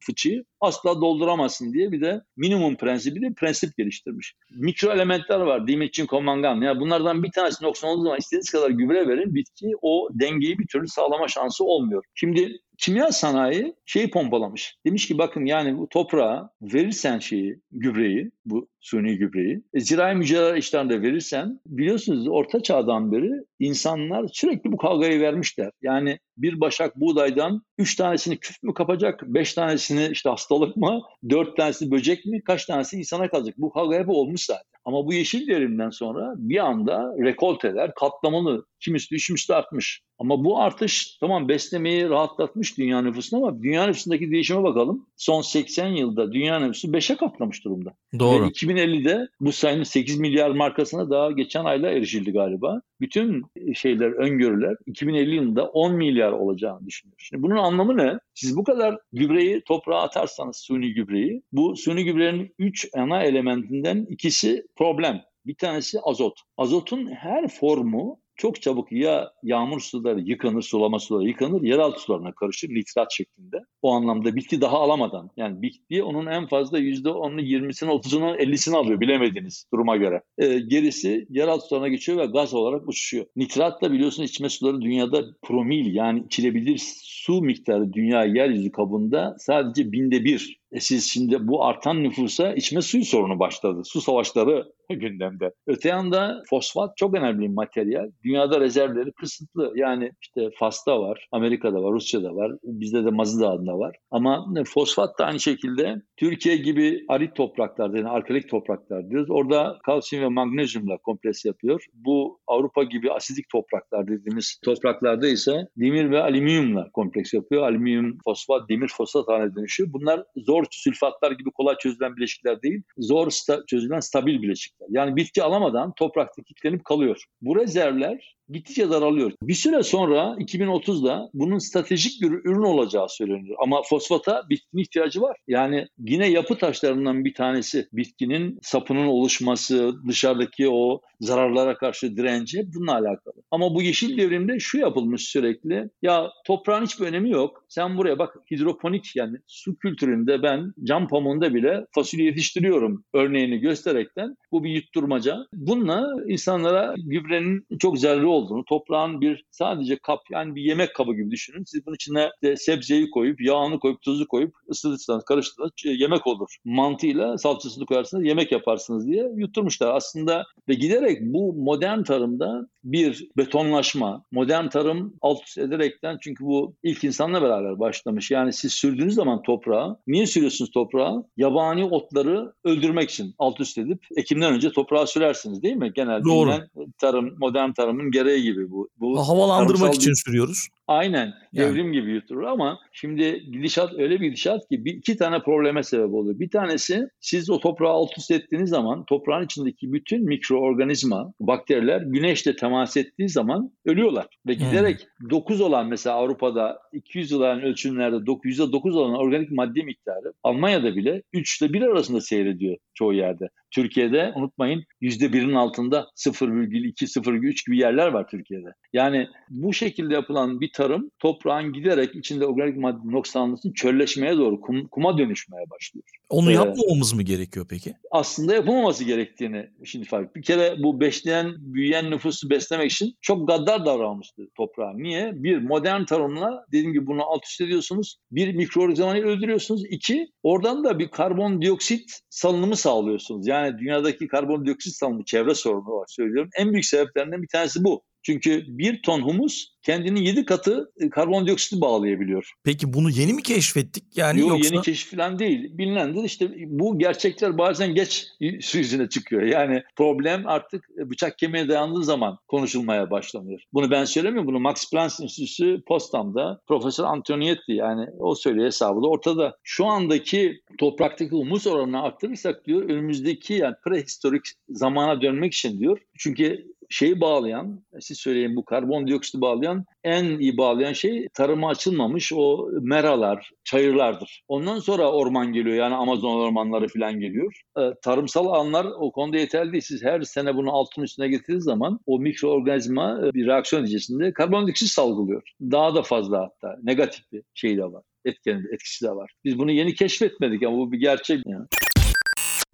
fıçıyı 0.00 0.44
asla 0.60 1.00
dolduramazsın 1.00 1.72
diye 1.72 1.92
bir 1.92 2.00
de 2.00 2.22
minimum 2.36 2.76
prensibi 2.76 3.22
de 3.22 3.32
prensip 3.36 3.76
geliştirmiş. 3.76 4.34
Mikro 4.50 4.92
elementler 4.92 5.40
var. 5.40 5.66
Dimetin, 5.66 6.06
komangan. 6.06 6.60
Yani 6.60 6.80
bunlardan 6.80 7.22
bir 7.22 7.30
tanesi 7.30 7.64
noksan 7.64 7.90
olduğu 7.90 8.02
zaman 8.02 8.18
istediğiniz 8.18 8.50
kadar 8.50 8.70
gübre 8.70 9.08
verin. 9.08 9.34
Bitki 9.34 9.72
o 9.82 10.08
dengeyi 10.12 10.58
bir 10.58 10.66
türlü 10.66 10.88
sağlama 10.88 11.28
şansı 11.28 11.64
olmuyor. 11.64 12.04
Şimdi 12.14 12.58
kimya 12.78 13.12
sanayi 13.12 13.74
şeyi 13.86 14.10
pompalamış. 14.10 14.76
Demiş 14.86 15.08
ki 15.08 15.18
bakın 15.18 15.44
yani 15.44 15.78
bu 15.78 15.88
toprağa 15.88 16.50
verirsen 16.62 17.18
şeyi, 17.18 17.60
gübreyi, 17.70 18.30
bu 18.44 18.68
suni 18.80 19.18
gübreyi, 19.18 19.62
e, 19.74 19.80
zirai 19.80 20.14
mücadele 20.14 20.58
işlerinde 20.58 21.02
verirsen 21.02 21.60
biliyorsunuz 21.66 22.28
orta 22.28 22.62
çağdan 22.62 23.12
beri 23.12 23.30
insanlar 23.58 24.28
sürekli 24.32 24.72
bu 24.72 24.76
kavgayı 24.76 25.20
vermişler. 25.20 25.70
Yani 25.82 26.18
bir 26.36 26.60
başak 26.60 27.00
buğdaydan 27.00 27.62
üç 27.78 27.96
tanesini 27.96 28.36
küf 28.36 28.62
mü 28.62 28.74
kapacak, 28.74 29.22
beş 29.26 29.54
tanesini 29.54 30.08
işte 30.12 30.30
hastalık 30.30 30.76
mı, 30.76 31.02
dört 31.30 31.56
tanesi 31.56 31.90
böcek 31.90 32.26
mi, 32.26 32.42
kaç 32.42 32.66
tanesi 32.66 32.96
insana 32.96 33.28
kalacak. 33.28 33.54
Bu 33.58 33.70
kavga 33.70 33.96
hep 33.96 34.08
olmuş 34.08 34.44
zaten. 34.44 34.78
Ama 34.84 35.06
bu 35.06 35.12
yeşil 35.12 35.46
devrimden 35.46 35.90
sonra 35.90 36.34
bir 36.36 36.58
anda 36.58 37.14
rekolteler 37.24 37.94
katlamalı, 37.94 38.66
kim 38.80 38.94
üstü 38.94 39.14
üç 39.14 39.30
üstü 39.30 39.52
artmış. 39.52 40.02
Ama 40.18 40.44
bu 40.44 40.60
artış 40.60 41.16
tamam 41.20 41.48
beslemeyi 41.48 42.08
rahatlatmış 42.08 42.78
dünya 42.78 43.02
nüfusunu 43.02 43.46
ama 43.46 43.62
dünya 43.62 43.86
nüfusundaki 43.86 44.30
değişime 44.30 44.62
bakalım. 44.62 45.06
Son 45.16 45.42
80 45.42 45.86
yılda 45.86 46.32
dünya 46.32 46.58
nüfusu 46.58 46.88
5'e 46.88 47.16
katlamış 47.16 47.64
durumda. 47.64 47.94
Doğru. 48.18 48.46
Ve 48.46 48.52
2050'de 48.78 49.28
bu 49.40 49.52
sayının 49.52 49.82
8 49.82 50.18
milyar 50.18 50.50
markasına 50.50 51.10
daha 51.10 51.30
geçen 51.30 51.64
ayla 51.64 51.90
erişildi 51.90 52.32
galiba. 52.32 52.82
Bütün 53.00 53.44
şeyler, 53.74 54.10
öngörüler 54.10 54.76
2050 54.86 55.34
yılında 55.34 55.66
10 55.66 55.94
milyar 55.94 56.32
olacağını 56.32 56.86
düşünüyor. 56.86 57.16
Şimdi 57.18 57.42
bunun 57.42 57.56
anlamı 57.56 57.96
ne? 57.96 58.18
Siz 58.34 58.56
bu 58.56 58.64
kadar 58.64 58.98
gübreyi 59.12 59.62
toprağa 59.66 60.02
atarsanız 60.02 60.56
suni 60.56 60.94
gübreyi, 60.94 61.42
bu 61.52 61.76
suni 61.76 62.04
gübrenin 62.04 62.54
3 62.58 62.88
ana 62.94 63.22
elementinden 63.22 64.06
ikisi 64.10 64.66
problem. 64.76 65.22
Bir 65.46 65.54
tanesi 65.54 66.00
azot. 66.00 66.40
Azotun 66.56 67.06
her 67.06 67.48
formu 67.48 68.20
çok 68.38 68.62
çabuk 68.62 68.92
ya 68.92 69.32
yağmur 69.42 69.80
suları 69.80 70.20
yıkanır, 70.20 70.62
sulama 70.62 70.98
suları 70.98 71.28
yıkanır, 71.28 71.62
yeraltı 71.62 72.00
sularına 72.00 72.32
karışır 72.32 72.68
nitrat 72.68 73.12
şeklinde. 73.12 73.56
O 73.82 73.92
anlamda 73.92 74.36
bitki 74.36 74.60
daha 74.60 74.78
alamadan 74.78 75.30
yani 75.36 75.62
bitki 75.62 76.02
onun 76.02 76.26
en 76.26 76.46
fazla 76.46 76.78
%10'unu, 76.78 77.40
20'sini, 77.40 77.90
30'unu, 77.90 78.36
50'sini 78.36 78.76
alıyor 78.76 79.00
bilemediğiniz 79.00 79.64
duruma 79.72 79.96
göre. 79.96 80.22
Ee, 80.38 80.58
gerisi 80.58 81.26
yeraltı 81.30 81.66
sularına 81.66 81.88
geçiyor 81.88 82.18
ve 82.18 82.26
gaz 82.26 82.54
olarak 82.54 82.88
uçuşuyor. 82.88 83.26
Nitrat 83.36 83.82
da 83.82 83.92
biliyorsunuz 83.92 84.30
içme 84.30 84.48
suları 84.48 84.80
dünyada 84.80 85.24
promil 85.42 85.94
yani 85.94 86.22
içilebilir 86.26 86.82
su 87.02 87.42
miktarı 87.42 87.92
dünya 87.92 88.24
yeryüzü 88.24 88.72
kabında 88.72 89.36
sadece 89.38 89.92
binde 89.92 90.24
bir. 90.24 90.58
E 90.72 90.80
siz 90.80 91.10
şimdi 91.10 91.48
bu 91.48 91.64
artan 91.64 92.02
nüfusa 92.02 92.54
içme 92.54 92.82
suyu 92.82 93.04
sorunu 93.04 93.38
başladı. 93.38 93.82
Su 93.84 94.00
savaşları 94.00 94.64
gündemde. 94.90 95.52
Öte 95.66 95.88
yanda 95.88 96.42
fosfat 96.50 96.96
çok 96.96 97.14
önemli 97.14 97.42
bir 97.42 97.54
materyal. 97.54 98.10
Dünyada 98.24 98.60
rezervleri 98.60 99.12
kısıtlı. 99.12 99.72
Yani 99.76 100.10
işte 100.20 100.50
Fas'ta 100.58 101.00
var, 101.00 101.28
Amerika'da 101.32 101.82
var, 101.82 101.92
Rusya'da 101.92 102.34
var, 102.34 102.52
bizde 102.62 103.04
de 103.04 103.10
Mazı 103.10 103.40
Dağı'nda 103.40 103.78
var. 103.78 103.96
Ama 104.10 104.46
fosfat 104.74 105.18
da 105.18 105.26
aynı 105.26 105.40
şekilde 105.40 106.02
Türkiye 106.16 106.56
gibi 106.56 107.04
arit 107.08 107.36
topraklarda 107.36 107.96
yani 107.96 108.08
arkeolojik 108.08 108.50
topraklar 108.50 109.10
diyoruz. 109.10 109.30
Orada 109.30 109.78
kalsiyum 109.86 110.24
ve 110.24 110.28
magnezyumla 110.28 110.96
kompleks 110.96 111.44
yapıyor. 111.44 111.84
Bu 111.94 112.40
Avrupa 112.46 112.82
gibi 112.82 113.12
asidik 113.12 113.48
topraklar 113.52 114.08
dediğimiz 114.08 114.60
topraklarda 114.64 115.28
ise 115.28 115.68
demir 115.76 116.10
ve 116.10 116.22
alüminyumla 116.22 116.90
kompleks 116.92 117.34
yapıyor. 117.34 117.62
Alüminyum, 117.62 118.18
fosfat, 118.24 118.68
demir 118.68 118.88
fosfat 118.88 119.28
haline 119.28 119.54
dönüşüyor. 119.54 119.92
Bunlar 119.92 120.24
zor 120.36 120.57
sülfatlar 120.70 121.32
gibi 121.32 121.50
kolay 121.50 121.76
çözülen 121.78 122.16
bileşikler 122.16 122.62
değil, 122.62 122.82
zor 122.98 123.26
sta- 123.26 123.66
çözülen 123.66 124.00
stabil 124.00 124.42
bileşikler. 124.42 124.86
Yani 124.90 125.16
bitki 125.16 125.42
alamadan 125.42 125.92
toprakta 125.92 126.42
kilitlenip 126.42 126.84
kalıyor. 126.84 127.24
Bu 127.42 127.56
rezervler 127.56 128.38
gittikçe 128.48 128.90
daralıyor. 128.90 129.32
Bir 129.42 129.54
süre 129.54 129.82
sonra 129.82 130.36
2030'da 130.38 131.30
bunun 131.34 131.58
stratejik 131.58 132.22
bir 132.22 132.30
ürün 132.30 132.62
olacağı 132.62 133.08
söyleniyor. 133.08 133.56
Ama 133.62 133.82
fosfata 133.82 134.42
bitkinin 134.50 134.82
ihtiyacı 134.82 135.20
var. 135.20 135.36
Yani 135.48 135.86
yine 135.98 136.28
yapı 136.30 136.58
taşlarından 136.58 137.24
bir 137.24 137.34
tanesi 137.34 137.88
bitkinin 137.92 138.58
sapının 138.62 139.06
oluşması, 139.06 139.94
dışarıdaki 140.08 140.68
o 140.68 141.00
zararlara 141.20 141.76
karşı 141.76 142.16
direnci 142.16 142.62
bununla 142.74 142.92
alakalı. 142.92 143.34
Ama 143.50 143.74
bu 143.74 143.82
yeşil 143.82 144.18
devrimde 144.18 144.58
şu 144.58 144.78
yapılmış 144.78 145.22
sürekli. 145.28 145.90
Ya 146.02 146.30
toprağın 146.46 146.84
hiçbir 146.84 147.06
önemi 147.06 147.30
yok. 147.30 147.64
Sen 147.68 147.96
buraya 147.96 148.18
bak 148.18 148.36
hidroponik 148.50 149.16
yani 149.16 149.36
su 149.46 149.78
kültüründe 149.78 150.42
ben 150.42 150.47
cam 150.84 151.08
pamuğunda 151.08 151.54
bile 151.54 151.86
fasulye 151.94 152.24
yetiştiriyorum 152.26 153.04
örneğini 153.14 153.58
gösterekten 153.58 154.36
bu 154.52 154.64
bir 154.64 154.70
yutturmaca. 154.70 155.36
Bununla 155.52 156.14
insanlara 156.28 156.94
gübrenin 156.96 157.66
çok 157.78 157.98
zararlı 157.98 158.30
olduğunu, 158.30 158.64
toprağın 158.64 159.20
bir 159.20 159.44
sadece 159.50 159.98
kap 159.98 160.20
yani 160.30 160.54
bir 160.54 160.62
yemek 160.62 160.94
kabı 160.94 161.14
gibi 161.14 161.30
düşünün. 161.30 161.64
Siz 161.64 161.86
bunun 161.86 161.94
içine 161.94 162.30
de 162.42 162.56
sebzeyi 162.56 163.10
koyup, 163.10 163.40
yağını 163.40 163.78
koyup, 163.78 164.02
tuzu 164.02 164.28
koyup 164.28 164.54
ısıtırsanız, 164.70 165.24
karıştırırsanız 165.24 166.00
yemek 166.00 166.26
olur. 166.26 166.56
Mantıyla 166.64 167.38
salçasını 167.38 167.86
koyarsınız, 167.86 168.24
yemek 168.24 168.52
yaparsınız 168.52 169.06
diye 169.06 169.30
yutturmuşlar. 169.36 169.94
Aslında 169.94 170.44
ve 170.68 170.74
giderek 170.74 171.18
bu 171.20 171.52
modern 171.52 172.02
tarımda 172.02 172.68
bir 172.84 173.28
betonlaşma, 173.36 174.24
modern 174.32 174.68
tarım 174.68 175.14
alt 175.22 175.42
üst 175.46 175.58
ederekten 175.58 176.18
çünkü 176.20 176.44
bu 176.44 176.74
ilk 176.82 177.04
insanla 177.04 177.42
beraber 177.42 177.78
başlamış. 177.78 178.30
Yani 178.30 178.52
siz 178.52 178.72
sürdüğünüz 178.72 179.14
zaman 179.14 179.42
toprağa, 179.42 179.96
niye 180.06 180.26
sürüyorsunuz 180.38 180.70
toprağa? 180.70 181.22
Yabani 181.36 181.84
otları 181.84 182.52
öldürmek 182.64 183.10
için 183.10 183.34
alt 183.38 183.60
üst 183.60 183.78
edip 183.78 184.06
ekimden 184.16 184.52
önce 184.54 184.72
toprağa 184.72 185.06
sürersiniz 185.06 185.62
değil 185.62 185.76
mi? 185.76 185.92
Genelde 185.94 186.24
Doğru. 186.24 186.52
tarım, 187.00 187.34
modern 187.38 187.72
tarımın 187.72 188.10
gereği 188.10 188.42
gibi 188.42 188.70
bu. 188.70 188.88
bu 189.00 189.28
Havalandırmak 189.28 189.94
için 189.94 190.10
bir- 190.10 190.16
sürüyoruz. 190.24 190.68
Aynen 190.88 191.34
Yani. 191.52 191.68
devrim 191.68 191.92
gibi 191.92 192.12
yutturur 192.12 192.42
ama 192.42 192.78
şimdi 192.92 193.42
gidişat 193.52 193.92
öyle 193.98 194.20
bir 194.20 194.26
gidişat 194.26 194.68
ki 194.68 194.84
bir, 194.84 194.94
iki 194.94 195.16
tane 195.16 195.42
probleme 195.42 195.82
sebep 195.82 196.14
oluyor. 196.14 196.38
Bir 196.38 196.50
tanesi 196.50 197.08
siz 197.20 197.50
o 197.50 197.60
toprağı 197.60 197.90
alt 197.90 198.18
üst 198.18 198.30
ettiğiniz 198.30 198.70
zaman 198.70 199.04
toprağın 199.04 199.44
içindeki 199.44 199.92
bütün 199.92 200.24
mikroorganizma, 200.24 201.32
bakteriler 201.40 202.02
güneşle 202.02 202.56
temas 202.56 202.96
ettiği 202.96 203.28
zaman 203.28 203.70
ölüyorlar. 203.86 204.26
Ve 204.46 204.54
Hmm. 204.54 204.66
giderek 204.66 205.06
9 205.30 205.60
olan 205.60 205.86
mesela 205.88 206.16
Avrupa'da 206.16 206.78
200 206.92 207.32
olan 207.32 207.62
ölçümlerde 207.62 208.26
9, 208.26 208.58
%9 208.58 208.96
olan 208.96 209.14
organik 209.14 209.50
madde 209.50 209.82
miktarı 209.82 210.32
Almanya'da 210.42 210.96
bile 210.96 211.22
3 211.32 211.62
ile 211.62 211.72
1 211.72 211.82
arasında 211.82 212.20
seyrediyor 212.20 212.76
çoğu 212.94 213.14
yerde. 213.14 213.48
Türkiye'de 213.70 214.32
unutmayın 214.36 214.84
%1'in 215.02 215.54
altında 215.54 216.06
0,2, 216.16 217.06
0,3 217.06 217.66
gibi 217.66 217.78
yerler 217.78 218.08
var 218.08 218.28
Türkiye'de. 218.30 218.68
Yani 218.92 219.26
bu 219.50 219.72
şekilde 219.72 220.14
yapılan 220.14 220.60
bir 220.60 220.72
tarım 220.72 221.10
toprağın 221.18 221.72
giderek 221.72 222.14
içinde 222.14 222.46
organik 222.46 222.76
madde 222.76 223.12
noksanlısının 223.12 223.72
çölleşmeye 223.72 224.36
doğru 224.36 224.54
kum- 224.54 224.88
kuma 224.88 225.18
dönüşmeye 225.18 225.64
başlıyor. 225.70 226.04
Onu 226.28 226.50
Evet. 226.50 226.56
yapmamamız 226.56 227.12
mı 227.12 227.22
gerekiyor 227.22 227.66
peki? 227.70 227.94
Aslında 228.10 228.54
yapılmaması 228.54 229.04
gerektiğini 229.04 229.66
şimdi 229.84 230.06
fark. 230.06 230.36
Bir 230.36 230.42
kere 230.42 230.76
bu 230.82 231.00
besleyen, 231.00 231.54
büyüyen 231.58 232.10
nüfusu 232.10 232.50
beslemek 232.50 232.92
için 232.92 233.14
çok 233.20 233.48
gaddar 233.48 233.86
davranmıştı 233.86 234.42
toprağa. 234.56 234.92
Niye? 234.94 235.30
Bir, 235.34 235.58
modern 235.58 236.04
tarımla 236.04 236.64
dediğim 236.72 236.92
gibi 236.92 237.06
bunu 237.06 237.22
alt 237.22 237.46
üst 237.46 237.60
ediyorsunuz. 237.60 238.16
Bir, 238.30 238.54
mikroorganizmayı 238.54 239.24
öldürüyorsunuz. 239.24 239.82
İki, 239.90 240.28
oradan 240.42 240.84
da 240.84 240.98
bir 240.98 241.08
karbondioksit 241.08 242.20
salınımı 242.30 242.76
sağlıyorsunuz. 242.76 243.46
Yani 243.46 243.57
dünyadaki 243.78 244.28
karbondioksit 244.28 244.94
salınımı 244.94 245.24
çevre 245.24 245.54
sorunu 245.54 245.90
var 245.90 246.06
söylüyorum. 246.08 246.50
En 246.56 246.72
büyük 246.72 246.84
sebeplerinden 246.84 247.42
bir 247.42 247.48
tanesi 247.48 247.84
bu. 247.84 248.07
Çünkü 248.28 248.64
bir 248.68 249.02
ton 249.02 249.22
humus 249.22 249.66
kendinin 249.82 250.20
7 250.20 250.44
katı 250.44 250.92
e, 251.00 251.10
karbondioksiti 251.10 251.80
bağlayabiliyor. 251.80 252.52
Peki 252.64 252.92
bunu 252.92 253.10
yeni 253.10 253.32
mi 253.32 253.42
keşfettik 253.42 254.04
yani 254.16 254.40
Yok 254.40 254.48
yoksa? 254.48 254.74
yeni 254.74 254.82
keşif 254.82 255.10
falan 255.10 255.38
değil. 255.38 255.78
Bilinendir 255.78 256.24
işte 256.24 256.50
bu 256.56 256.98
gerçekler 256.98 257.58
bazen 257.58 257.94
geç 257.94 258.26
su 258.60 258.78
yüzüne 258.78 259.08
çıkıyor. 259.08 259.42
Yani 259.42 259.82
problem 259.96 260.46
artık 260.46 260.88
bıçak 260.98 261.38
kemiğe 261.38 261.68
dayandığı 261.68 262.04
zaman 262.04 262.38
konuşulmaya 262.48 263.10
başlanıyor. 263.10 263.60
Bunu 263.72 263.90
ben 263.90 264.04
söylemiyorum. 264.04 264.48
Bunu 264.48 264.60
Max 264.60 264.90
Planck 264.90 265.20
Enstitüsü 265.20 265.82
Potsdam'da 265.86 266.60
Profesör 266.66 267.04
Antonietti 267.04 267.72
yani 267.72 268.06
o 268.18 268.34
söylüyor 268.34 268.66
hesabı 268.66 269.02
da 269.02 269.06
ortada. 269.08 269.56
Şu 269.62 269.86
andaki 269.86 270.62
topraktaki 270.78 271.30
humus 271.30 271.66
oranını 271.66 272.02
arttırırsak 272.02 272.66
diyor 272.66 272.82
önümüzdeki 272.82 273.54
yani 273.54 273.74
prehistorik 273.84 274.44
zamana 274.68 275.22
dönmek 275.22 275.54
için 275.54 275.78
diyor. 275.78 275.98
Çünkü 276.18 276.66
şeyi 276.88 277.20
bağlayan, 277.20 277.84
siz 278.00 278.18
söyleyin 278.18 278.56
bu 278.56 278.64
karbondioksiti 278.64 279.40
bağlayan 279.40 279.84
en 280.04 280.38
iyi 280.38 280.56
bağlayan 280.56 280.92
şey 280.92 281.28
tarıma 281.34 281.68
açılmamış 281.68 282.32
o 282.34 282.68
meralar, 282.80 283.50
çayırlardır. 283.64 284.42
Ondan 284.48 284.78
sonra 284.78 285.12
orman 285.12 285.52
geliyor 285.52 285.76
yani 285.76 285.94
Amazon 285.94 286.40
ormanları 286.40 286.88
falan 286.88 287.20
geliyor. 287.20 287.60
Ee, 287.78 287.80
tarımsal 288.02 288.46
alanlar 288.46 288.86
o 288.98 289.12
konuda 289.12 289.38
yeterli 289.38 289.72
değil. 289.72 289.84
Siz 289.86 290.02
her 290.02 290.22
sene 290.22 290.56
bunu 290.56 290.72
altın 290.72 291.02
üstüne 291.02 291.28
getirdiğiniz 291.28 291.64
zaman 291.64 292.00
o 292.06 292.18
mikroorganizma 292.18 293.20
e, 293.26 293.34
bir 293.34 293.46
reaksiyon 293.46 293.82
neticesinde 293.82 294.32
karbondioksit 294.32 294.88
salgılıyor. 294.88 295.42
Daha 295.60 295.94
da 295.94 296.02
fazla 296.02 296.40
hatta 296.40 296.76
negatif 296.82 297.32
bir 297.32 297.42
şey 297.54 297.76
de 297.76 297.84
var. 297.84 298.02
Etken, 298.24 298.64
etkisi 298.72 299.04
de 299.04 299.10
var. 299.10 299.32
Biz 299.44 299.58
bunu 299.58 299.70
yeni 299.70 299.94
keşfetmedik 299.94 300.62
ama 300.62 300.76
bu 300.76 300.92
bir 300.92 301.00
gerçek. 301.00 301.40
Yani. 301.46 301.66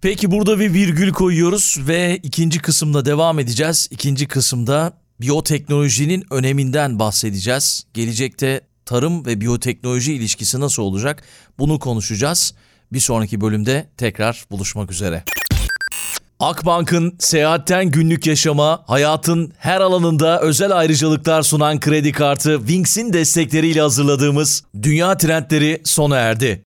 Peki 0.05 0.31
burada 0.31 0.61
bir 0.61 0.75
virgül 0.75 1.13
koyuyoruz 1.13 1.79
ve 1.89 2.21
ikinci 2.23 2.59
kısımda 2.59 3.05
devam 3.05 3.39
edeceğiz. 3.39 3.89
İkinci 3.91 4.29
kısımda 4.29 4.93
biyoteknolojinin 5.21 6.25
öneminden 6.31 6.99
bahsedeceğiz. 6.99 7.85
Gelecekte 7.95 8.61
tarım 8.87 9.27
ve 9.27 9.41
biyoteknoloji 9.41 10.15
ilişkisi 10.15 10.61
nasıl 10.61 10.83
olacak? 10.83 11.23
Bunu 11.59 11.79
konuşacağız. 11.79 12.55
Bir 12.93 13.01
sonraki 13.01 13.41
bölümde 13.41 13.91
tekrar 13.97 14.45
buluşmak 14.51 14.93
üzere. 14.93 15.25
Akbank'ın 16.41 17.17
seyahatten 17.19 17.91
günlük 17.91 18.27
yaşama, 18.27 18.85
hayatın 18.87 19.53
her 19.59 19.81
alanında 19.81 20.41
özel 20.41 20.77
ayrıcalıklar 20.79 21.43
sunan 21.43 21.81
kredi 21.81 22.13
kartı 22.13 22.59
Wings'in 22.59 23.13
destekleriyle 23.13 23.81
hazırladığımız 23.81 24.65
Dünya 24.83 25.17
Trendleri 25.17 25.81
sona 25.85 26.17
erdi. 26.17 26.65